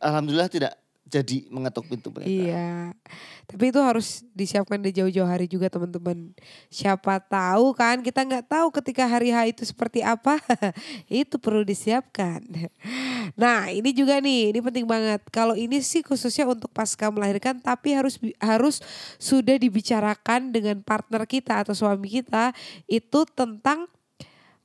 alhamdulillah 0.00 0.48
tidak 0.52 0.79
jadi 1.10 1.50
mengetuk 1.50 1.90
pintu 1.90 2.14
mereka 2.14 2.30
Iya. 2.30 2.94
Tapi 3.50 3.74
itu 3.74 3.80
harus 3.82 4.22
disiapkan 4.30 4.78
di 4.78 4.94
jauh-jauh 4.94 5.26
hari 5.26 5.50
juga 5.50 5.66
teman-teman. 5.66 6.30
Siapa 6.70 7.18
tahu 7.18 7.74
kan 7.74 7.98
kita 7.98 8.22
nggak 8.22 8.46
tahu 8.46 8.70
ketika 8.78 9.10
hari 9.10 9.34
H 9.34 9.50
itu 9.50 9.62
seperti 9.66 10.06
apa. 10.06 10.38
itu 11.10 11.34
perlu 11.42 11.66
disiapkan. 11.66 12.38
Nah, 13.34 13.74
ini 13.74 13.90
juga 13.90 14.22
nih, 14.22 14.54
ini 14.54 14.58
penting 14.62 14.86
banget. 14.86 15.18
Kalau 15.34 15.58
ini 15.58 15.82
sih 15.82 16.06
khususnya 16.06 16.46
untuk 16.46 16.70
pasca 16.70 17.10
melahirkan 17.10 17.58
tapi 17.58 17.98
harus 17.98 18.22
harus 18.38 18.78
sudah 19.18 19.58
dibicarakan 19.58 20.54
dengan 20.54 20.78
partner 20.86 21.26
kita 21.26 21.66
atau 21.66 21.74
suami 21.74 22.06
kita 22.06 22.54
itu 22.86 23.26
tentang 23.34 23.90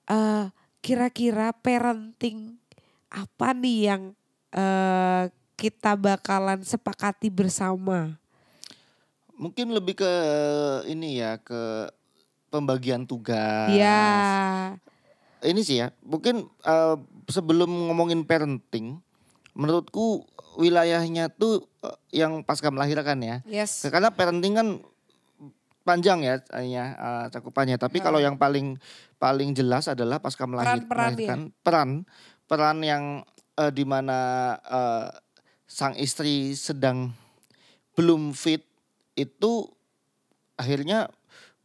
eh, 0.05 0.45
kira-kira 0.85 1.49
parenting 1.57 2.61
apa 3.09 3.57
nih 3.57 3.77
yang 3.89 4.01
eh, 4.53 5.25
kita 5.55 5.95
bakalan 5.95 6.61
sepakati 6.61 7.31
bersama. 7.31 8.19
mungkin 9.35 9.75
lebih 9.75 9.99
ke 9.99 10.11
ini 10.87 11.19
ya 11.19 11.35
ke 11.35 11.91
pembagian 12.47 13.03
tugas. 13.03 13.67
Ya, 13.67 14.79
ini 15.43 15.59
sih 15.59 15.83
ya 15.83 15.91
mungkin 16.07 16.47
eh, 16.63 16.95
sebelum 17.27 17.67
ngomongin 17.91 18.23
parenting 18.23 18.95
menurutku 19.51 20.23
wilayahnya 20.55 21.27
tuh 21.27 21.67
eh, 21.83 22.23
yang 22.23 22.47
pasca 22.47 22.71
melahirkan 22.71 23.19
ya. 23.19 23.37
Yes. 23.43 23.83
karena 23.83 24.07
parenting 24.07 24.55
kan 24.55 24.67
panjang 25.83 26.23
ya 26.23 26.39
ya 26.63 26.85
eh, 26.95 27.25
cakupannya. 27.29 27.75
Tapi 27.75 27.99
kalau 27.99 28.23
yang 28.23 28.39
paling 28.39 28.79
paling 29.19 29.51
jelas 29.51 29.91
adalah 29.91 30.23
pasca 30.23 30.47
melahir- 30.47 30.87
Peran-peran 30.87 31.11
melahirkan 31.11 31.39
peran 31.59 31.89
peran 32.47 32.77
yang 32.79 33.03
eh, 33.59 33.71
di 33.75 33.83
mana 33.83 34.19
eh, 34.63 35.07
sang 35.65 35.97
istri 35.97 36.53
sedang 36.53 37.09
belum 37.97 38.31
fit 38.37 38.61
itu 39.17 39.69
akhirnya 40.55 41.09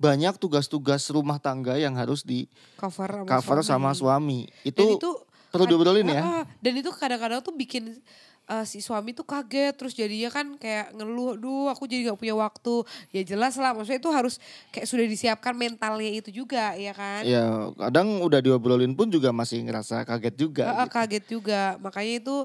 banyak 0.00 0.40
tugas-tugas 0.40 1.04
rumah 1.12 1.36
tangga 1.36 1.76
yang 1.76 1.92
harus 1.92 2.24
di 2.24 2.48
Cover 2.80 3.20
sama 3.20 3.28
cover 3.28 3.58
sama 3.60 3.90
suami. 3.92 4.48
suami 4.48 4.72
Dan 4.72 4.72
itu, 4.72 4.84
itu 4.96 5.10
perlu 5.52 5.64
diobrolin 5.68 6.08
ya 6.08 6.22
Ah, 6.24 6.44
dan 6.64 6.72
itu 6.80 6.88
kadang-kadang 6.88 7.44
tuh 7.44 7.52
bikin 7.52 8.00
eh, 8.48 8.64
si 8.64 8.80
suami 8.80 9.12
tuh 9.12 9.28
kaget 9.28 9.76
terus 9.76 9.92
jadinya 9.92 10.32
kan 10.32 10.56
kayak 10.56 10.96
ngeluh, 10.96 11.36
duh 11.36 11.68
aku 11.68 11.84
jadi 11.84 12.08
nggak 12.08 12.18
punya 12.18 12.32
waktu. 12.32 12.82
Ya 13.12 13.22
jelas 13.22 13.60
lah, 13.60 13.76
maksudnya 13.76 14.00
itu 14.00 14.10
harus 14.10 14.34
kayak 14.72 14.88
sudah 14.88 15.04
disiapkan 15.04 15.52
mentalnya 15.52 16.10
itu 16.10 16.32
juga, 16.32 16.72
ya 16.74 16.96
kan? 16.96 17.22
ya 17.22 17.68
kadang 17.76 18.24
udah 18.24 18.40
diobrolin 18.40 18.96
pun 18.96 19.12
juga 19.12 19.30
masih 19.30 19.62
ngerasa 19.68 20.08
kaget 20.08 20.34
juga 20.34 20.64
ah, 20.72 20.88
gitu. 20.88 20.96
kaget 20.96 21.24
juga, 21.28 21.62
makanya 21.78 22.24
itu 22.24 22.36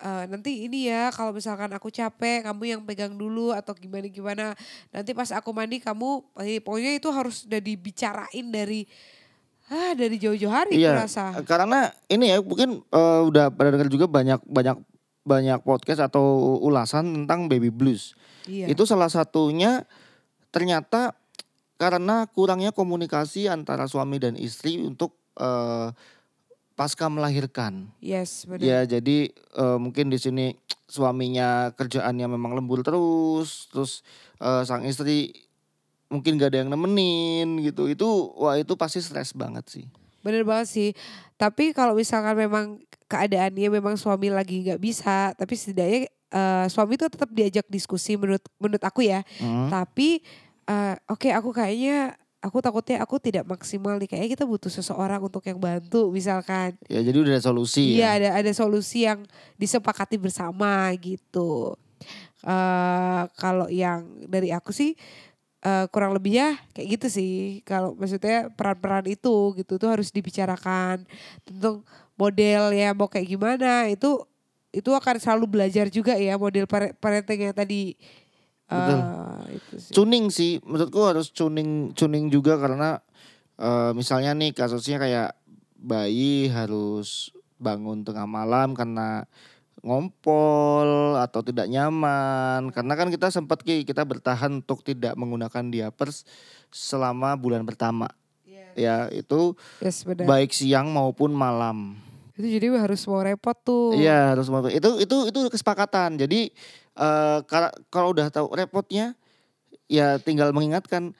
"Eh, 0.00 0.24
nanti 0.32 0.64
ini 0.64 0.88
ya 0.88 1.12
kalau 1.12 1.36
misalkan 1.36 1.68
aku 1.76 1.92
capek 1.92 2.48
kamu 2.48 2.62
yang 2.72 2.82
pegang 2.88 3.12
dulu 3.12 3.52
atau 3.52 3.76
gimana 3.76 4.08
gimana. 4.08 4.46
Nanti 4.88 5.12
pas 5.12 5.28
aku 5.36 5.52
mandi 5.52 5.76
kamu 5.76 6.24
eh, 6.40 6.64
pokoknya 6.64 6.96
itu 6.96 7.08
harus 7.12 7.44
udah 7.44 7.60
dibicarain 7.60 8.46
dari 8.48 8.88
ah 9.70 9.94
dari 9.94 10.18
jauh-jauh 10.18 10.50
hari 10.50 10.82
Iya, 10.82 11.06
rasa 11.06 11.30
karena 11.46 11.94
ini 12.10 12.32
ya 12.32 12.40
mungkin 12.40 12.80
eh, 12.80 13.20
udah 13.28 13.52
pada 13.52 13.76
dengar 13.76 13.92
juga 13.92 14.08
banyak 14.08 14.40
banyak 14.48 14.76
banyak 15.20 15.60
podcast 15.62 16.08
atau 16.08 16.56
ulasan 16.64 17.12
tentang 17.12 17.46
baby 17.46 17.68
blues. 17.68 18.16
iya. 18.48 18.66
Itu 18.72 18.88
salah 18.88 19.12
satunya 19.12 19.84
ternyata 20.48 21.12
karena 21.76 22.24
kurangnya 22.32 22.72
komunikasi 22.72 23.52
antara 23.52 23.84
suami 23.84 24.16
dan 24.16 24.34
istri 24.40 24.80
untuk 24.80 25.12
eh, 25.36 25.92
pasca 26.80 27.12
melahirkan. 27.12 27.92
yes 28.00 28.48
benar 28.48 28.64
Ya 28.64 28.78
jadi 28.88 29.28
eh, 29.36 29.76
mungkin 29.76 30.08
di 30.08 30.16
sini 30.16 30.56
suaminya 30.88 31.76
kerjaannya 31.76 32.24
memang 32.24 32.56
lembur 32.56 32.80
terus, 32.80 33.68
terus 33.68 34.00
eh, 34.40 34.64
sang 34.64 34.88
istri 34.88 35.36
mungkin 36.08 36.40
gak 36.40 36.56
ada 36.56 36.64
yang 36.64 36.72
nemenin 36.72 37.60
gitu. 37.60 37.84
Itu 37.84 38.32
wah 38.32 38.56
itu 38.56 38.72
pasti 38.80 39.04
stres 39.04 39.36
banget 39.36 39.68
sih. 39.68 39.84
Bener 40.24 40.48
banget 40.48 40.72
sih. 40.72 40.90
Tapi 41.36 41.76
kalau 41.76 41.92
misalkan 41.92 42.32
memang 42.32 42.80
keadaannya 43.12 43.68
memang 43.68 44.00
suami 44.00 44.32
lagi 44.32 44.64
nggak 44.64 44.80
bisa, 44.80 45.36
tapi 45.36 45.60
setidaknya 45.60 46.08
eh, 46.08 46.66
suami 46.72 46.96
itu 46.96 47.12
tetap 47.12 47.28
diajak 47.28 47.68
diskusi 47.68 48.16
menurut 48.16 48.44
menurut 48.56 48.80
aku 48.80 49.04
ya. 49.04 49.20
Hmm. 49.36 49.68
Tapi 49.68 50.24
eh, 50.64 50.94
oke 51.12 51.28
aku 51.28 51.52
kayaknya 51.52 52.16
aku 52.40 52.58
takutnya 52.64 53.04
aku 53.04 53.20
tidak 53.20 53.44
maksimal 53.44 54.00
nih. 54.00 54.08
Kayaknya 54.08 54.30
kita 54.32 54.44
butuh 54.48 54.72
seseorang 54.72 55.20
untuk 55.20 55.44
yang 55.44 55.60
bantu 55.60 56.08
misalkan. 56.08 56.74
Ya 56.88 57.00
jadi 57.04 57.16
udah 57.20 57.32
ada 57.36 57.44
solusi 57.44 58.00
Iya 58.00 58.16
ya. 58.16 58.16
ada 58.16 58.28
ada 58.40 58.52
solusi 58.56 59.04
yang 59.04 59.24
disepakati 59.56 60.16
bersama 60.16 60.88
gitu. 60.98 61.76
eh 62.40 63.22
kalau 63.36 63.68
yang 63.68 64.08
dari 64.24 64.48
aku 64.48 64.72
sih 64.72 64.96
eh, 65.60 65.84
kurang 65.92 66.16
lebihnya 66.16 66.56
kayak 66.72 66.88
gitu 66.96 67.06
sih. 67.12 67.60
Kalau 67.68 67.92
maksudnya 67.92 68.48
peran-peran 68.56 69.04
itu 69.12 69.52
gitu 69.60 69.76
tuh 69.76 69.92
harus 69.92 70.08
dibicarakan 70.08 71.04
tentang 71.44 71.84
model 72.16 72.72
ya 72.72 72.96
mau 72.96 73.08
kayak 73.08 73.28
gimana 73.28 73.88
itu 73.92 74.24
itu 74.70 74.88
akan 74.94 75.18
selalu 75.18 75.44
belajar 75.50 75.90
juga 75.90 76.14
ya 76.16 76.38
model 76.40 76.64
pare- 76.64 76.96
parenting 76.96 77.52
yang 77.52 77.56
tadi. 77.56 77.92
Betul. 78.70 78.98
eh, 79.02 79.42
itu 79.58 79.74
sih. 79.82 79.92
Tuning 79.92 80.24
sih 80.30 80.52
menurutku 80.62 81.02
harus 81.02 81.34
tuning 81.34 81.90
tuning 81.92 82.30
juga 82.30 82.54
karena 82.56 83.02
eh, 83.58 83.90
misalnya 83.92 84.30
nih 84.38 84.54
kasusnya 84.54 85.02
kayak 85.02 85.30
bayi 85.80 86.46
harus 86.48 87.34
bangun 87.58 88.06
tengah 88.06 88.24
malam 88.24 88.72
karena 88.72 89.26
ngompol 89.80 91.16
atau 91.16 91.40
tidak 91.40 91.66
nyaman 91.72 92.68
karena 92.68 92.92
kan 92.94 93.08
kita 93.08 93.32
sempat 93.32 93.64
Ki, 93.64 93.88
kita 93.88 94.04
bertahan 94.04 94.60
untuk 94.60 94.84
tidak 94.84 95.16
menggunakan 95.16 95.72
diapers 95.72 96.28
selama 96.68 97.32
bulan 97.40 97.64
pertama 97.64 98.12
ya 98.76 99.08
itu 99.10 99.56
Yes 99.82 100.06
benar. 100.06 100.26
baik 100.26 100.54
siang 100.54 100.90
maupun 100.92 101.34
malam 101.34 101.98
Itu 102.40 102.48
jadi 102.48 102.72
harus 102.72 103.04
mau 103.04 103.20
repot 103.20 103.52
tuh. 103.52 103.92
Iya 104.00 104.32
harus 104.32 104.48
mau 104.48 104.64
itu 104.64 105.04
itu 105.04 105.16
itu 105.28 105.38
kesepakatan. 105.52 106.16
Jadi 106.16 106.48
kala- 107.48 107.76
kalau 107.88 108.12
udah 108.12 108.28
tahu 108.28 108.52
repotnya, 108.52 109.16
ya 109.88 110.20
tinggal 110.20 110.52
mengingatkan 110.52 111.16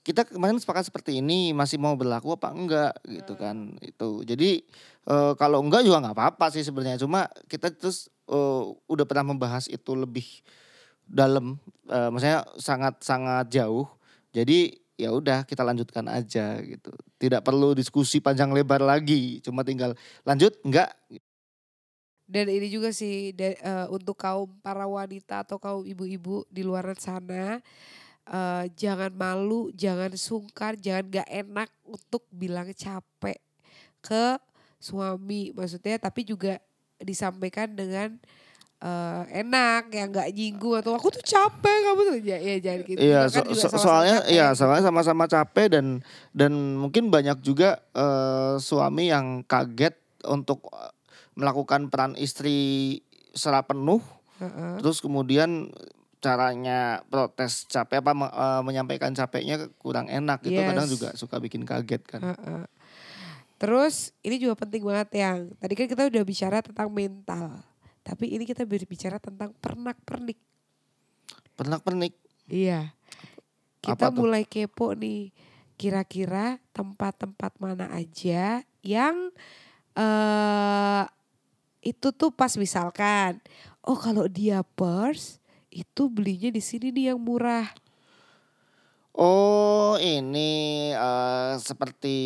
kita 0.00 0.24
kemarin 0.24 0.56
sepakat 0.56 0.88
seperti 0.88 1.20
ini 1.20 1.52
masih 1.52 1.76
mau 1.76 1.92
berlaku 1.92 2.32
apa 2.32 2.50
enggak 2.56 2.94
gitu 3.04 3.36
kan 3.36 3.76
itu. 3.84 4.24
Jadi 4.24 4.64
eh, 5.06 5.32
kalau 5.36 5.60
enggak 5.60 5.84
juga 5.84 6.00
nggak 6.00 6.16
apa-apa 6.16 6.46
sih 6.52 6.64
sebenarnya. 6.64 6.98
Cuma 7.00 7.28
kita 7.46 7.68
terus 7.70 8.08
eh, 8.28 8.62
udah 8.88 9.04
pernah 9.04 9.32
membahas 9.36 9.68
itu 9.68 9.92
lebih 9.92 10.24
dalam, 11.04 11.60
eh, 11.90 12.08
maksudnya 12.08 12.42
sangat 12.56 12.98
sangat 13.04 13.52
jauh. 13.52 13.86
Jadi 14.32 14.80
ya 14.96 15.12
udah 15.12 15.44
kita 15.44 15.64
lanjutkan 15.64 16.08
aja 16.08 16.60
gitu. 16.64 16.92
Tidak 17.20 17.44
perlu 17.44 17.76
diskusi 17.76 18.24
panjang 18.24 18.52
lebar 18.56 18.80
lagi. 18.80 19.44
Cuma 19.44 19.64
tinggal 19.68 19.92
lanjut 20.24 20.56
enggak 20.64 20.96
Dan 22.30 22.46
ini 22.46 22.70
juga 22.70 22.94
sih 22.94 23.34
da- 23.34 23.58
eh, 23.58 23.86
untuk 23.90 24.14
kaum 24.14 24.46
para 24.62 24.86
wanita 24.86 25.42
atau 25.42 25.58
kaum 25.58 25.82
ibu-ibu 25.82 26.46
di 26.46 26.62
luar 26.62 26.86
sana 26.94 27.58
eh, 28.24 28.64
jangan 28.78 29.10
malu, 29.10 29.74
jangan 29.74 30.14
sungkan, 30.14 30.78
jangan 30.78 31.02
gak 31.10 31.26
enak 31.26 31.66
untuk 31.82 32.22
bilang 32.30 32.70
capek 32.70 33.42
ke 33.98 34.38
suami. 34.78 35.50
Maksudnya 35.50 35.98
tapi 35.98 36.22
juga 36.22 36.62
disampaikan 36.96 37.66
dengan 37.68 38.14
eh, 38.78 39.22
enak 39.36 39.90
yang 39.90 40.08
nggak 40.08 40.30
nyinggung 40.30 40.72
atau 40.72 40.94
aku 40.94 41.10
tuh 41.10 41.20
capek 41.20 41.76
kamu 41.84 42.00
tuh. 42.00 42.16
Ya, 42.22 42.38
ya 42.38 42.56
jangan 42.56 42.80
gitu. 42.86 43.00
Iya, 43.02 43.20
so- 43.26 43.50
so- 43.52 43.76
soalnya 43.76 44.22
capek. 44.22 44.32
iya 44.32 44.46
soalnya 44.54 44.84
sama-sama 44.86 45.24
capek 45.26 45.66
dan 45.68 45.86
dan 46.30 46.52
mungkin 46.78 47.10
banyak 47.10 47.42
juga 47.42 47.76
eh, 47.92 48.54
suami 48.56 49.10
yang 49.10 49.42
kaget 49.44 49.92
untuk 50.24 50.64
melakukan 51.34 51.88
peran 51.88 52.14
istri 52.14 52.98
secara 53.30 53.62
penuh, 53.62 54.02
Heeh. 54.38 54.82
terus 54.82 54.98
kemudian 54.98 55.70
caranya 56.20 57.00
protes 57.08 57.64
capek 57.64 58.04
apa 58.04 58.12
me- 58.12 58.28
eh, 58.28 58.60
menyampaikan 58.60 59.14
capeknya 59.14 59.72
kurang 59.80 60.06
enak 60.06 60.44
itu 60.44 60.60
kadang 60.60 60.84
Yes. 60.84 60.92
juga 60.92 61.08
suka 61.16 61.40
bikin 61.40 61.64
kaget 61.64 62.02
kan. 62.04 62.20
Heeh. 62.20 62.64
Terus 63.56 64.16
ini 64.20 64.36
juga 64.36 64.56
penting 64.56 64.84
banget 64.84 65.08
yang 65.16 65.52
tadi 65.56 65.72
kan 65.76 65.86
kita 65.86 66.08
udah 66.08 66.22
bicara 66.24 66.58
tentang 66.60 66.88
mental, 66.88 67.60
tapi 68.00 68.32
ini 68.32 68.44
kita 68.44 68.64
berbicara 68.64 69.20
tentang 69.20 69.52
pernak-pernik. 69.56 70.40
Pernak-pernik. 71.56 72.16
Iya. 72.48 72.96
Kita 73.80 73.96
Apa 73.96 74.12
tuh? 74.12 74.24
mulai 74.24 74.44
kepo 74.44 74.92
nih. 74.92 75.32
Kira-kira 75.76 76.60
tempat-tempat 76.72 77.56
mana 77.56 77.88
aja 77.92 78.60
yang 78.84 79.32
eh 79.96 81.04
itu 81.80 82.12
tuh 82.12 82.30
pas 82.32 82.52
misalkan, 82.60 83.40
oh 83.84 83.96
kalau 83.96 84.28
dia 84.28 84.60
purse 84.76 85.40
itu 85.72 86.10
belinya 86.12 86.52
di 86.52 86.62
sini 86.62 86.92
nih 86.92 87.14
yang 87.14 87.20
murah. 87.20 87.68
Oh, 89.16 89.98
ini 90.00 90.90
eh, 90.94 91.52
seperti 91.58 92.18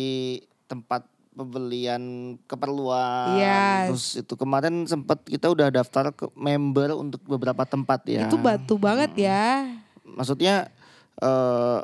tempat 0.69 1.07
pembelian 1.35 2.35
keperluan. 2.47 3.35
Yes. 3.35 3.85
Terus 3.91 4.05
itu 4.23 4.33
kemarin 4.39 4.87
sempat 4.87 5.19
kita 5.27 5.51
udah 5.51 5.67
daftar 5.67 6.15
ke 6.15 6.31
member 6.33 6.95
untuk 6.95 7.19
beberapa 7.27 7.67
tempat 7.67 8.07
ya. 8.07 8.31
Itu 8.31 8.39
bantu 8.39 8.79
banget 8.79 9.11
ya. 9.19 9.67
Maksudnya 10.07 10.71
eh 11.19 11.79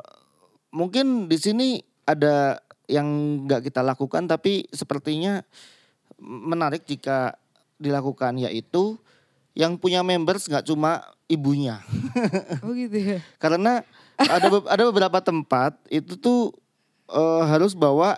mungkin 0.72 1.28
di 1.28 1.36
sini 1.36 1.68
ada 2.08 2.60
yang 2.88 3.06
nggak 3.44 3.68
kita 3.68 3.84
lakukan 3.84 4.24
tapi 4.28 4.66
sepertinya 4.72 5.44
menarik 6.20 6.84
jika 6.88 7.36
dilakukan 7.82 8.38
yaitu 8.38 8.96
yang 9.52 9.76
punya 9.76 10.00
members 10.00 10.48
nggak 10.48 10.64
cuma 10.64 11.02
ibunya. 11.28 11.82
Oh 12.64 12.72
gitu 12.72 12.94
ya. 12.96 13.18
Karena 13.36 13.82
ada 14.16 14.46
be- 14.48 14.68
ada 14.70 14.82
beberapa 14.88 15.18
tempat 15.18 15.76
itu 15.90 16.14
tuh 16.16 16.54
eh, 17.10 17.42
harus 17.50 17.74
bawa 17.74 18.16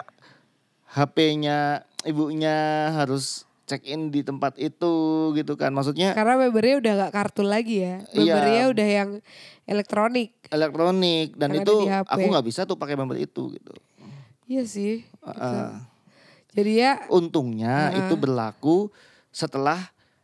HP-nya 0.94 1.82
ibunya 2.06 2.90
harus 2.94 3.48
check 3.64 3.82
in 3.88 4.12
di 4.12 4.20
tempat 4.20 4.54
itu 4.60 4.92
gitu 5.34 5.56
kan. 5.56 5.72
Maksudnya 5.72 6.12
Karena 6.12 6.36
membernya 6.36 6.76
udah 6.78 6.92
gak 7.06 7.12
kartu 7.16 7.42
lagi 7.42 7.82
ya. 7.82 8.04
Iya. 8.12 8.36
Membernya 8.36 8.64
udah 8.70 8.88
yang 8.88 9.10
elektronik. 9.64 10.30
elektronik 10.52 11.34
dan 11.34 11.50
Yang 11.50 11.64
ada 11.64 11.72
itu 11.72 11.76
aku 12.04 12.26
nggak 12.30 12.46
bisa 12.46 12.60
tuh 12.68 12.76
pakai 12.76 12.94
member 12.94 13.16
itu 13.16 13.50
gitu. 13.56 13.72
Iya 14.44 14.62
sih. 14.68 15.02
Heeh. 15.24 15.70
Jadi 16.54 16.72
ya 16.78 16.92
Untungnya 17.10 17.90
Heeh. 17.90 18.06
itu 18.06 18.14
berlaku 18.14 18.92
setelah 19.34 19.82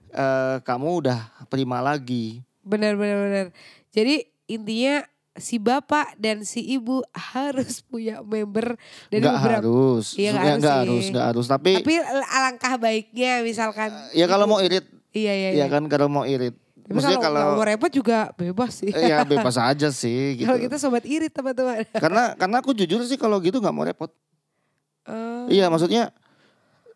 eh, 0.09 0.57
kamu 0.63 1.03
udah 1.03 1.19
prima 1.47 1.79
lagi. 1.79 2.47
benar-benar 2.61 3.19
benar. 3.19 3.47
Jadi 3.91 4.23
intinya 4.47 5.03
si 5.33 5.57
bapak 5.57 6.15
dan 6.17 6.43
si 6.43 6.63
ibu 6.69 7.01
harus 7.11 7.81
punya 7.91 8.21
member 8.21 8.79
dari 9.09 9.19
Nggak 9.19 9.35
beberapa. 9.37 9.59
harus, 9.61 10.07
Iya, 10.15 10.31
nggak 10.31 10.43
nggak 10.43 10.55
harus 10.55 10.63
sih. 10.63 10.79
harus, 10.87 11.05
nggak 11.09 11.27
harus. 11.27 11.47
Tapi, 11.47 11.71
Tapi 11.77 11.95
alangkah 12.29 12.75
baiknya 12.77 13.33
misalkan. 13.41 13.91
ya 14.13 14.25
kalau 14.25 14.45
ibu- 14.45 14.53
mau 14.53 14.61
irit, 14.61 14.87
Iya 15.11 15.33
iya. 15.33 15.51
ya 15.51 15.57
iya. 15.57 15.67
kan 15.67 15.83
kalau 15.85 16.07
mau 16.07 16.23
irit. 16.25 16.55
Tapi 16.81 16.95
Maksudnya 16.97 17.19
kalau 17.21 17.39
kalau 17.41 17.55
mau 17.55 17.65
repot 17.65 17.87
juga 17.89 18.19
bebas 18.35 18.73
sih. 18.77 18.91
Eh, 18.91 19.09
ya 19.09 19.23
bebas 19.31 19.55
aja 19.57 19.89
sih 19.89 20.35
gitu. 20.37 20.45
Kalau 20.45 20.59
kita 20.61 20.77
sobat 20.77 21.03
irit 21.05 21.31
teman-teman. 21.31 21.87
Karena 21.93 22.35
karena 22.35 22.57
aku 22.59 22.71
jujur 22.73 22.99
sih 23.05 23.15
kalau 23.15 23.39
gitu 23.39 23.59
nggak 23.59 23.71
mau 23.73 23.83
repot. 23.85 24.11
Eh, 25.05 25.45
Iya 25.53 25.67
maksudnya 25.67 26.11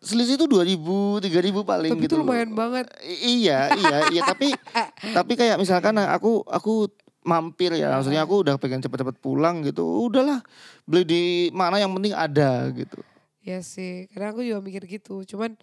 selisih 0.05 0.37
itu 0.37 0.45
2000 0.45 1.19
3000 1.19 1.65
paling 1.65 1.91
tapi 1.91 2.05
gitu. 2.05 2.15
itu 2.15 2.21
lumayan 2.21 2.53
banget. 2.53 2.85
I- 3.01 3.41
iya 3.41 3.73
iya 3.73 3.97
iya 4.13 4.21
tapi 4.21 4.53
tapi 5.17 5.33
kayak 5.33 5.57
misalkan 5.57 5.97
aku 5.99 6.45
aku 6.45 6.87
mampir 7.25 7.73
ya 7.73 7.97
maksudnya 7.97 8.21
aku 8.21 8.45
udah 8.45 8.55
pengen 8.61 8.85
cepet-cepet 8.85 9.17
pulang 9.17 9.65
gitu 9.65 9.81
udahlah 9.81 10.45
beli 10.85 11.03
di 11.03 11.23
mana 11.49 11.81
yang 11.81 11.89
penting 11.91 12.13
ada 12.13 12.69
gitu 12.71 13.01
Ya 13.45 13.61
sih, 13.61 14.09
karena 14.09 14.33
aku 14.33 14.41
juga 14.41 14.57
mikir 14.57 14.89
gitu. 14.89 15.21
Cuman 15.21 15.53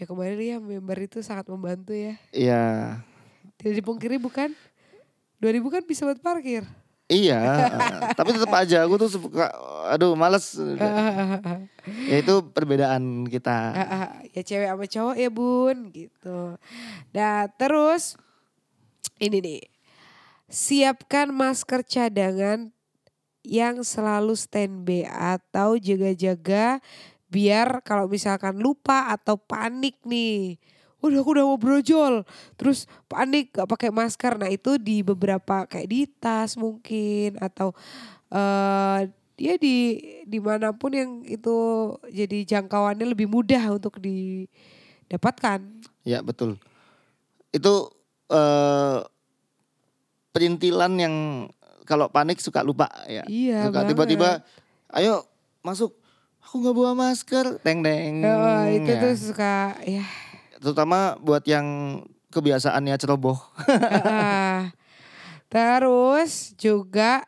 Ya 0.00 0.08
kemarin 0.08 0.40
ya 0.40 0.56
member 0.56 0.96
itu 0.96 1.20
sangat 1.20 1.44
membantu 1.52 1.92
ya. 1.92 2.16
Iya. 2.32 2.64
Tidak 3.60 3.84
dipungkiri 3.84 4.16
bukan? 4.16 4.56
2000 5.44 5.60
kan 5.68 5.84
bisa 5.84 6.08
buat 6.08 6.16
parkir. 6.24 6.64
Iya, 7.10 7.42
eh, 7.42 8.14
tapi 8.14 8.30
tetap 8.38 8.54
aja 8.54 8.86
aku 8.86 8.94
tuh 9.02 9.10
suka 9.10 9.50
aduh 9.90 10.14
males. 10.14 10.54
ya 12.06 12.16
itu 12.22 12.34
perbedaan 12.54 13.26
kita. 13.26 13.56
Ya 14.30 14.46
cewek 14.46 14.70
sama 14.70 14.86
cowok 14.86 15.16
ya 15.18 15.26
bun 15.26 15.90
gitu. 15.90 16.54
Nah 17.10 17.50
terus 17.58 18.14
ini 19.18 19.42
nih. 19.42 19.62
Siapkan 20.46 21.34
masker 21.34 21.82
cadangan 21.82 22.70
yang 23.42 23.82
selalu 23.82 24.38
standby 24.38 25.02
atau 25.10 25.74
jaga-jaga 25.78 26.78
biar 27.30 27.82
kalau 27.82 28.06
misalkan 28.06 28.58
lupa 28.58 29.10
atau 29.10 29.38
panik 29.38 29.98
nih 30.06 30.58
udah 31.08 31.20
aku 31.24 31.30
udah 31.32 31.44
mau 31.48 31.56
brojol. 31.56 32.24
Terus 32.60 32.84
panik 33.08 33.56
gak 33.56 33.68
pakai 33.68 33.88
masker. 33.88 34.36
Nah 34.36 34.52
itu 34.52 34.76
di 34.76 35.00
beberapa 35.00 35.64
kayak 35.64 35.88
di 35.88 36.00
tas 36.06 36.60
mungkin 36.60 37.40
atau 37.40 37.72
eh 38.30 39.08
ya 39.40 39.56
di 39.56 39.96
di 40.28 40.38
mana 40.38 40.76
pun 40.76 40.92
yang 40.92 41.24
itu 41.24 41.56
jadi 42.12 42.44
jangkauannya 42.44 43.08
lebih 43.08 43.26
mudah 43.26 43.72
untuk 43.72 43.96
didapatkan. 43.98 45.64
Ya 46.04 46.20
betul. 46.20 46.60
Itu 47.50 47.88
eh 48.28 49.00
perintilan 50.30 50.92
yang 51.00 51.14
kalau 51.88 52.06
panik 52.12 52.38
suka 52.38 52.62
lupa 52.62 52.86
ya. 53.10 53.24
Iya 53.26 53.66
suka 53.66 53.88
tiba-tiba 53.88 54.44
ayo 54.94 55.24
masuk. 55.64 55.96
Aku 56.40 56.60
nggak 56.64 56.76
bawa 56.76 56.92
masker. 56.96 57.60
Teng 57.60 57.84
teng. 57.84 58.24
Oh, 58.24 58.64
itu 58.68 58.90
ya. 58.90 59.00
tuh 59.00 59.12
suka 59.12 59.76
ya 59.84 60.02
terutama 60.60 61.16
buat 61.18 61.42
yang 61.42 61.66
kebiasaannya 62.30 62.94
ceroboh. 62.94 63.40
Terus 65.50 66.54
juga 66.54 67.26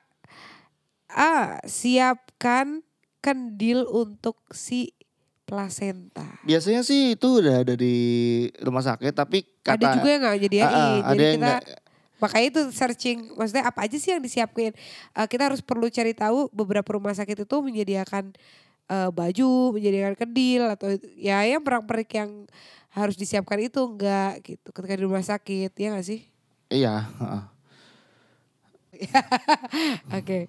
ah 1.11 1.59
siapkan 1.67 2.81
kendil 3.19 3.85
untuk 3.85 4.39
si 4.49 4.95
plasenta. 5.45 6.25
Biasanya 6.47 6.81
sih 6.81 7.19
itu 7.19 7.43
udah 7.43 7.67
ada 7.67 7.75
di 7.77 7.95
rumah 8.63 8.81
sakit 8.81 9.13
tapi 9.13 9.45
kata 9.61 9.77
ada 9.77 9.87
juga 9.93 10.09
yang 10.09 10.23
nggak 10.25 10.39
nyediain 10.39 10.65
Ah, 10.65 10.73
ah, 10.73 11.11
jadi 11.13 11.23
yang 11.23 11.35
kita 11.37 11.45
nggak- 11.45 11.67
makanya 12.23 12.47
itu 12.49 12.61
searching 12.71 13.19
maksudnya 13.35 13.65
apa 13.67 13.81
aja 13.83 13.97
sih 13.99 14.15
yang 14.15 14.23
disiapkan 14.23 14.73
Eh, 15.13 15.27
kita 15.29 15.51
harus 15.51 15.61
perlu 15.61 15.91
cari 15.91 16.15
tahu 16.15 16.49
beberapa 16.55 16.87
rumah 16.95 17.13
sakit 17.13 17.45
itu 17.45 17.57
menyediakan 17.59 18.33
eh, 18.89 19.11
baju 19.13 19.51
menyediakan 19.75 20.15
kendil 20.17 20.63
atau 20.71 20.89
ya 21.19 21.43
yang 21.45 21.61
perang-perik 21.61 22.09
yang 22.15 22.47
harus 22.93 23.17
disiapkan 23.17 23.59
itu 23.59 23.81
enggak 23.81 24.45
gitu 24.45 24.69
ketika 24.71 24.95
di 24.95 25.03
rumah 25.09 25.25
sakit 25.25 25.73
ya 25.73 25.89
nggak 25.97 26.07
sih 26.07 26.21
iya 26.69 27.09
heeh. 27.19 27.43
Oke. 30.19 30.47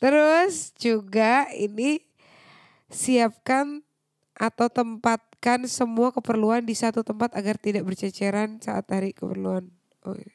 Terus 0.00 0.72
juga 0.80 1.50
ini 1.52 2.00
siapkan 2.88 3.82
atau 4.34 4.66
tempatkan 4.66 5.66
semua 5.70 6.10
keperluan 6.10 6.66
di 6.66 6.74
satu 6.74 7.06
tempat 7.06 7.34
agar 7.36 7.58
tidak 7.58 7.86
berceceran 7.86 8.58
saat 8.58 8.86
hari 8.90 9.14
keperluan. 9.14 9.70
Oh, 10.06 10.16
iya. 10.16 10.34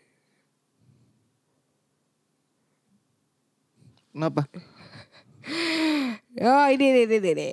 kenapa 4.19 4.43
Oh 6.39 6.67
ini 6.69 6.85
ini 6.93 7.01
ini, 7.09 7.29
ini. 7.31 7.49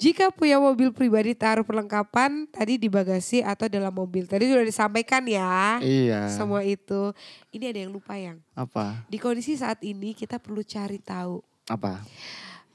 Jika 0.00 0.32
punya 0.32 0.56
mobil 0.56 0.90
pribadi 0.90 1.36
taruh 1.36 1.60
perlengkapan 1.60 2.48
tadi 2.48 2.80
di 2.80 2.88
bagasi 2.88 3.44
atau 3.44 3.68
dalam 3.68 3.92
mobil. 3.92 4.24
Tadi 4.24 4.48
sudah 4.48 4.64
disampaikan 4.64 5.20
ya. 5.28 5.76
iya 5.84 6.24
Semua 6.32 6.64
itu. 6.64 7.12
Ini 7.52 7.68
ada 7.68 7.84
yang 7.84 7.92
lupa 7.92 8.16
yang. 8.16 8.40
apa 8.56 9.04
Di 9.06 9.20
kondisi 9.20 9.60
saat 9.60 9.84
ini 9.84 10.16
kita 10.16 10.40
perlu 10.40 10.64
cari 10.64 10.96
tahu 10.96 11.44
apa 11.68 12.00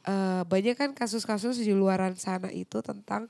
eh, 0.05 0.41
banyak 0.45 0.77
kan 0.77 0.93
kasus-kasus 0.93 1.59
di 1.59 1.73
luaran 1.73 2.13
sana 2.13 2.47
itu 2.47 2.79
tentang 2.79 3.25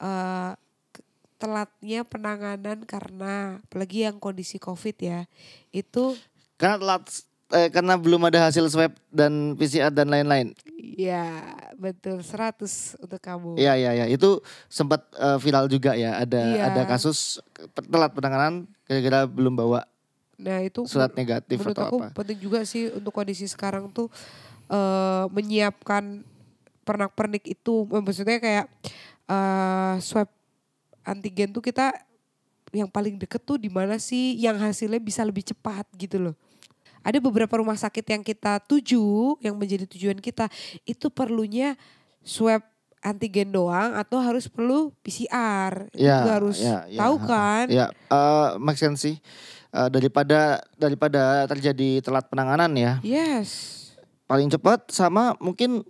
eh, 0.00 0.52
ke- 0.90 1.04
telatnya 1.36 2.02
penanganan 2.02 2.82
karena 2.82 3.60
apalagi 3.62 4.08
yang 4.08 4.16
kondisi 4.16 4.56
covid 4.56 4.96
ya 4.98 5.20
itu 5.70 6.16
karena 6.56 6.80
telat 6.80 7.04
eh, 7.50 7.68
karena 7.68 7.94
belum 7.96 8.22
ada 8.24 8.48
hasil 8.48 8.64
swab 8.68 8.92
dan 9.08 9.52
PCR 9.54 9.90
dan 9.90 10.08
lain-lain 10.08 10.54
ya 10.94 11.42
betul 11.74 12.22
100 12.22 13.02
untuk 13.02 13.18
kamu 13.18 13.58
Iya 13.58 13.74
iya 13.74 13.90
iya 13.98 14.06
itu 14.06 14.38
sempat 14.66 15.04
eh, 15.12 15.38
viral 15.38 15.66
juga 15.66 15.92
ya 15.92 16.22
ada 16.22 16.40
Iya. 16.40 16.62
ada 16.70 16.82
kasus 16.86 17.42
telat 17.90 18.14
penanganan 18.14 18.64
gara-gara 18.86 19.26
belum 19.26 19.54
bawa 19.54 19.82
nah 20.34 20.58
itu 20.58 20.82
surat 20.86 21.14
negatif 21.14 21.62
menurut 21.62 21.78
atau 21.78 21.86
aku 21.86 21.96
apa. 22.02 22.08
penting 22.14 22.38
juga 22.42 22.66
sih 22.66 22.90
untuk 22.90 23.14
kondisi 23.14 23.46
sekarang 23.46 23.90
tuh 23.90 24.06
eh, 24.66 25.24
menyiapkan 25.30 26.22
pernak-pernik 26.82 27.44
itu 27.48 27.86
maksudnya 27.86 28.38
kayak 28.38 28.66
eh, 29.26 29.94
swab 30.02 30.28
antigen 31.04 31.52
tuh 31.52 31.60
kita 31.60 31.92
yang 32.74 32.90
paling 32.90 33.14
deket 33.14 33.38
tuh 33.38 33.54
di 33.54 33.70
mana 33.70 34.02
sih 34.02 34.34
yang 34.34 34.58
hasilnya 34.58 34.98
bisa 34.98 35.22
lebih 35.22 35.46
cepat 35.46 35.86
gitu 35.94 36.18
loh. 36.18 36.34
Ada 37.04 37.20
beberapa 37.20 37.60
rumah 37.60 37.76
sakit 37.76 38.02
yang 38.08 38.24
kita 38.24 38.58
tuju, 38.64 39.36
yang 39.44 39.54
menjadi 39.54 39.84
tujuan 39.84 40.18
kita 40.18 40.48
itu 40.82 41.12
perlunya 41.12 41.76
swab 42.24 42.64
antigen 43.04 43.52
doang 43.52 43.92
atau 43.92 44.16
harus 44.16 44.48
perlu 44.48 44.88
PCR. 45.04 45.92
Itu 45.92 46.00
Ya, 46.08 46.24
harus 46.24 46.56
ya, 46.56 46.88
ya, 46.88 47.00
tahu 47.04 47.14
kan? 47.20 47.64
Ya, 47.68 47.86
make 48.56 48.80
sense 48.80 49.04
sih. 49.04 49.16
Eh, 49.74 49.88
daripada 49.90 50.62
daripada 50.78 51.44
terjadi 51.50 51.98
telat 51.98 52.30
penanganan 52.30 52.70
ya, 52.78 53.02
Yes. 53.02 53.50
paling 54.24 54.46
cepat 54.46 54.86
sama 54.88 55.34
mungkin 55.42 55.82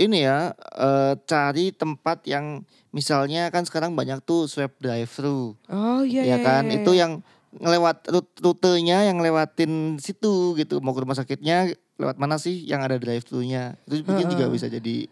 ini 0.00 0.24
ya 0.24 0.56
eh, 0.56 1.12
cari 1.28 1.68
tempat 1.70 2.24
yang 2.24 2.64
misalnya 2.90 3.52
kan 3.52 3.68
sekarang 3.68 3.92
banyak 3.92 4.24
tuh 4.24 4.48
swab 4.48 4.72
drive 4.80 5.12
thru, 5.12 5.52
Oh 5.68 6.00
iya 6.00 6.24
ya 6.24 6.28
iya, 6.32 6.36
kan? 6.40 6.64
iya, 6.66 6.80
Itu 6.80 6.96
iya. 6.96 7.00
yang 7.04 7.12
ngelewat 7.52 8.06
rut- 8.06 8.38
rutenya 8.38 9.02
yang 9.02 9.18
lewatin 9.18 9.96
situ 9.96 10.54
gitu. 10.54 10.78
Mau 10.78 10.92
ke 10.92 11.00
rumah 11.00 11.14
sakitnya 11.14 11.66
lewat 11.96 12.16
mana 12.16 12.36
sih 12.36 12.62
yang 12.62 12.80
ada 12.80 12.94
drive 12.94 13.22
thru-nya? 13.22 13.74
Itu 13.84 14.04
mungkin 14.04 14.28
juga 14.28 14.46
bisa 14.46 14.66
jadi 14.66 15.10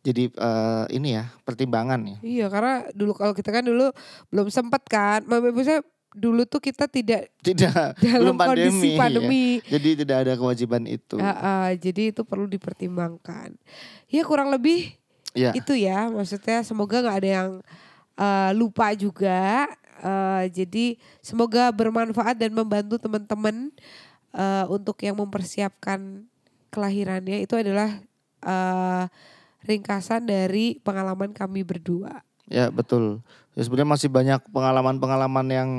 jadi 0.00 0.28
eh, 0.28 0.84
ini 0.92 1.14
ya 1.14 1.28
pertimbangan 1.40 2.00
ya. 2.00 2.18
Iya 2.20 2.46
karena 2.48 2.74
dulu 2.90 3.12
kalau 3.12 3.32
kita 3.32 3.48
kan 3.50 3.62
dulu 3.62 3.92
belum 4.28 4.48
sempat 4.48 4.84
kan. 4.84 5.24
Maksudnya 5.24 5.80
dulu 6.10 6.42
tuh 6.42 6.58
kita 6.58 6.84
tidak 6.84 7.30
Tidak 7.38 7.94
dalam 8.02 8.34
belum 8.34 8.36
pandemi. 8.36 8.66
kondisi 8.66 8.88
ya. 8.90 8.98
pandemi. 8.98 9.44
Jadi 9.62 9.88
tidak 9.96 10.16
ada 10.20 10.32
kewajiban 10.34 10.82
itu. 10.84 11.16
Ah, 11.16 11.36
ah, 11.36 11.68
jadi 11.72 12.10
itu 12.10 12.24
perlu 12.24 12.44
dipertimbangkan. 12.44 13.56
Ya 14.06 14.22
kurang 14.22 14.50
lebih 14.50 14.96
Ya. 15.30 15.54
itu 15.54 15.72
ya. 15.72 16.10
Maksudnya 16.10 16.60
semoga 16.60 16.98
nggak 16.98 17.18
ada 17.20 17.30
yang 17.30 17.50
eh, 18.16 18.50
lupa 18.52 18.90
juga. 18.92 19.64
Eh, 20.00 20.44
jadi 20.48 20.96
semoga 21.20 21.68
bermanfaat 21.70 22.40
dan 22.40 22.56
membantu 22.56 22.96
teman-teman 22.96 23.68
eh, 24.32 24.64
untuk 24.72 24.96
yang 25.04 25.20
mempersiapkan 25.20 26.24
kelahirannya 26.72 27.44
itu 27.44 27.52
adalah 27.52 28.00
eh, 28.40 29.04
ringkasan 29.60 30.24
dari 30.24 30.80
pengalaman 30.80 31.36
kami 31.36 31.60
berdua. 31.60 32.24
Ya 32.48 32.72
betul. 32.72 33.20
Ya 33.52 33.62
sebenarnya 33.62 33.92
masih 33.92 34.08
banyak 34.08 34.40
pengalaman-pengalaman 34.48 35.46
yang 35.52 35.70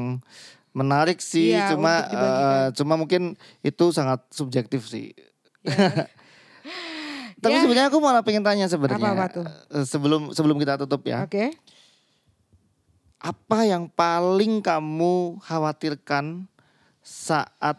menarik 0.71 1.17
sih. 1.19 1.57
Iya, 1.57 1.73
cuma 1.73 2.05
eh, 2.05 2.65
cuma 2.77 2.93
mungkin 2.95 3.33
itu 3.65 3.85
sangat 3.89 4.21
subjektif 4.29 4.85
sih. 4.85 5.17
Ya. 5.65 6.05
Tapi 7.41 7.57
Ya. 7.57 7.61
sebenarnya 7.65 7.89
aku 7.89 7.97
malah 7.97 8.21
pengen 8.21 8.45
tanya 8.45 8.69
sebenarnya. 8.69 9.01
Apa-apa 9.01 9.25
tuh? 9.33 9.45
eh, 9.49 9.85
Sebelum 9.89 10.29
sebelum 10.29 10.61
kita 10.61 10.77
tutup 10.77 11.01
ya. 11.09 11.25
Oke. 11.25 11.49
Apa 13.21 13.69
yang 13.69 13.85
paling 13.85 14.65
kamu 14.65 15.37
khawatirkan 15.45 16.49
saat 17.05 17.77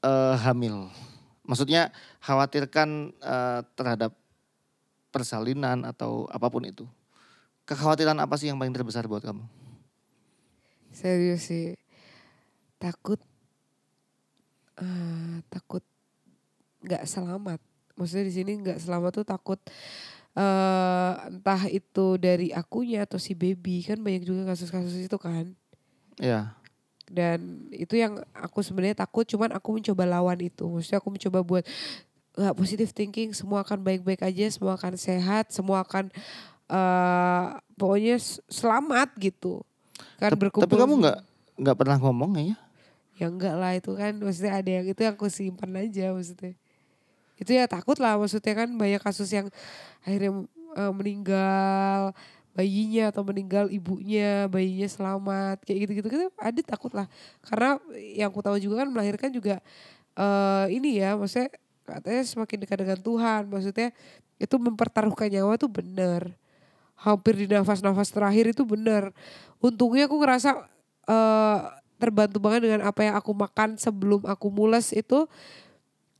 eh, 0.00 0.36
hamil? 0.40 0.88
Maksudnya 1.44 1.92
khawatirkan 2.24 3.12
eh, 3.20 3.60
terhadap 3.76 4.16
persalinan 5.12 5.84
atau 5.84 6.24
apa 6.32 6.48
pun 6.48 6.64
itu. 6.64 6.88
Kekhawatiran 7.68 8.16
apa 8.16 8.40
sih 8.40 8.48
yang 8.48 8.56
paling 8.56 8.72
terbesar 8.72 9.04
buat 9.04 9.20
kamu? 9.20 9.44
Serius 10.88 11.52
sih. 11.52 11.76
Takut 12.80 13.20
eh 14.80 15.44
takut 15.52 15.84
nggak 16.80 17.04
selamat. 17.04 17.60
Maksudnya 17.92 18.24
di 18.24 18.34
sini 18.34 18.52
nggak 18.64 18.80
selamat 18.80 19.20
tuh 19.20 19.26
takut 19.28 19.60
eh 20.38 21.12
entah 21.34 21.66
itu 21.66 22.14
dari 22.14 22.54
akunya 22.54 23.02
atau 23.02 23.18
si 23.18 23.34
baby 23.34 23.82
kan 23.82 23.98
banyak 23.98 24.22
juga 24.22 24.54
kasus-kasus 24.54 25.10
itu 25.10 25.18
kan. 25.18 25.50
Ya. 26.22 26.54
Dan 27.10 27.66
itu 27.74 27.98
yang 27.98 28.22
aku 28.30 28.62
sebenarnya 28.62 29.02
takut 29.02 29.26
cuman 29.26 29.50
aku 29.50 29.74
mencoba 29.74 30.06
lawan 30.06 30.38
itu. 30.38 30.62
Maksudnya 30.70 31.02
aku 31.02 31.10
mencoba 31.10 31.42
buat 31.42 31.64
nggak 32.38 32.54
positive 32.54 32.94
thinking 32.94 33.34
semua 33.34 33.66
akan 33.66 33.82
baik-baik 33.82 34.22
aja, 34.22 34.46
semua 34.46 34.78
akan 34.78 34.94
sehat, 34.94 35.50
semua 35.50 35.82
akan 35.82 36.06
eh 36.70 37.46
pokoknya 37.74 38.22
selamat 38.46 39.18
gitu. 39.18 39.66
kan 40.22 40.30
berkumpul 40.38 40.70
Tapi 40.70 40.78
kamu 40.78 40.94
nggak 41.02 41.18
nggak 41.58 41.76
pernah 41.76 41.98
ngomong 41.98 42.38
ya? 42.38 42.54
ya 43.18 43.26
enggak 43.26 43.54
lah 43.58 43.74
itu 43.74 43.90
kan 43.98 44.14
maksudnya 44.14 44.62
ada 44.62 44.70
yang 44.70 44.86
itu 44.86 45.02
aku 45.02 45.26
simpan 45.26 45.74
aja 45.74 46.14
maksudnya 46.14 46.54
itu 47.38 47.50
ya 47.54 47.64
takut 47.70 47.96
lah 48.02 48.18
maksudnya 48.18 48.54
kan 48.54 48.68
banyak 48.74 49.00
kasus 49.02 49.30
yang 49.30 49.46
akhirnya 50.02 50.44
eh, 50.76 50.92
meninggal 50.92 52.12
bayinya 52.54 53.14
atau 53.14 53.22
meninggal 53.22 53.70
ibunya 53.70 54.50
bayinya 54.50 54.88
selamat 54.90 55.62
kayak 55.62 55.78
gitu 55.86 55.92
gitu 56.02 56.08
gitu 56.10 56.26
ada 56.34 56.60
takut 56.66 56.90
lah 56.90 57.06
karena 57.46 57.78
yang 58.18 58.34
aku 58.34 58.42
tahu 58.42 58.58
juga 58.58 58.82
kan 58.82 58.88
melahirkan 58.90 59.30
juga 59.30 59.62
eh 60.18 60.66
ini 60.74 60.98
ya 60.98 61.14
maksudnya 61.14 61.54
katanya 61.86 62.22
semakin 62.26 62.58
dekat 62.66 62.78
dengan 62.82 62.98
Tuhan 62.98 63.42
maksudnya 63.46 63.88
itu 64.42 64.54
mempertaruhkan 64.58 65.30
nyawa 65.30 65.54
tuh 65.54 65.70
bener 65.70 66.34
hampir 66.98 67.38
di 67.38 67.46
nafas-nafas 67.46 68.10
terakhir 68.10 68.50
itu 68.50 68.66
bener 68.66 69.14
untungnya 69.62 70.10
aku 70.10 70.18
ngerasa 70.18 70.66
eh 71.06 71.60
terbantu 71.98 72.38
banget 72.38 72.70
dengan 72.70 72.86
apa 72.86 73.02
yang 73.02 73.18
aku 73.18 73.34
makan 73.34 73.76
sebelum 73.76 74.22
aku 74.24 74.48
mules 74.48 74.94
itu. 74.94 75.26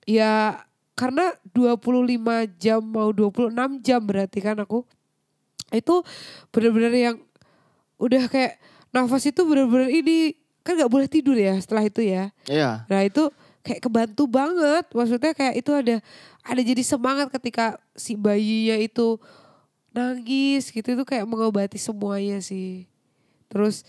Ya 0.04 0.66
karena 0.98 1.30
25 1.54 2.58
jam 2.58 2.82
mau 2.82 3.14
26 3.14 3.54
jam 3.86 4.02
berarti 4.02 4.38
kan 4.42 4.58
aku 4.58 4.82
itu 5.70 6.02
bener-bener 6.50 6.90
yang 6.90 7.16
udah 8.02 8.26
kayak 8.26 8.58
nafas 8.90 9.30
itu 9.30 9.46
bener-bener 9.46 9.94
ini 9.94 10.34
kan 10.66 10.74
nggak 10.74 10.90
boleh 10.90 11.06
tidur 11.06 11.38
ya 11.38 11.54
setelah 11.62 11.86
itu 11.86 12.02
ya 12.02 12.34
Iya. 12.50 12.82
Nah 12.90 13.00
itu 13.06 13.30
kayak 13.62 13.84
kebantu 13.84 14.24
banget. 14.26 14.84
Maksudnya 14.96 15.32
kayak 15.36 15.54
itu 15.60 15.70
ada 15.76 15.96
ada 16.42 16.60
jadi 16.64 16.82
semangat 16.82 17.28
ketika 17.28 17.76
si 17.92 18.16
bayinya 18.16 18.80
itu 18.80 19.20
nangis 19.92 20.72
gitu 20.72 20.88
itu 20.96 21.04
kayak 21.04 21.28
mengobati 21.28 21.76
semuanya 21.76 22.40
sih. 22.40 22.88
Terus 23.52 23.84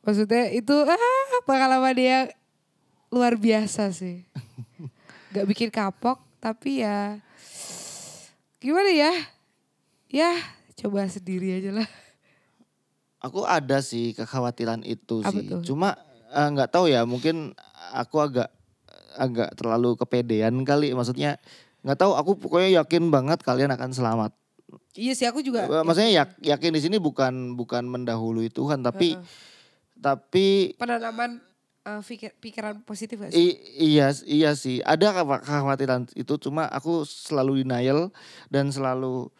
maksudnya 0.00 0.48
itu 0.56 0.72
ah 0.72 1.40
pengalaman 1.44 1.92
dia 1.92 2.18
luar 3.12 3.36
biasa 3.36 3.92
sih. 3.92 4.24
Gak 5.36 5.46
bikin 5.46 5.68
kapok 5.70 6.29
tapi 6.40 6.80
ya 6.80 7.20
gimana 8.58 8.90
ya? 8.90 9.12
Ya 10.10 10.32
coba 10.76 11.06
sendiri 11.06 11.54
aja 11.54 11.70
lah. 11.72 11.88
Aku 13.20 13.44
ada 13.44 13.78
sih 13.80 14.16
kekhawatiran 14.16 14.80
itu 14.82 15.20
Apa 15.20 15.30
sih. 15.30 15.46
tuh? 15.46 15.62
Cuma 15.62 15.94
eh, 16.30 16.48
nggak 16.48 16.72
tahu 16.72 16.88
ya, 16.88 17.04
mungkin 17.04 17.52
aku 17.92 18.16
agak 18.18 18.48
agak 19.14 19.52
terlalu 19.54 19.94
kepedean 19.94 20.64
kali. 20.64 20.90
Maksudnya 20.90 21.36
nggak 21.80 21.98
tahu. 21.98 22.16
Aku 22.16 22.30
pokoknya 22.34 22.80
yakin 22.80 23.12
banget 23.12 23.40
kalian 23.40 23.70
akan 23.70 23.92
selamat. 23.92 24.32
Iya 24.96 25.12
sih 25.14 25.26
aku 25.28 25.44
juga. 25.44 25.68
Eh, 25.68 25.84
Maksudnya 25.84 26.10
yak- 26.10 26.40
yakin 26.40 26.72
di 26.72 26.80
sini 26.80 26.96
bukan 26.96 27.54
bukan 27.54 27.84
mendahului 27.84 28.48
Tuhan, 28.48 28.80
tapi 28.80 29.14
Heeh. 29.14 29.26
tapi 30.00 30.46
penanaman 30.74 31.44
eh, 31.80 32.00
pikir- 32.04 32.36
pikiran 32.36 32.84
positif 32.84 33.16
gak 33.16 33.32
sih? 33.32 33.56
i- 33.56 33.60
iya 33.96 34.12
iya 34.28 34.50
sih. 34.52 34.84
Ada 34.84 35.24
kekhawatiran 35.24 36.12
itu. 36.12 36.34
Cuma 36.36 36.68
aku 36.68 37.08
selalu 37.08 37.64
denial 37.64 38.12
dan 38.52 38.68
selalu 38.68 39.32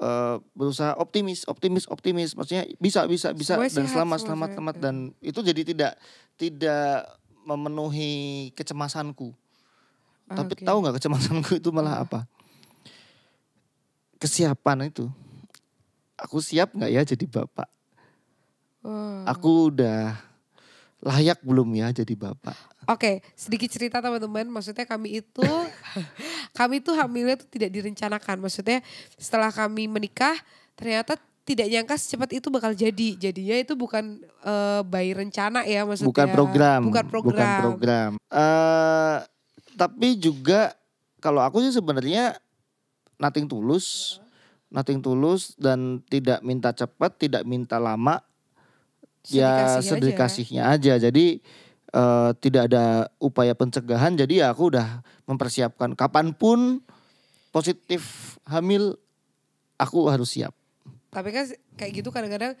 eh, 0.00 0.36
berusaha 0.56 0.96
optimis, 0.96 1.44
optimis, 1.44 1.84
optimis. 1.88 2.32
Maksudnya 2.32 2.64
bisa, 2.80 3.04
bisa, 3.04 3.36
bisa 3.36 3.60
Semuanya 3.60 3.72
dan 3.72 3.84
sehat, 3.84 3.94
selamat, 3.96 4.18
selamat, 4.24 4.48
sehat. 4.48 4.56
selamat 4.56 4.76
dan 4.80 4.94
itu 5.20 5.40
jadi 5.44 5.62
tidak 5.64 5.92
tidak 6.40 7.04
memenuhi 7.44 8.12
kecemasanku. 8.56 9.36
Tapi 10.30 10.52
Oke. 10.56 10.64
tahu 10.64 10.78
nggak 10.80 10.96
kecemasanku 11.00 11.58
itu 11.58 11.68
malah 11.74 12.00
apa? 12.06 12.24
Kesiapan 14.20 14.92
itu. 14.92 15.08
Aku 16.20 16.44
siap 16.44 16.76
nggak 16.76 16.90
ya 16.92 17.02
jadi 17.04 17.24
bapak? 17.24 17.68
Wah. 18.84 19.24
Aku 19.28 19.72
udah 19.72 20.16
layak 21.00 21.40
belum 21.40 21.68
ya 21.72 21.88
jadi 21.92 22.12
bapak? 22.12 22.56
Oke, 22.88 23.24
sedikit 23.32 23.72
cerita 23.72 24.00
teman-teman. 24.04 24.48
Maksudnya 24.48 24.84
kami 24.84 25.24
itu, 25.24 25.44
kami 26.58 26.84
itu 26.84 26.92
hamilnya 26.92 27.40
itu 27.40 27.46
tidak 27.48 27.70
direncanakan. 27.72 28.36
Maksudnya 28.44 28.84
setelah 29.16 29.48
kami 29.48 29.88
menikah, 29.88 30.36
ternyata 30.76 31.16
tidak 31.48 31.66
nyangka 31.72 31.96
secepat 31.96 32.30
itu 32.36 32.46
bakal 32.52 32.76
jadi. 32.76 33.08
Jadinya 33.16 33.56
itu 33.56 33.72
bukan 33.74 34.20
eh, 34.22 34.80
by 34.84 35.06
rencana 35.16 35.64
ya 35.64 35.88
maksudnya. 35.88 36.08
bukan 36.12 36.28
program, 36.30 36.80
Bukan 36.86 37.06
program. 37.08 37.32
bukan 37.32 37.48
program. 37.64 38.10
Eh, 38.28 39.16
tapi 39.74 40.08
juga 40.20 40.76
kalau 41.18 41.40
aku 41.40 41.64
sih 41.64 41.72
sebenarnya 41.72 42.36
nothing 43.16 43.48
tulus, 43.48 44.18
nothing 44.68 45.00
tulus 45.00 45.56
dan 45.56 46.04
tidak 46.08 46.44
minta 46.44 46.72
cepat, 46.72 47.16
tidak 47.16 47.42
minta 47.48 47.80
lama, 47.80 48.20
ya 49.28 49.50
Sedikasih 49.52 49.76
aja. 49.76 49.90
sedikasihnya 49.92 50.62
aja. 50.70 50.92
Jadi 50.96 51.26
eh, 51.92 52.30
tidak 52.40 52.62
ada 52.72 53.10
upaya 53.20 53.52
pencegahan. 53.52 54.16
Jadi 54.16 54.40
ya 54.40 54.52
aku 54.52 54.72
udah 54.72 55.04
mempersiapkan 55.28 55.92
kapan 55.92 56.32
pun 56.32 56.80
positif 57.50 58.36
hamil, 58.46 58.96
aku 59.76 60.06
harus 60.06 60.38
siap. 60.38 60.54
Tapi 61.10 61.28
kan 61.34 61.44
kayak 61.74 61.92
gitu 62.00 62.14
kadang-kadang 62.14 62.54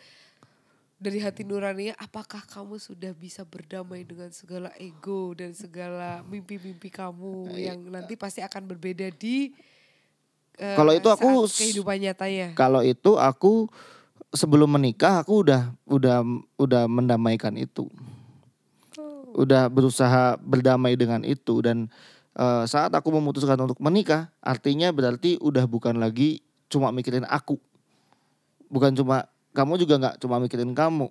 dari 1.00 1.16
hati 1.22 1.48
nurani 1.48 1.96
apakah 1.96 2.44
kamu 2.44 2.76
sudah 2.76 3.16
bisa 3.16 3.40
berdamai 3.48 4.04
dengan 4.04 4.28
segala 4.36 4.68
ego 4.76 5.32
dan 5.32 5.56
segala 5.56 6.20
mimpi-mimpi 6.28 6.92
kamu 6.92 7.56
yang 7.56 7.80
nanti 7.88 8.20
pasti 8.20 8.44
akan 8.44 8.68
berbeda 8.68 9.08
di 9.16 9.48
eh, 10.60 10.76
Kalau 10.76 10.92
itu 10.92 11.08
aku 11.08 11.48
kehidupan 11.48 12.04
nyatanya. 12.04 12.52
Kalau 12.52 12.84
itu 12.84 13.16
aku 13.16 13.72
sebelum 14.30 14.70
menikah 14.76 15.24
aku 15.24 15.46
udah 15.46 15.74
udah 15.88 16.22
udah 16.60 16.82
mendamaikan 16.86 17.56
itu. 17.56 17.88
Udah 19.30 19.70
berusaha 19.70 20.36
berdamai 20.42 20.98
dengan 20.98 21.22
itu 21.22 21.62
dan 21.62 21.88
eh, 22.34 22.64
saat 22.66 22.90
aku 22.94 23.14
memutuskan 23.14 23.58
untuk 23.62 23.78
menikah, 23.78 24.30
artinya 24.42 24.90
berarti 24.90 25.38
udah 25.38 25.64
bukan 25.66 25.98
lagi 25.98 26.42
cuma 26.70 26.94
mikirin 26.94 27.26
aku. 27.26 27.58
Bukan 28.70 28.94
cuma 28.94 29.26
kamu 29.50 29.82
juga 29.82 29.94
nggak 29.98 30.16
cuma 30.22 30.38
mikirin 30.38 30.74
kamu. 30.74 31.10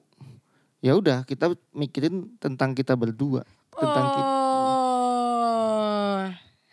Ya 0.80 0.96
udah, 0.96 1.28
kita 1.28 1.52
mikirin 1.76 2.40
tentang 2.40 2.72
kita 2.72 2.96
berdua, 2.96 3.44
tentang 3.76 4.06
kita. 4.16 4.32
Oh, 4.32 6.24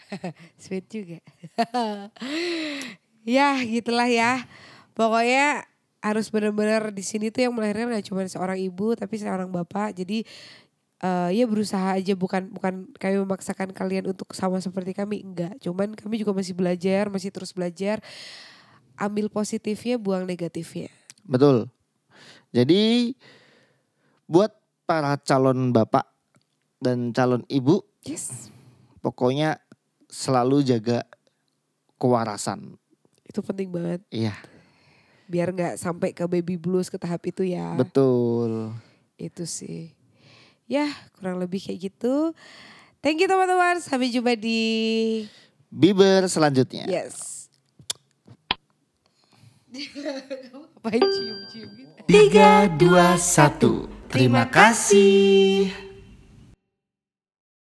sweet 0.62 0.86
juga. 0.86 1.18
ya 3.26 3.58
gitulah 3.66 4.06
ya. 4.06 4.46
Pokoknya 4.94 5.66
harus 6.06 6.30
benar-benar 6.30 6.94
di 6.94 7.02
sini 7.02 7.34
tuh 7.34 7.50
yang 7.50 7.54
melahirkan 7.54 7.90
gak 7.90 8.06
cuma 8.06 8.22
seorang 8.30 8.58
ibu 8.62 8.94
tapi 8.94 9.18
seorang 9.18 9.50
bapak. 9.50 9.98
Jadi 9.98 10.22
eh 10.96 11.30
ya 11.36 11.44
berusaha 11.44 11.92
aja 12.00 12.16
bukan 12.16 12.48
bukan 12.48 12.88
kami 12.96 13.20
memaksakan 13.20 13.76
kalian 13.76 14.08
untuk 14.08 14.32
sama 14.32 14.62
seperti 14.62 14.96
kami 14.96 15.20
enggak. 15.26 15.58
Cuman 15.60 15.92
kami 15.92 16.22
juga 16.22 16.32
masih 16.32 16.56
belajar, 16.56 17.12
masih 17.12 17.28
terus 17.34 17.52
belajar. 17.52 18.00
Ambil 18.96 19.28
positifnya, 19.28 20.00
buang 20.00 20.24
negatifnya. 20.24 20.88
Betul. 21.20 21.68
Jadi 22.48 23.12
buat 24.24 24.56
para 24.88 25.20
calon 25.20 25.74
bapak 25.74 26.08
dan 26.80 27.12
calon 27.12 27.44
ibu 27.52 27.84
Yes. 28.06 28.48
pokoknya 29.02 29.58
selalu 30.06 30.62
jaga 30.62 31.02
kewarasan. 31.98 32.78
Itu 33.26 33.42
penting 33.42 33.74
banget. 33.74 34.00
Iya, 34.14 34.32
Biar 35.26 35.50
nggak 35.50 35.74
sampai 35.78 36.14
ke 36.14 36.22
baby 36.30 36.54
blues 36.54 36.86
ke 36.90 36.96
tahap 36.98 37.22
itu 37.26 37.42
ya. 37.42 37.74
betul. 37.74 38.74
Itu 39.18 39.44
sih. 39.46 39.90
Ya 40.66 40.90
kurang 41.18 41.38
lebih 41.38 41.62
kayak 41.62 41.90
gitu. 41.90 42.34
Thank 43.02 43.22
you 43.22 43.28
teman-teman. 43.30 43.78
Sampai 43.78 44.10
jumpa 44.10 44.34
di 44.34 44.60
Bieber 45.70 46.26
selanjutnya. 46.30 46.86
Yes. 46.86 47.46
Gitu? 50.86 51.66
Tiga, 52.06 52.70
dua, 52.70 53.18
satu. 53.18 53.90
Terima 54.06 54.46
kasih. 54.46 55.85